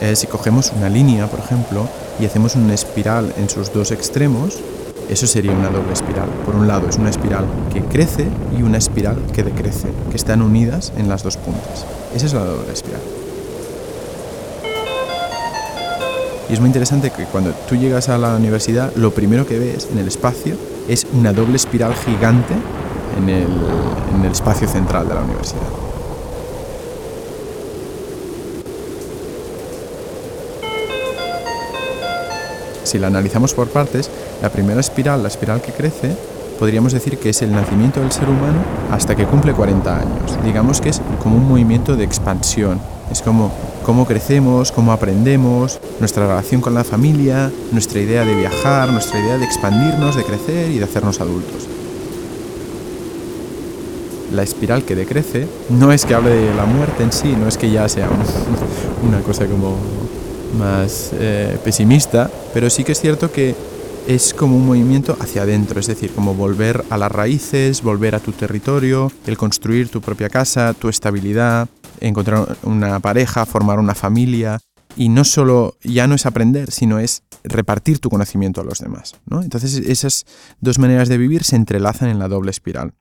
Eh, 0.00 0.16
si 0.16 0.26
cogemos 0.26 0.72
una 0.74 0.88
línea, 0.88 1.26
por 1.26 1.40
ejemplo, 1.40 1.86
y 2.18 2.24
hacemos 2.24 2.56
una 2.56 2.72
espiral 2.72 3.34
en 3.36 3.50
sus 3.50 3.72
dos 3.74 3.90
extremos, 3.90 4.58
eso 5.10 5.26
sería 5.26 5.52
una 5.52 5.68
doble 5.68 5.92
espiral. 5.92 6.28
Por 6.46 6.56
un 6.56 6.66
lado 6.66 6.88
es 6.88 6.96
una 6.96 7.10
espiral 7.10 7.44
que 7.70 7.82
crece 7.82 8.26
y 8.56 8.62
una 8.62 8.78
espiral 8.78 9.18
que 9.34 9.42
decrece, 9.42 9.88
que 10.10 10.16
están 10.16 10.40
unidas 10.40 10.94
en 10.96 11.10
las 11.10 11.22
dos 11.22 11.36
puntas. 11.36 11.84
Esa 12.14 12.26
es 12.26 12.32
la 12.32 12.44
doble 12.44 12.72
espiral. 12.72 13.19
Y 16.50 16.54
es 16.54 16.58
muy 16.58 16.66
interesante 16.66 17.10
que 17.10 17.26
cuando 17.26 17.52
tú 17.68 17.76
llegas 17.76 18.08
a 18.08 18.18
la 18.18 18.34
universidad, 18.34 18.92
lo 18.96 19.12
primero 19.12 19.46
que 19.46 19.56
ves 19.56 19.86
en 19.92 19.98
el 19.98 20.08
espacio 20.08 20.56
es 20.88 21.06
una 21.12 21.32
doble 21.32 21.54
espiral 21.54 21.94
gigante 21.94 22.54
en 23.16 23.28
el, 23.28 24.30
espacio 24.32 24.66
central 24.66 25.08
de 25.08 25.14
la 25.14 25.20
universidad. 25.20 25.60
Si 32.82 32.98
la 32.98 33.06
analizamos 33.06 33.54
por 33.54 33.68
partes, 33.68 34.10
la 34.42 34.50
primera 34.50 34.80
espiral, 34.80 35.22
la 35.22 35.28
espiral 35.28 35.62
que 35.62 35.70
crece, 35.70 36.16
podríamos 36.58 36.92
decir 36.92 37.18
que 37.18 37.30
es 37.30 37.42
el 37.42 37.52
nacimiento 37.52 38.00
del 38.00 38.10
ser 38.10 38.28
humano 38.28 38.58
hasta 38.90 39.14
que 39.14 39.24
cumple 39.24 39.52
40 39.52 39.96
años. 39.96 40.38
Digamos 40.44 40.80
que 40.80 40.88
es 40.88 41.00
como 41.22 41.36
un 41.36 41.48
movimiento 41.48 41.94
de 41.94 42.02
expansión. 42.02 42.80
Es 43.10 43.22
como 43.22 43.52
cómo 43.90 44.06
crecemos, 44.06 44.70
cómo 44.70 44.92
aprendemos, 44.92 45.80
nuestra 45.98 46.24
relación 46.24 46.60
con 46.60 46.74
la 46.74 46.84
familia, 46.84 47.50
nuestra 47.72 47.98
idea 47.98 48.24
de 48.24 48.36
viajar, 48.36 48.88
nuestra 48.92 49.18
idea 49.18 49.36
de 49.36 49.44
expandirnos, 49.44 50.14
de 50.14 50.22
crecer 50.22 50.70
y 50.70 50.78
de 50.78 50.84
hacernos 50.84 51.20
adultos. 51.20 51.66
La 54.32 54.44
espiral 54.44 54.84
que 54.84 54.94
decrece 54.94 55.48
no 55.70 55.90
es 55.90 56.04
que 56.04 56.14
hable 56.14 56.30
de 56.30 56.54
la 56.54 56.66
muerte 56.66 57.02
en 57.02 57.10
sí, 57.10 57.34
no 57.36 57.48
es 57.48 57.58
que 57.58 57.68
ya 57.68 57.88
sea 57.88 58.08
una 59.08 59.22
cosa 59.22 59.46
como 59.46 59.74
más 60.56 61.10
eh, 61.14 61.58
pesimista, 61.64 62.30
pero 62.54 62.70
sí 62.70 62.84
que 62.84 62.92
es 62.92 63.00
cierto 63.00 63.32
que 63.32 63.56
es 64.06 64.32
como 64.34 64.56
un 64.56 64.66
movimiento 64.66 65.16
hacia 65.18 65.42
adentro, 65.42 65.80
es 65.80 65.88
decir, 65.88 66.12
como 66.12 66.34
volver 66.34 66.84
a 66.90 66.96
las 66.96 67.10
raíces, 67.10 67.82
volver 67.82 68.14
a 68.14 68.20
tu 68.20 68.30
territorio, 68.30 69.10
el 69.26 69.36
construir 69.36 69.88
tu 69.88 70.00
propia 70.00 70.28
casa, 70.28 70.74
tu 70.74 70.88
estabilidad, 70.88 71.68
encontrar 72.00 72.56
una 72.62 73.00
pareja, 73.00 73.46
formar 73.46 73.78
una 73.78 73.94
familia. 73.94 74.60
Y 74.96 75.08
no 75.08 75.24
solo, 75.24 75.76
ya 75.84 76.06
no 76.06 76.16
es 76.16 76.26
aprender, 76.26 76.72
sino 76.72 76.98
es 76.98 77.22
repartir 77.44 78.00
tu 78.00 78.10
conocimiento 78.10 78.60
a 78.60 78.64
los 78.64 78.80
demás. 78.80 79.14
¿no? 79.26 79.42
Entonces 79.42 79.76
esas 79.76 80.26
dos 80.60 80.78
maneras 80.78 81.08
de 81.08 81.18
vivir 81.18 81.44
se 81.44 81.56
entrelazan 81.56 82.08
en 82.08 82.18
la 82.18 82.28
doble 82.28 82.50
espiral. 82.50 82.92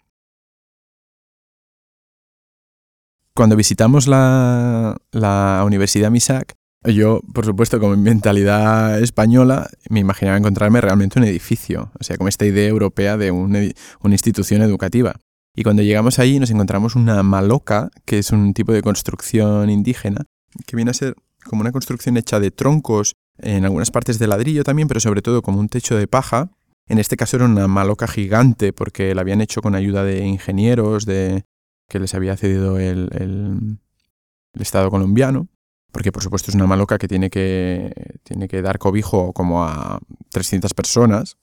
Cuando 3.33 3.55
visitamos 3.55 4.07
la, 4.07 4.97
la 5.11 5.63
Universidad 5.65 6.11
Misak, 6.11 6.59
yo, 6.83 7.21
por 7.33 7.45
supuesto, 7.45 7.79
como 7.79 7.97
mentalidad 7.97 9.01
española, 9.01 9.69
me 9.89 9.99
imaginaba 9.99 10.37
encontrarme 10.37 10.79
realmente 10.79 11.19
un 11.19 11.25
edificio, 11.25 11.91
o 11.99 12.03
sea, 12.03 12.17
como 12.17 12.29
esta 12.29 12.45
idea 12.45 12.67
europea 12.67 13.17
de 13.17 13.31
una, 13.31 13.59
institución 14.05 14.61
educativa. 14.61 15.15
Y 15.60 15.64
cuando 15.64 15.84
llegamos 15.84 16.20
allí 16.20 16.39
nos 16.39 16.51
encontramos 16.51 16.95
una 16.95 17.22
maloca, 17.22 17.89
que 18.05 18.20
es 18.20 18.32
un 18.32 18.53
tipo 18.53 18.72
de 18.72 18.82
construcción 18.82 19.70
indígena, 19.70 20.24
que 20.66 20.78
viene 20.78 20.91
a 20.91 20.93
ser 20.93 21.16
como 21.43 21.60
una 21.60 21.74
construcción 21.74 22.16
hecha 22.16 22.39
de 22.39 22.49
troncos, 22.49 23.16
en 23.39 23.66
algunas 23.66 23.91
partes 23.91 24.20
de 24.20 24.28
ladrillo 24.28 24.64
también, 24.64 24.88
pero 24.88 25.01
sobre 25.01 25.22
todo 25.22 25.41
como 25.41 25.60
un 25.60 25.68
techo 25.68 25.97
de 25.97 26.07
paja. 26.07 26.49
En 26.88 26.97
este 26.97 27.18
caso 27.18 27.36
era 27.36 27.45
una 27.45 27.68
maloca 27.68 28.07
gigante, 28.07 28.72
porque 28.72 29.14
la 29.14 29.20
habían 29.20 29.41
hecho 29.41 29.62
con 29.62 29.76
ayuda 29.76 30.05
de 30.05 30.26
ingenieros 30.26 31.05
de, 31.05 31.43
que 31.89 31.99
les 31.99 32.14
había 32.14 32.38
cedido 32.38 32.80
el, 32.80 33.10
el 33.12 34.62
Estado 34.62 34.89
colombiano 34.89 35.49
porque 35.91 36.12
por 36.12 36.24
supuesto 36.24 36.51
es 36.51 36.55
una 36.55 36.68
maloca 36.68 36.97
que 36.97 37.07
tiene 37.07 37.30
que, 37.30 37.91
tiene 38.24 38.47
que 38.47 38.62
dar 38.62 38.78
cobijo 38.78 39.34
como 39.34 39.66
a 39.66 39.99
300 40.32 40.74
personas. 40.74 41.38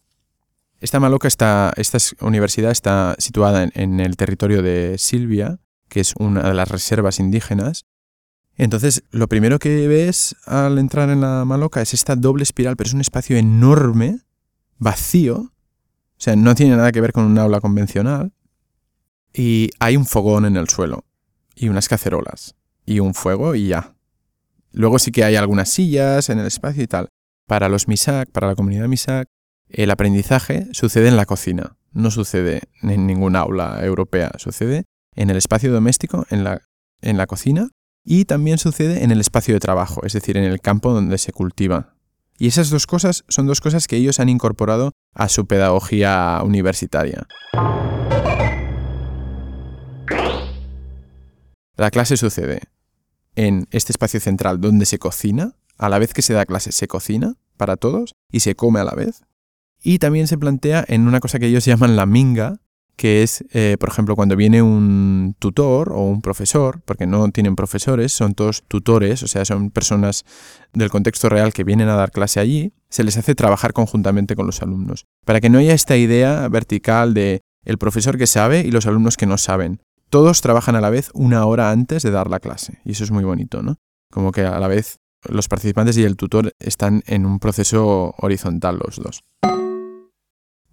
Esta 0.81 1.01
maloca 1.01 1.27
esta 1.29 1.73
universidad 2.21 2.71
está 2.71 3.17
situada 3.19 3.63
en, 3.63 3.73
en, 3.75 4.01
el 4.01 4.17
territorio 4.17 4.63
de 4.63 4.99
Silvia, 4.99 5.59
que 5.89 6.01
es 6.01 6.15
una 6.19 6.43
de 6.43 6.55
las 6.55 6.69
reservas 6.69 7.19
indígenas. 7.19 7.87
Entonces, 8.57 9.05
lo 9.11 9.29
primero 9.29 9.59
que 9.59 9.89
ves 9.89 10.37
al 10.45 10.79
entrar 10.79 11.11
en 11.11 11.21
la 11.21 11.45
maloca 11.45 11.83
es 11.83 11.95
esta 11.95 12.17
doble 12.17 12.43
espiral, 12.43 12.77
pero 12.77 12.89
es 12.89 12.95
un 12.95 13.01
espacio 13.01 13.37
enorme, 13.37 14.21
vacío, 14.79 15.53
o 16.17 16.21
sea, 16.21 16.37
no 16.37 16.55
tiene 16.55 16.77
nada 16.77 16.93
que 16.93 17.01
ver 17.01 17.13
con 17.13 17.25
un 17.25 17.39
aula 17.39 17.61
convencional, 17.61 18.33
y 19.33 19.71
hay 19.79 19.97
un 19.97 20.07
fogón 20.07 20.47
en 20.47 20.57
el 20.57 20.69
suelo, 20.69 21.05
y 21.55 21.69
unas 21.69 21.89
cacerolas, 21.89 22.55
y 22.87 23.01
un 23.01 23.13
fuego, 23.13 23.55
y 23.55 23.69
ya. 23.69 23.95
Luego 24.73 24.99
sí 24.99 25.13
que 25.13 25.25
hay 25.25 25.37
algunas 25.37 25.69
sillas 25.69 26.31
en 26.31 26.39
el 26.39 26.47
espacio 26.47 26.83
y 26.83 26.87
tal. 26.87 27.09
Para 27.47 27.69
los 27.69 27.89
MISAC, 27.89 28.31
para 28.31 28.49
la 28.49 28.55
comunidad 28.55 28.89
MISAC, 28.89 29.29
el 29.69 29.91
aprendizaje 29.91 30.69
sucede 30.73 31.09
en 31.09 31.17
la 31.17 31.27
cocina, 31.27 31.77
no 31.93 32.11
sucede 32.11 32.63
en 32.83 33.07
ningún 33.07 33.37
aula 33.37 33.85
europea, 33.85 34.33
sucede 34.39 34.85
en 35.15 35.31
el 35.31 35.37
espacio 35.37 35.73
doméstico, 35.73 36.27
en 36.31 36.45
la, 36.45 36.61
en 37.01 37.17
la 37.17 37.27
cocina, 37.27 37.69
y 38.05 38.25
también 38.25 38.59
sucede 38.59 39.03
en 39.03 39.11
el 39.11 39.21
espacio 39.21 39.55
de 39.55 39.61
trabajo, 39.61 40.03
es 40.05 40.13
decir, 40.13 40.37
en 40.37 40.45
el 40.45 40.61
campo 40.61 40.93
donde 40.93 41.19
se 41.19 41.33
cultiva. 41.33 41.95
Y 42.39 42.49
esas 42.49 42.71
dos 42.71 42.87
cosas 42.87 43.25
son 43.29 43.47
dos 43.47 43.61
cosas 43.61 43.89
que 43.89 43.97
ellos 43.97 44.21
han 44.21 44.29
incorporado 44.29 44.93
a 45.15 45.29
su 45.29 45.47
pedagogía 45.47 46.41
universitaria. 46.45 47.27
La 51.77 51.91
clase 51.91 52.17
sucede 52.17 52.61
en 53.35 53.67
este 53.71 53.93
espacio 53.93 54.21
central 54.21 54.61
donde 54.61 54.87
se 54.87 54.99
cocina, 54.99 55.57
a 55.79 55.89
la 55.89 55.99
vez 55.99 56.15
que 56.15 56.23
se 56.23 56.33
da 56.33 56.47
clase 56.47 56.73
se 56.73 56.89
cocina 56.89 57.35
para 57.57 57.77
todos 57.77 58.15
y 58.31 58.41
se 58.41 58.55
come 58.55 58.81
a 58.81 58.85
la 58.85 58.95
vez. 58.95 59.26
Y 59.89 60.01
también 60.01 60.27
se 60.27 60.37
plantea 60.37 60.85
en 60.89 61.07
una 61.07 61.21
cosa 61.21 61.39
que 61.39 61.47
ellos 61.47 61.65
llaman 61.65 61.95
la 61.95 62.07
minga, 62.07 62.57
que 62.97 63.23
es, 63.23 63.45
eh, 63.53 63.77
por 63.79 63.89
ejemplo, 63.89 64.17
cuando 64.17 64.35
viene 64.35 64.61
un 64.61 65.37
tutor 65.39 65.93
o 65.93 66.01
un 66.01 66.23
profesor, 66.23 66.81
porque 66.85 67.07
no 67.07 67.29
tienen 67.31 67.55
profesores, 67.55 68.11
son 68.11 68.35
todos 68.35 68.65
tutores, 68.67 69.23
o 69.23 69.29
sea, 69.29 69.45
son 69.45 69.71
personas 69.71 70.25
del 70.73 70.91
contexto 70.91 71.29
real 71.29 71.53
que 71.53 71.63
vienen 71.63 71.89
a 71.89 71.95
dar 71.95 72.11
clase 72.11 72.41
allí, 72.41 72.73
se 72.89 73.05
les 73.05 73.17
hace 73.17 73.37
trabajar 73.37 73.75
conjuntamente 73.75 74.35
con 74.35 74.47
los 74.47 74.61
alumnos, 74.61 75.05
para 75.25 75.41
que 75.41 75.51
no 75.51 75.59
haya 75.59 75.73
esta 75.73 75.97
idea 75.97 76.49
vertical 76.49 77.15
de 77.15 77.43
el 77.65 77.79
profesor 77.79 78.19
que 78.19 78.27
sabe 78.27 78.63
y 78.63 78.73
los 78.73 78.87
alumnos 78.87 79.17
que 79.17 79.27
no 79.27 79.39
saben, 79.39 79.83
todos 80.11 80.41
trabajan 80.41 80.75
a 80.75 80.81
la 80.81 80.91
vez 80.91 81.11
una 81.15 81.47
hora 81.47 81.71
antes 81.71 82.03
de 82.03 82.11
dar 82.11 82.29
la 82.29 82.41
clase. 82.41 82.81
Y 82.85 82.93
eso 82.93 83.05
es 83.05 83.13
muy 83.13 83.23
bonito, 83.23 83.63
¿no? 83.63 83.77
Como 84.11 84.33
que 84.33 84.41
a 84.41 84.59
la 84.59 84.67
vez 84.67 84.99
los 85.29 85.47
participantes 85.47 85.97
y 85.97 86.03
el 86.03 86.17
tutor 86.17 86.55
están 86.59 87.05
en 87.07 87.25
un 87.25 87.39
proceso 87.39 88.17
horizontal 88.19 88.81
los 88.85 88.97
dos. 88.97 89.23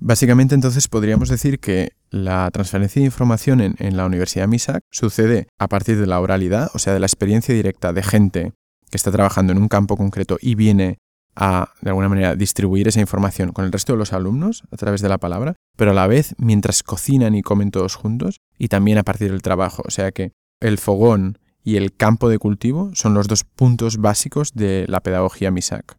Básicamente 0.06 0.54
entonces 0.54 0.90
podríamos 0.90 1.30
decir 1.30 1.60
que 1.60 1.94
la 2.10 2.52
transferencia 2.52 3.00
de 3.00 3.06
información 3.06 3.62
en, 3.62 3.96
la 3.96 4.06
Universidad 4.06 4.50
MISAC 4.50 4.84
sucede 4.92 5.48
a 5.58 5.70
partir 5.70 5.98
de 5.98 6.06
la 6.08 6.20
oralidad, 6.20 6.70
o 6.74 6.80
sea, 6.80 6.92
de 6.92 7.00
la 7.00 7.06
experiencia 7.06 7.56
directa 7.56 7.94
de 7.94 8.04
gente 8.04 8.52
que 8.92 8.98
está 8.98 9.14
trabajando 9.14 9.54
en 9.54 9.60
un 9.60 9.70
campo 9.70 9.96
concreto 9.96 10.38
y 10.42 10.56
viene 10.56 10.98
a, 11.38 11.72
de 11.80 11.92
alguna 11.92 12.10
manera, 12.10 12.36
distribuir 12.36 12.90
esa 12.90 13.00
información 13.00 13.54
con 13.54 13.64
el 13.64 13.72
resto 13.72 13.94
de 13.94 14.00
los 14.00 14.12
alumnos 14.12 14.64
a 14.72 14.76
través 14.76 15.00
de 15.00 15.08
la 15.08 15.20
palabra, 15.20 15.56
pero 15.78 15.92
a 15.92 15.94
la 15.94 16.06
vez 16.06 16.36
mientras 16.38 16.84
cocinan 16.84 17.34
y 17.34 17.42
comen 17.42 17.72
todos 17.72 17.96
juntos 17.96 18.42
y 18.58 18.68
también 18.68 18.98
a 18.98 19.04
partir 19.04 19.32
del 19.32 19.42
trabajo. 19.42 19.84
O 19.86 19.90
sea 19.90 20.12
que 20.12 20.34
el 20.60 20.80
fogón 20.80 21.38
y 21.64 21.78
el 21.78 21.96
campo 21.96 22.28
de 22.28 22.40
cultivo 22.40 22.92
son 22.94 23.14
los 23.14 23.30
dos 23.30 23.46
puntos 23.46 23.96
básicos 24.00 24.52
de 24.54 24.84
la 24.90 25.00
pedagogía 25.00 25.50
MISAC. 25.50 25.96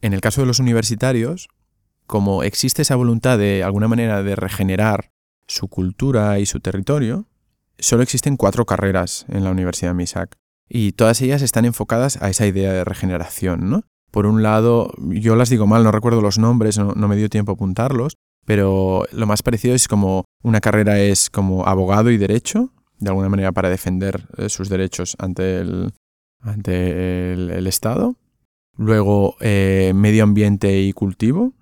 En 0.00 0.12
el 0.12 0.20
caso 0.20 0.40
de 0.40 0.48
los 0.48 0.58
universitarios, 0.58 1.46
como 2.06 2.42
existe 2.42 2.82
esa 2.82 2.96
voluntad 2.96 3.38
de 3.38 3.62
alguna 3.62 3.88
manera 3.88 4.22
de 4.22 4.36
regenerar 4.36 5.10
su 5.46 5.68
cultura 5.68 6.38
y 6.38 6.46
su 6.46 6.60
territorio, 6.60 7.26
solo 7.78 8.02
existen 8.02 8.36
cuatro 8.36 8.64
carreras 8.64 9.26
en 9.28 9.44
la 9.44 9.50
Universidad 9.50 9.94
MISAC 9.94 10.36
y 10.68 10.92
todas 10.92 11.20
ellas 11.20 11.42
están 11.42 11.64
enfocadas 11.64 12.20
a 12.22 12.30
esa 12.30 12.46
idea 12.46 12.72
de 12.72 12.84
regeneración, 12.84 13.68
¿no? 13.68 13.82
Por 14.10 14.26
un 14.26 14.42
lado, 14.42 14.92
yo 14.98 15.36
las 15.36 15.48
digo 15.48 15.66
mal, 15.66 15.84
no 15.84 15.90
recuerdo 15.90 16.20
los 16.20 16.38
nombres, 16.38 16.78
no, 16.78 16.94
me 16.94 17.16
dio 17.16 17.30
tiempo 17.30 17.52
a 17.52 17.54
apuntarlos, 17.54 18.16
pero 18.44 19.04
lo 19.12 19.26
más 19.26 19.42
parecido 19.42 19.74
es 19.74 19.88
como 19.88 20.24
una 20.42 20.60
carrera 20.60 21.00
es 21.00 21.30
como 21.30 21.66
abogado 21.66 22.10
y 22.10 22.18
derecho, 22.18 22.72
de 22.98 23.08
alguna 23.08 23.28
manera 23.28 23.52
para 23.52 23.70
defender 23.70 24.26
eh, 24.36 24.48
sus 24.48 24.68
derechos 24.68 25.16
ante 25.18 25.60
el, 25.60 25.92
ante 26.40 27.32
el, 27.32 27.66
Estado. 27.66 28.16
Luego 28.76 29.36
eh, 29.40 29.92
medio 29.94 30.24
ambiente 30.24 30.80
y 30.80 30.92
cultivo, 30.92 31.52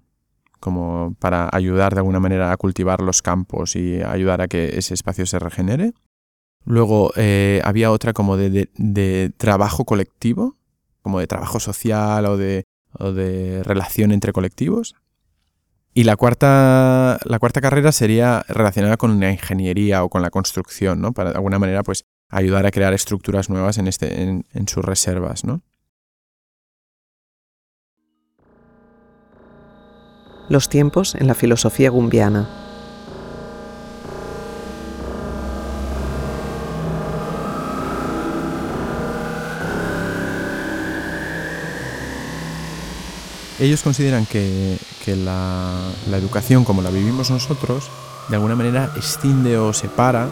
como 0.60 1.16
para 1.18 1.48
ayudar 1.52 1.94
de 1.94 2.00
alguna 2.00 2.20
manera 2.20 2.52
a 2.52 2.56
cultivar 2.56 3.00
los 3.00 3.22
campos 3.22 3.74
y 3.74 4.02
ayudar 4.02 4.42
a 4.42 4.48
que 4.48 4.78
ese 4.78 4.94
espacio 4.94 5.26
se 5.26 5.38
regenere. 5.38 5.92
Luego 6.64 7.12
eh, 7.16 7.62
había 7.64 7.90
otra 7.90 8.12
como 8.12 8.36
de, 8.36 9.32
trabajo 9.38 9.84
colectivo, 9.84 10.56
como 11.02 11.18
de 11.18 11.26
trabajo 11.26 11.58
social 11.58 12.26
o 12.26 12.36
de, 12.36 12.64
relación 13.64 14.12
entre 14.12 14.32
colectivos. 14.32 14.94
Y 15.92 16.04
la 16.04 16.16
cuarta, 16.16 17.18
la 17.24 17.38
cuarta 17.40 17.60
carrera 17.60 17.90
sería 17.90 18.44
relacionada 18.48 18.96
con 18.96 19.18
la 19.18 19.32
ingeniería 19.32 20.04
o 20.04 20.08
con 20.08 20.22
la 20.22 20.30
construcción, 20.30 21.00
¿no? 21.00 21.12
Para 21.12 21.30
de 21.30 21.36
alguna 21.36 21.58
manera, 21.58 21.82
pues, 21.82 22.04
ayudar 22.28 22.64
a 22.64 22.70
crear 22.70 22.92
estructuras 22.92 23.50
nuevas 23.50 23.76
en, 23.78 23.88
este, 23.88 24.22
en 24.22 24.68
sus 24.68 24.84
reservas, 24.84 25.44
¿no? 25.44 25.62
Los 30.50 30.68
tiempos 30.68 31.14
en 31.14 31.28
la 31.28 31.34
filosofía 31.34 31.90
gumbiana. 31.90 32.48
Ellos 43.60 43.82
consideran 43.84 44.26
que, 44.26 44.76
la, 45.06 45.92
educación 46.10 46.64
como 46.64 46.82
la 46.82 46.90
vivimos 46.90 47.30
nosotros, 47.30 47.88
de 48.28 48.34
alguna 48.34 48.56
manera 48.56 48.92
escinde 48.98 49.56
o 49.56 49.72
separa 49.72 50.28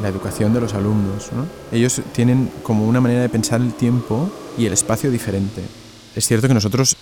la 0.00 0.08
educación 0.08 0.54
de 0.54 0.62
los 0.62 0.72
alumnos. 0.72 1.28
Ellos 1.70 2.00
tienen 2.14 2.50
como 2.62 2.86
una 2.86 3.02
manera 3.02 3.20
de 3.20 3.28
pensar 3.28 3.60
el 3.60 3.74
tiempo 3.74 4.30
y 4.56 4.64
el 4.64 4.72
espacio 4.72 5.10
diferente. 5.10 5.60
Es 6.16 6.26
cierto 6.26 6.48
que 6.48 6.54
nosotros 6.54 6.96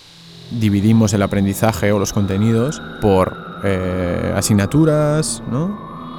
dividimos 0.51 1.13
el 1.13 1.21
aprendizaje 1.21 1.91
o 1.91 1.99
los 1.99 2.13
contenidos 2.13 2.81
por 3.01 3.61
eh, 3.63 4.33
asignaturas, 4.35 5.43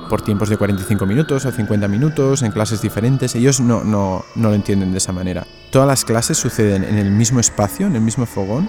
por 0.09 0.22
tiempos 0.22 0.49
de 0.49 0.57
45 0.57 1.07
minutos 1.07 1.45
o 1.47 1.53
50 1.53 1.89
minutos 1.89 2.43
en 2.43 2.53
clases 2.53 2.83
diferentes. 2.83 3.35
Ellos 3.35 3.61
no, 3.61 3.85
no, 3.85 4.25
no 4.35 4.49
lo 4.49 4.55
entienden 4.55 4.93
de 4.93 4.99
esa 4.99 5.12
manera. 5.12 5.47
Todas 5.70 5.89
las 5.89 6.05
clases 6.05 6.39
suceden 6.39 6.85
en 6.85 6.99
el 6.99 7.11
mismo 7.11 7.41
espacio, 7.41 7.87
en 7.87 7.97
el 7.97 8.03
mismo 8.03 8.27
fogón, 8.27 8.68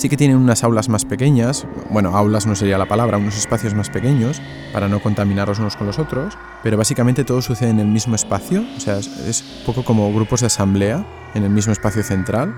Sí 0.00 0.08
que 0.08 0.16
tienen 0.16 0.38
unas 0.38 0.64
aulas 0.64 0.88
más 0.88 1.04
pequeñas, 1.04 1.66
bueno, 1.90 2.16
aulas 2.16 2.46
no 2.46 2.54
sería 2.54 2.78
la 2.78 2.86
palabra, 2.86 3.18
unos 3.18 3.36
espacios 3.36 3.74
más 3.74 3.90
pequeños 3.90 4.40
para 4.72 4.88
no 4.88 5.00
contaminarlos 5.00 5.58
unos 5.58 5.76
con 5.76 5.86
los 5.86 5.98
otros, 5.98 6.38
pero 6.62 6.78
básicamente 6.78 7.22
todo 7.22 7.42
sucede 7.42 7.68
en 7.68 7.80
el 7.80 7.86
mismo 7.86 8.14
espacio, 8.14 8.64
o 8.76 8.80
sea, 8.80 8.96
es, 8.96 9.44
un 9.58 9.66
poco 9.66 9.84
como 9.84 10.10
grupos 10.10 10.40
de 10.40 10.46
asamblea 10.46 11.04
en 11.34 11.44
el 11.44 11.50
mismo 11.50 11.74
espacio 11.74 12.02
central. 12.02 12.54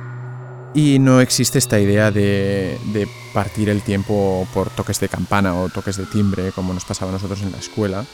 Y 0.75 0.99
no 0.99 1.21
existe 1.21 1.59
esta 1.59 1.79
idea 1.79 2.11
de, 2.11 2.79
de 2.93 3.07
partir 3.35 3.69
el 3.69 3.83
tiempo 3.83 4.47
por 4.55 4.71
toques 4.71 5.01
de 5.01 5.09
campana 5.09 5.55
o 5.55 5.69
toques 5.69 5.97
de 5.97 6.07
timbre, 6.07 6.53
como 6.53 6.73
nos 6.73 6.85
pasaba 6.85 7.11
a 7.11 7.15
nosotros 7.15 7.43
en 7.43 7.53
la 7.53 7.59
escuela, 7.59 8.05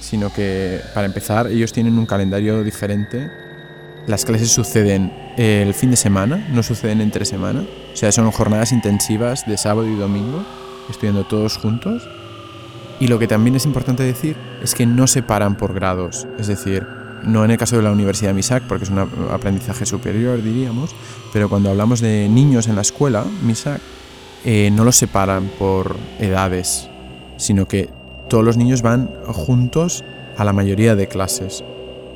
sino 0.00 0.32
que, 0.32 0.80
para 0.94 1.06
empezar, 1.06 1.48
ellos 1.48 1.72
tienen 1.72 1.98
un 1.98 2.06
calendario 2.06 2.62
diferente 2.62 3.28
las 4.06 4.24
clases 4.24 4.52
suceden 4.52 5.12
el 5.36 5.74
fin 5.74 5.90
de 5.90 5.96
semana, 5.96 6.46
no 6.52 6.62
suceden 6.62 7.00
entre 7.00 7.24
semana. 7.24 7.66
O 7.92 7.96
sea, 7.96 8.12
son 8.12 8.30
jornadas 8.30 8.70
intensivas 8.70 9.44
de 9.46 9.56
sábado 9.56 9.88
y 9.88 9.96
domingo, 9.96 10.44
estudiando 10.88 11.24
todos 11.24 11.56
juntos. 11.56 12.08
Y 13.00 13.08
lo 13.08 13.18
que 13.18 13.26
también 13.26 13.56
es 13.56 13.66
importante 13.66 14.04
decir 14.04 14.36
es 14.62 14.76
que 14.76 14.86
no 14.86 15.08
se 15.08 15.24
paran 15.24 15.56
por 15.56 15.74
grados. 15.74 16.28
Es 16.38 16.46
decir, 16.46 16.86
no 17.26 17.44
en 17.44 17.50
el 17.50 17.58
caso 17.58 17.76
de 17.76 17.82
la 17.82 17.92
Universidad 17.92 18.30
de 18.30 18.34
Misak, 18.34 18.64
porque 18.64 18.84
es 18.84 18.90
un 18.90 18.98
aprendizaje 19.30 19.84
superior, 19.84 20.42
diríamos, 20.42 20.94
pero 21.32 21.48
cuando 21.48 21.70
hablamos 21.70 22.00
de 22.00 22.28
niños 22.28 22.68
en 22.68 22.76
la 22.76 22.82
escuela, 22.82 23.24
Misak, 23.42 23.80
eh, 24.44 24.70
no 24.72 24.84
los 24.84 24.96
separan 24.96 25.50
por 25.58 25.96
edades, 26.18 26.88
sino 27.36 27.66
que 27.66 27.90
todos 28.28 28.44
los 28.44 28.56
niños 28.56 28.82
van 28.82 29.10
juntos 29.26 30.04
a 30.36 30.44
la 30.44 30.52
mayoría 30.52 30.94
de 30.94 31.08
clases 31.08 31.64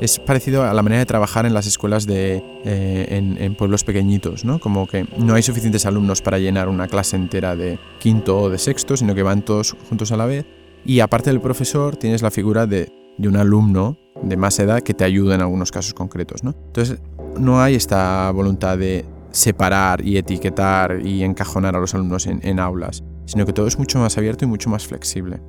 es 0.00 0.18
parecido 0.18 0.64
a 0.64 0.72
la 0.72 0.82
manera 0.82 1.00
de 1.00 1.06
trabajar 1.06 1.46
en 1.46 1.52
las 1.52 1.66
escuelas 1.66 2.06
de, 2.06 2.42
eh, 2.64 3.36
en, 3.38 3.54
pueblos 3.54 3.84
pequeñitos, 3.84 4.44
¿no? 4.44 4.58
Como 4.58 4.86
que 4.86 5.06
no 5.18 5.34
hay 5.34 5.42
suficientes 5.42 5.84
alumnos 5.84 6.22
para 6.22 6.38
llenar 6.38 6.68
una 6.68 6.88
clase 6.88 7.16
entera 7.16 7.54
de 7.54 7.78
quinto 7.98 8.38
o 8.40 8.48
de 8.48 8.58
sexto, 8.58 8.96
sino 8.96 9.14
que 9.14 9.22
van 9.22 9.42
todos 9.42 9.76
juntos 9.88 10.10
a 10.12 10.16
la 10.16 10.24
vez. 10.24 10.46
Y 10.86 11.00
aparte 11.00 11.30
del 11.30 11.40
profesor, 11.40 11.96
tienes 11.96 12.22
la 12.22 12.30
figura 12.30 12.66
de, 12.66 12.90
un 13.18 13.36
alumno 13.36 13.98
de 14.22 14.36
más 14.36 14.58
edad 14.58 14.82
que 14.82 14.94
te 14.94 15.04
ayuda 15.04 15.34
en 15.34 15.40
algunos 15.40 15.70
casos 15.70 15.94
concretos, 15.94 16.44
¿no? 16.44 16.54
Entonces, 16.66 16.98
no 17.38 17.60
hay 17.60 17.74
esta 17.74 18.30
voluntad 18.30 18.78
de 18.78 19.04
separar 19.30 20.04
y 20.04 20.16
etiquetar 20.16 21.00
y 21.04 21.22
encajonar 21.22 21.76
a 21.76 21.80
los 21.80 21.94
alumnos 21.94 22.26
en 22.26 22.58
aulas, 22.58 23.04
sino 23.26 23.46
que 23.46 23.52
todo 23.52 23.66
es 23.66 23.78
mucho 23.78 23.98
más 23.98 24.18
abierto 24.18 24.44
y 24.44 24.48
mucho 24.48 24.70
más 24.70 24.86
flexible. 24.86 25.40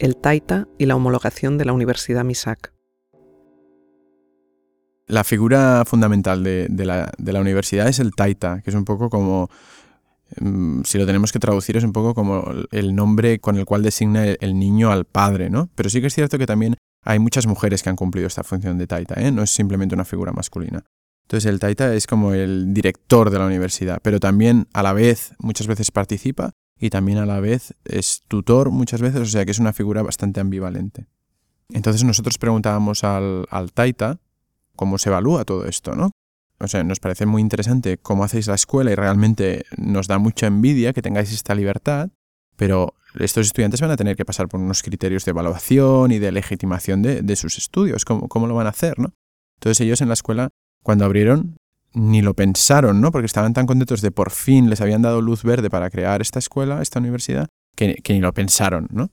El 0.00 0.16
Taita 0.16 0.66
y 0.78 0.86
la 0.86 0.96
homologación 0.96 1.58
de 1.58 1.66
la 1.66 1.74
Universidad 1.74 2.24
Misak. 2.24 2.72
La 5.06 5.24
figura 5.24 5.84
fundamental 5.84 6.42
de, 6.42 6.68
la, 6.84 7.40
universidad 7.40 7.86
es 7.86 7.98
el 7.98 8.14
Taita, 8.14 8.62
que 8.62 8.70
es 8.70 8.76
un 8.76 8.84
poco 8.84 9.10
como, 9.10 9.50
mm, 10.40 10.82
si 10.84 10.98
lo 10.98 11.04
tenemos 11.04 11.32
que 11.32 11.38
traducir, 11.38 11.76
es 11.76 11.84
un 11.84 11.92
poco 11.92 12.14
como 12.14 12.44
el 12.70 12.94
nombre 12.94 13.40
con 13.40 13.56
el 13.58 13.66
cual 13.66 13.82
designa 13.82 14.24
el, 14.24 14.58
niño 14.58 14.90
al 14.90 15.04
padre, 15.04 15.50
¿no? 15.50 15.68
Pero 15.74 15.90
sí 15.90 16.00
que 16.00 16.06
es 16.06 16.14
cierto 16.14 16.38
que 16.38 16.46
también 16.46 16.76
hay 17.04 17.18
muchas 17.18 17.46
mujeres 17.46 17.82
que 17.82 17.90
han 17.90 17.96
cumplido 17.96 18.26
esta 18.26 18.44
función 18.44 18.78
de 18.78 18.86
Taita, 18.86 19.20
¿eh? 19.20 19.30
no 19.30 19.42
es 19.42 19.50
simplemente 19.50 19.94
una 19.94 20.04
figura 20.04 20.32
masculina. 20.32 20.82
Entonces 21.24 21.50
el 21.50 21.60
Taita 21.60 21.94
es 21.94 22.06
como 22.06 22.32
el 22.32 22.72
director 22.72 23.30
de 23.30 23.38
la 23.38 23.46
universidad, 23.46 24.00
pero 24.02 24.18
también 24.18 24.66
a 24.72 24.82
la 24.82 24.92
vez 24.92 25.34
muchas 25.38 25.66
veces 25.66 25.90
participa 25.90 26.52
y 26.80 26.88
también 26.88 27.18
a 27.18 27.26
la 27.26 27.40
vez 27.40 27.74
es 27.84 28.22
tutor 28.26 28.70
muchas 28.70 29.02
veces, 29.02 29.20
o 29.20 29.26
sea 29.26 29.44
que 29.44 29.50
es 29.50 29.58
una 29.58 29.74
figura 29.74 30.02
bastante 30.02 30.40
ambivalente. 30.40 31.06
Entonces 31.68 32.02
nosotros 32.04 32.38
preguntábamos 32.38 33.04
al, 33.04 33.46
Taita 33.74 34.18
cómo 34.74 34.96
se 34.96 35.10
evalúa 35.10 35.44
todo 35.44 35.66
esto, 35.66 35.94
¿no? 35.94 36.10
O 36.58 36.68
sea, 36.68 36.82
nos 36.82 36.98
parece 36.98 37.26
muy 37.26 37.42
interesante 37.42 37.98
cómo 37.98 38.24
hacéis 38.24 38.46
la 38.46 38.54
escuela 38.54 38.90
y 38.90 38.94
realmente 38.94 39.64
nos 39.76 40.08
da 40.08 40.18
mucha 40.18 40.46
envidia 40.46 40.92
que 40.92 41.02
tengáis 41.02 41.32
esta 41.32 41.54
libertad, 41.54 42.10
pero 42.56 42.94
estos 43.18 43.46
estudiantes 43.46 43.80
van 43.80 43.90
a 43.90 43.96
tener 43.96 44.16
que 44.16 44.24
pasar 44.24 44.48
por 44.48 44.60
unos 44.60 44.82
criterios 44.82 45.24
de 45.24 45.30
evaluación 45.30 46.12
y 46.12 46.18
de 46.18 46.32
legitimación 46.32 47.02
de, 47.02 47.22
de 47.22 47.36
sus 47.36 47.58
estudios. 47.58 48.04
¿Cómo, 48.04 48.28
¿Cómo, 48.28 48.46
lo 48.46 48.54
van 48.54 48.66
a 48.66 48.70
hacer, 48.70 48.98
no? 48.98 49.12
Entonces 49.56 49.80
ellos 49.82 50.00
en 50.00 50.08
la 50.08 50.14
escuela, 50.14 50.50
cuando 50.82 51.04
abrieron, 51.04 51.56
ni 51.92 52.22
lo 52.22 52.34
pensaron, 52.34 53.00
¿no? 53.00 53.10
Porque 53.10 53.26
estaban 53.26 53.52
tan 53.52 53.66
contentos 53.66 54.00
de 54.00 54.10
por 54.10 54.30
fin 54.30 54.70
les 54.70 54.80
habían 54.80 55.02
dado 55.02 55.20
luz 55.20 55.42
verde 55.42 55.70
para 55.70 55.90
crear 55.90 56.20
esta 56.20 56.38
escuela, 56.38 56.82
esta 56.82 56.98
universidad, 56.98 57.48
que, 57.74 58.00
ni 58.08 58.20
lo 58.20 58.32
pensaron, 58.32 58.88
¿no? 58.92 59.10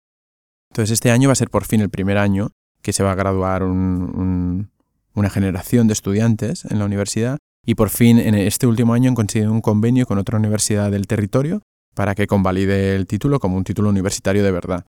Entonces 0.71 0.91
este 0.91 1.11
año 1.11 1.29
va 1.29 1.33
a 1.33 1.35
ser 1.35 1.49
por 1.49 1.65
fin 1.65 1.81
el 1.81 1.89
primer 1.89 2.17
año 2.17 2.51
que 2.81 2.93
se 2.93 3.03
va 3.03 3.13
a 3.13 3.15
graduar 3.15 3.63
una 3.63 5.29
generación 5.29 5.87
de 5.87 5.93
estudiantes 5.93 6.65
en 6.65 6.79
la 6.79 6.85
universidad 6.85 7.37
y 7.65 7.75
por 7.75 7.89
fin 7.89 8.19
en 8.19 8.35
este 8.35 8.67
último 8.67 8.93
año 8.93 9.09
han 9.09 9.15
conseguido 9.15 9.51
un 9.51 9.61
convenio 9.61 10.05
con 10.05 10.17
otra 10.17 10.37
universidad 10.37 10.91
del 10.91 11.07
territorio 11.07 11.61
para 11.95 12.15
que 12.15 12.27
convalide 12.27 12.95
el 12.95 13.07
título 13.07 13.39
como 13.39 13.57
un 13.57 13.63
título 13.63 13.89
universitario 13.89 14.43
de 14.43 14.51
verdad. 14.51 14.85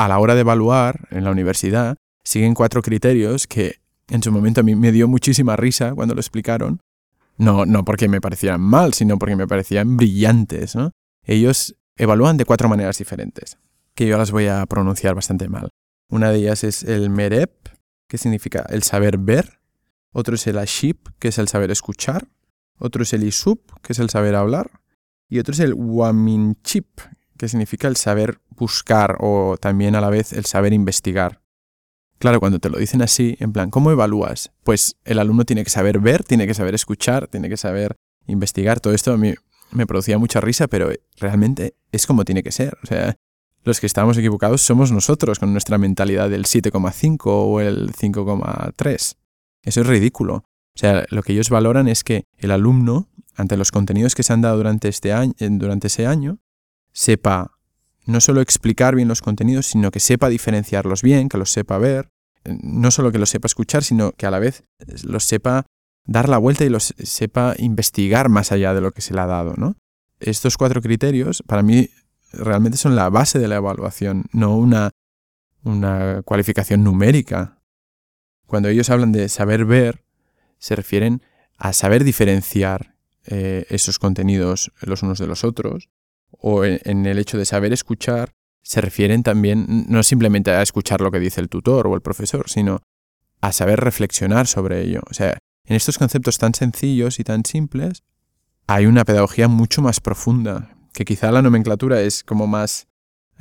A 0.00 0.08
la 0.08 0.18
hora 0.18 0.34
de 0.34 0.40
evaluar 0.40 1.08
en 1.10 1.24
la 1.24 1.30
universidad, 1.30 1.98
siguen 2.24 2.54
cuatro 2.54 2.80
criterios 2.80 3.46
que 3.46 3.82
en 4.08 4.22
su 4.22 4.32
momento 4.32 4.62
a 4.62 4.64
mí 4.64 4.74
me 4.74 4.92
dio 4.92 5.06
muchísima 5.08 5.56
risa 5.56 5.94
cuando 5.94 6.14
lo 6.14 6.22
explicaron. 6.22 6.80
No, 7.36 7.66
no 7.66 7.84
porque 7.84 8.08
me 8.08 8.22
parecieran 8.22 8.62
mal, 8.62 8.94
sino 8.94 9.18
porque 9.18 9.36
me 9.36 9.46
parecían 9.46 9.98
brillantes. 9.98 10.74
Ellos 11.22 11.76
evalúan 11.98 12.38
de 12.38 12.46
cuatro 12.46 12.66
maneras 12.66 12.96
diferentes, 12.96 13.58
que 13.94 14.06
yo 14.06 14.16
las 14.16 14.30
voy 14.30 14.46
a 14.46 14.64
pronunciar 14.64 15.14
bastante 15.14 15.50
mal. 15.50 15.68
Una 16.08 16.30
de 16.30 16.38
ellas 16.38 16.64
es 16.64 16.82
el 16.82 17.10
merep, 17.10 17.68
que 18.08 18.16
significa 18.16 18.64
el 18.70 18.82
saber 18.82 19.18
ver. 19.18 19.60
Otro 20.12 20.34
es 20.34 20.46
el 20.46 20.56
aship, 20.56 21.08
que 21.18 21.28
es 21.28 21.36
el 21.36 21.48
saber 21.48 21.70
escuchar. 21.70 22.26
Otro 22.78 23.02
es 23.02 23.12
el 23.12 23.22
isup, 23.24 23.70
que 23.82 23.92
es 23.92 23.98
el 23.98 24.08
saber 24.08 24.34
hablar. 24.34 24.80
Y 25.28 25.40
otro 25.40 25.52
es 25.52 25.60
el 25.60 25.74
waminchip, 25.74 26.88
que 27.40 27.48
significa 27.48 27.88
el 27.88 27.96
saber 27.96 28.38
buscar 28.50 29.16
o 29.18 29.56
también 29.58 29.94
a 29.96 30.02
la 30.02 30.10
vez 30.10 30.34
el 30.34 30.44
saber 30.44 30.74
investigar. 30.74 31.40
Claro, 32.18 32.38
cuando 32.38 32.58
te 32.58 32.68
lo 32.68 32.76
dicen 32.76 33.00
así, 33.00 33.38
en 33.40 33.54
plan, 33.54 33.70
¿cómo 33.70 33.90
evalúas? 33.90 34.52
Pues 34.62 34.96
el 35.06 35.18
alumno 35.18 35.46
tiene 35.46 35.64
que 35.64 35.70
saber 35.70 36.00
ver, 36.00 36.22
tiene 36.22 36.46
que 36.46 36.52
saber 36.52 36.74
escuchar, 36.74 37.28
tiene 37.28 37.48
que 37.48 37.56
saber 37.56 37.96
investigar. 38.26 38.78
Todo 38.78 38.92
esto 38.92 39.14
a 39.14 39.16
mí 39.16 39.32
me 39.70 39.86
producía 39.86 40.18
mucha 40.18 40.42
risa, 40.42 40.68
pero 40.68 40.90
realmente 41.16 41.76
es 41.92 42.06
como 42.06 42.26
tiene 42.26 42.42
que 42.42 42.52
ser. 42.52 42.76
O 42.82 42.86
sea, 42.86 43.16
los 43.64 43.80
que 43.80 43.86
estamos 43.86 44.18
equivocados 44.18 44.60
somos 44.60 44.92
nosotros 44.92 45.38
con 45.38 45.52
nuestra 45.52 45.78
mentalidad 45.78 46.28
del 46.28 46.44
7,5 46.44 47.20
o 47.24 47.60
el 47.62 47.94
5,3. 47.94 49.16
Eso 49.62 49.80
es 49.80 49.86
ridículo. 49.86 50.34
O 50.34 50.78
sea, 50.78 51.06
lo 51.08 51.22
que 51.22 51.32
ellos 51.32 51.48
valoran 51.48 51.88
es 51.88 52.04
que 52.04 52.24
el 52.36 52.50
alumno, 52.50 53.08
ante 53.34 53.56
los 53.56 53.72
contenidos 53.72 54.14
que 54.14 54.24
se 54.24 54.34
han 54.34 54.42
dado 54.42 54.58
durante, 54.58 54.88
este 54.88 55.14
año, 55.14 55.32
durante 55.38 55.86
ese 55.86 56.06
año, 56.06 56.38
sepa 57.00 57.56
no 58.04 58.20
solo 58.20 58.42
explicar 58.42 58.94
bien 58.94 59.08
los 59.08 59.22
contenidos, 59.22 59.66
sino 59.66 59.90
que 59.90 60.00
sepa 60.00 60.28
diferenciarlos 60.28 61.00
bien, 61.00 61.30
que 61.30 61.38
los 61.38 61.50
sepa 61.50 61.78
ver, 61.78 62.10
no 62.44 62.90
solo 62.90 63.10
que 63.10 63.18
los 63.18 63.30
sepa 63.30 63.46
escuchar, 63.46 63.82
sino 63.82 64.12
que 64.12 64.26
a 64.26 64.30
la 64.30 64.38
vez 64.38 64.64
los 65.02 65.24
sepa 65.24 65.64
dar 66.04 66.28
la 66.28 66.36
vuelta 66.36 66.64
y 66.64 66.68
los 66.68 66.94
sepa 66.98 67.54
investigar 67.56 68.28
más 68.28 68.52
allá 68.52 68.74
de 68.74 68.82
lo 68.82 68.92
que 68.92 69.00
se 69.00 69.14
le 69.14 69.20
ha 69.20 69.26
dado, 69.26 69.54
¿no? 69.56 69.76
Estos 70.18 70.58
cuatro 70.58 70.82
criterios 70.82 71.42
para 71.46 71.62
mí 71.62 71.88
realmente 72.32 72.76
son 72.76 72.96
la 72.96 73.08
base 73.08 73.38
de 73.38 73.48
la 73.48 73.56
evaluación, 73.56 74.26
no 74.32 74.56
una, 74.56 74.90
una 75.62 76.20
cualificación 76.22 76.84
numérica. 76.84 77.62
Cuando 78.46 78.68
ellos 78.68 78.90
hablan 78.90 79.12
de 79.12 79.30
saber 79.30 79.64
ver, 79.64 80.04
se 80.58 80.76
refieren 80.76 81.22
a 81.56 81.72
saber 81.72 82.04
diferenciar 82.04 82.94
eh, 83.24 83.64
esos 83.70 83.98
contenidos 83.98 84.70
los 84.82 85.02
unos 85.02 85.18
de 85.18 85.26
los 85.26 85.44
otros, 85.44 85.88
o 86.30 86.64
en, 86.64 87.06
el 87.06 87.18
hecho 87.18 87.38
de 87.38 87.44
saber 87.44 87.72
escuchar, 87.72 88.32
se 88.62 88.80
refieren 88.80 89.22
también 89.22 89.86
no 89.88 90.02
simplemente 90.02 90.50
a 90.50 90.62
escuchar 90.62 91.00
lo 91.00 91.10
que 91.10 91.18
dice 91.18 91.40
el 91.40 91.48
tutor 91.48 91.86
o 91.86 91.94
el 91.94 92.02
profesor, 92.02 92.48
sino 92.48 92.80
a 93.40 93.52
saber 93.52 93.80
reflexionar 93.80 94.46
sobre 94.46 94.82
ello. 94.82 95.00
O 95.10 95.14
sea, 95.14 95.38
en 95.64 95.76
estos 95.76 95.98
conceptos 95.98 96.38
tan 96.38 96.54
sencillos 96.54 97.20
y 97.20 97.24
tan 97.24 97.44
simples 97.44 98.02
hay 98.66 98.86
una 98.86 99.04
pedagogía 99.04 99.48
mucho 99.48 99.82
más 99.82 100.00
profunda, 100.00 100.76
que 100.92 101.04
quizá 101.04 101.32
la 101.32 101.42
nomenclatura 101.42 102.00
es 102.02 102.22
como 102.22 102.46
más, 102.46 102.86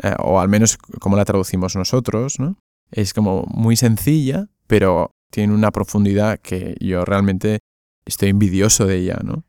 eh, 0.01 0.15
o 0.19 0.39
al 0.39 0.49
menos 0.49 0.77
como 0.77 1.17
la 1.17 1.25
traducimos 1.25 1.75
nosotros, 1.75 2.39
¿no? 2.39 2.57
Es 2.91 3.13
como 3.13 3.43
muy 3.43 3.75
sencilla, 3.75 4.47
pero 4.67 5.11
tiene 5.29 5.53
una 5.53 5.71
profundidad 5.71 6.39
que 6.39 6.75
yo 6.79 7.05
realmente 7.05 7.59
estoy 8.05 8.29
envidioso 8.29 8.85
de 8.85 8.97
ella, 8.97 9.19
¿no? 9.23 9.43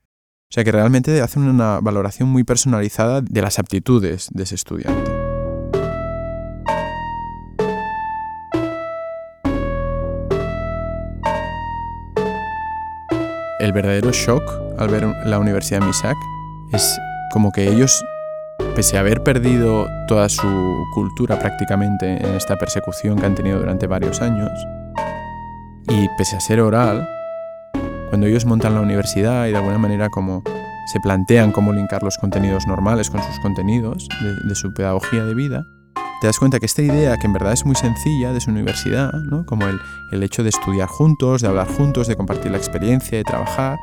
O 0.51 0.53
sea 0.53 0.65
que 0.65 0.73
realmente 0.73 1.21
hacen 1.23 1.45
una 1.45 1.79
valoración 1.79 2.29
muy 2.29 2.43
personalizada 2.43 3.21
de 3.21 3.41
las 3.41 3.61
aptitudes 3.61 4.27
de 4.33 4.43
ese 4.43 4.57
estudiante. 4.57 5.13
El 13.61 13.73
verdadero 13.73 14.11
shock 14.11 14.43
al 14.77 14.89
ver 14.89 15.05
la 15.25 15.39
Universidad 15.39 15.83
Misak 15.83 16.17
es 16.73 16.99
como 17.33 17.53
que 17.53 17.69
ellos, 17.69 18.05
pese 18.75 18.97
a 18.97 19.01
haber 19.01 19.23
perdido 19.23 19.87
toda 20.09 20.29
su 20.29 20.85
cultura 20.95 21.39
prácticamente 21.39 22.27
en 22.27 22.35
esta 22.35 22.57
persecución 22.57 23.21
que 23.21 23.27
han 23.27 23.37
tenido 23.37 23.61
durante 23.61 23.87
varios 23.87 24.21
años, 24.21 24.51
y 25.89 26.09
pese 26.19 26.35
a 26.35 26.41
ser 26.41 26.61
oral, 26.61 27.09
cuando 28.11 28.27
ellos 28.27 28.45
montan 28.45 28.75
la 28.75 28.81
universidad 28.81 29.47
y 29.47 29.53
de 29.53 29.57
alguna 29.57 29.79
manera 29.79 30.09
como 30.11 30.43
se 30.93 31.01
plantean 31.01 31.53
cómo 31.53 31.73
linkar 31.73 32.03
los 32.03 32.19
contenidos 32.19 32.67
normales 32.67 33.09
con 33.09 33.23
sus 33.23 33.39
contenidos 33.39 34.09
de, 34.45 34.55
su 34.57 34.75
pedagogía 34.75 35.25
de 35.25 35.35
vida, 35.35 35.65
te 36.21 36.27
das 36.27 36.39
cuenta 36.39 36.59
que 36.59 36.67
esta 36.67 36.83
idea, 36.83 37.17
que 37.17 37.29
en 37.29 37.33
verdad 37.33 37.53
es 37.53 37.65
muy 37.65 37.77
sencilla 37.77 38.33
de 38.33 38.41
su 38.41 38.51
universidad, 38.51 39.13
¿no? 39.13 39.47
como 39.47 39.69
el, 39.69 39.79
el 40.11 40.23
hecho 40.25 40.43
de 40.43 40.49
estudiar 40.49 40.89
juntos, 40.89 41.41
de 41.41 41.49
hablar 41.49 41.69
juntos, 41.69 42.09
de 42.09 42.17
compartir 42.17 42.51
la 42.51 42.59
experiencia, 42.59 43.17
de 43.17 43.25
trabajar, 43.25 43.79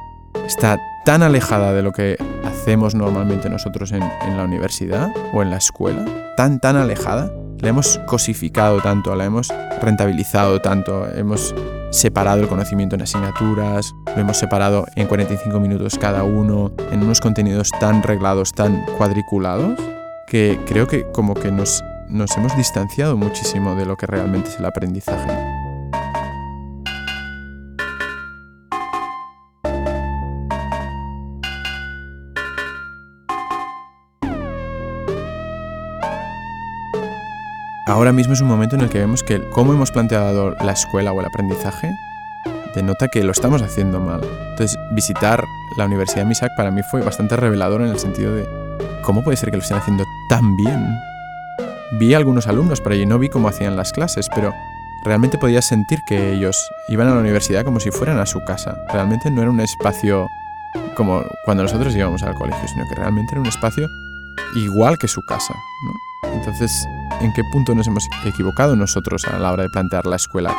está 0.45 0.78
tan 1.05 1.23
alejada 1.23 1.71
de 1.71 1.82
lo 1.82 1.93
que 1.93 2.17
hacemos 2.43 2.93
normalmente 2.93 3.49
nosotros 3.49 3.93
en, 3.93 4.03
en, 4.03 4.36
la 4.36 4.43
universidad 4.43 5.09
o 5.34 5.41
en 5.41 5.49
la 5.49 5.57
escuela, 5.57 6.03
tan, 6.36 6.59
tan 6.59 6.75
alejada, 6.75 7.32
la 7.61 7.69
hemos 7.69 7.99
cosificado 8.05 8.82
tanto, 8.82 9.15
la 9.15 9.23
hemos 9.23 9.47
rentabilizado 9.82 10.61
tanto, 10.61 11.07
hemos 11.15 11.55
separado 11.91 12.41
el 12.41 12.47
conocimiento 12.47 12.95
en 12.95 13.01
asignaturas, 13.01 13.95
lo 14.05 14.21
hemos 14.21 14.38
separado 14.38 14.85
en 14.95 15.07
45 15.07 15.59
minutos 15.59 15.97
cada 15.97 16.23
uno, 16.23 16.71
en 16.91 17.03
unos 17.03 17.21
contenidos 17.21 17.71
tan 17.79 18.03
reglados, 18.03 18.53
tan 18.53 18.85
cuadriculados, 18.97 19.79
que 20.27 20.59
creo 20.67 20.88
que 20.88 21.09
como 21.11 21.33
que 21.33 21.51
nos, 21.51 21.83
nos 22.09 22.35
hemos 22.38 22.55
distanciado 22.57 23.17
muchísimo 23.17 23.75
de 23.75 23.85
lo 23.85 23.95
que 23.95 24.05
realmente 24.05 24.49
es 24.49 24.59
el 24.59 24.65
aprendizaje. 24.65 25.57
Ahora 37.88 38.11
mismo 38.11 38.33
es 38.33 38.41
un 38.41 38.47
momento 38.47 38.75
en 38.75 38.81
el 38.81 38.89
que 38.89 38.99
vemos 38.99 39.23
que 39.23 39.41
cómo 39.49 39.73
hemos 39.73 39.91
planteado 39.91 40.51
la 40.61 40.73
escuela 40.73 41.13
o 41.13 41.19
el 41.19 41.25
aprendizaje 41.25 41.89
denota 42.75 43.07
que 43.07 43.23
lo 43.23 43.31
estamos 43.31 43.61
haciendo 43.61 43.99
mal. 43.99 44.21
Entonces, 44.51 44.77
visitar 44.91 45.43
la 45.77 45.85
Universidad 45.85 46.19
de 46.19 46.25
Misak 46.25 46.51
para 46.55 46.69
mí 46.69 46.81
fue 46.83 47.01
bastante 47.01 47.35
revelador 47.35 47.81
en 47.81 47.88
el 47.88 47.97
sentido 47.97 48.35
de 48.35 48.47
cómo 49.01 49.23
puede 49.23 49.38
ser 49.38 49.49
que 49.49 49.57
lo 49.57 49.63
estén 49.63 49.77
haciendo 49.77 50.03
tan 50.29 50.55
bien. 50.55 50.85
Vi 51.93 52.13
algunos 52.13 52.47
alumnos 52.47 52.81
por 52.81 52.91
allí, 52.91 53.05
no 53.05 53.17
vi 53.17 53.29
cómo 53.29 53.47
hacían 53.47 53.77
las 53.77 53.93
clases, 53.93 54.27
pero 54.35 54.53
realmente 55.05 55.38
podía 55.38 55.61
sentir 55.61 55.99
que 56.07 56.33
ellos 56.33 56.69
iban 56.89 57.07
a 57.07 57.15
la 57.15 57.21
universidad 57.21 57.63
como 57.63 57.79
si 57.79 57.89
fueran 57.89 58.19
a 58.19 58.25
su 58.25 58.43
casa. 58.43 58.77
Realmente 58.91 59.31
no 59.31 59.41
era 59.41 59.49
un 59.49 59.61
espacio 59.61 60.27
como 60.95 61.23
cuando 61.45 61.63
nosotros 61.63 61.95
íbamos 61.95 62.21
al 62.23 62.35
colegio, 62.35 62.67
sino 62.67 62.83
que 62.89 62.95
realmente 62.95 63.33
era 63.33 63.41
un 63.41 63.47
espacio 63.47 63.88
igual 64.55 64.97
que 64.97 65.07
su 65.07 65.21
casa. 65.21 65.55
Entonces, 66.33 66.71
¿en 67.21 67.33
qué 67.33 67.43
punto 67.51 67.75
nos 67.75 67.88
hemos 67.88 68.07
equivocado 68.25 68.75
nosotros 68.75 69.25
a 69.25 69.39
la 69.39 69.51
hora 69.51 69.63
de 69.63 69.69
plantear 69.69 70.05
la 70.05 70.15
escuela? 70.15 70.55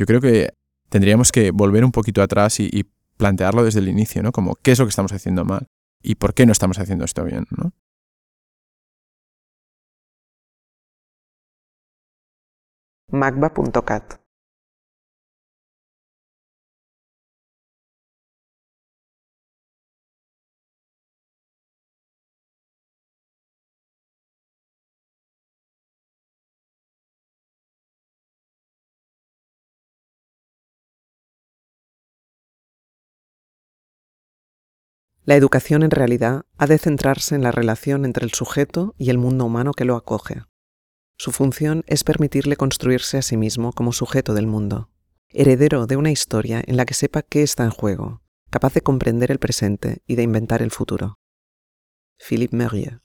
Yo 0.00 0.06
creo 0.06 0.22
que 0.22 0.48
tendríamos 0.88 1.30
que 1.30 1.50
volver 1.50 1.84
un 1.84 1.92
poquito 1.92 2.22
atrás 2.22 2.58
y, 2.60 2.90
plantearlo 3.18 3.62
desde 3.62 3.80
el 3.80 3.88
inicio, 3.88 4.22
¿no? 4.22 4.32
Como 4.32 4.54
qué 4.54 4.72
es 4.72 4.78
lo 4.78 4.86
que 4.86 4.88
estamos 4.88 5.12
haciendo 5.12 5.44
mal 5.44 5.66
y 6.02 6.14
por 6.14 6.32
qué 6.32 6.46
no 6.46 6.52
estamos 6.52 6.78
haciendo 6.78 7.04
esto 7.04 7.22
bien, 7.22 7.44
¿no? 7.50 7.74
magba.cat 13.12 14.20
La 35.30 35.36
educación 35.36 35.84
en 35.84 35.92
realidad 35.92 36.42
ha 36.58 36.66
de 36.66 36.76
centrarse 36.78 37.36
en 37.36 37.42
la 37.42 37.52
relación 37.52 38.04
entre 38.04 38.24
el 38.24 38.32
sujeto 38.32 38.94
y 38.98 39.10
el 39.10 39.18
mundo 39.18 39.44
humano 39.44 39.72
que 39.72 39.84
lo 39.84 39.94
acoge. 39.94 40.49
Su 41.20 41.32
función 41.32 41.84
es 41.86 42.02
permitirle 42.02 42.56
construirse 42.56 43.18
a 43.18 43.22
sí 43.22 43.36
mismo 43.36 43.74
como 43.74 43.92
sujeto 43.92 44.32
del 44.32 44.46
mundo, 44.46 44.88
heredero 45.28 45.86
de 45.86 45.96
una 45.96 46.10
historia 46.10 46.62
en 46.66 46.78
la 46.78 46.86
que 46.86 46.94
sepa 46.94 47.20
qué 47.20 47.42
está 47.42 47.62
en 47.64 47.72
juego, 47.72 48.22
capaz 48.48 48.72
de 48.72 48.80
comprender 48.80 49.30
el 49.30 49.38
presente 49.38 49.98
y 50.06 50.14
de 50.14 50.22
inventar 50.22 50.62
el 50.62 50.70
futuro. 50.70 51.18
Philippe 52.16 52.56
Merieux 52.56 53.02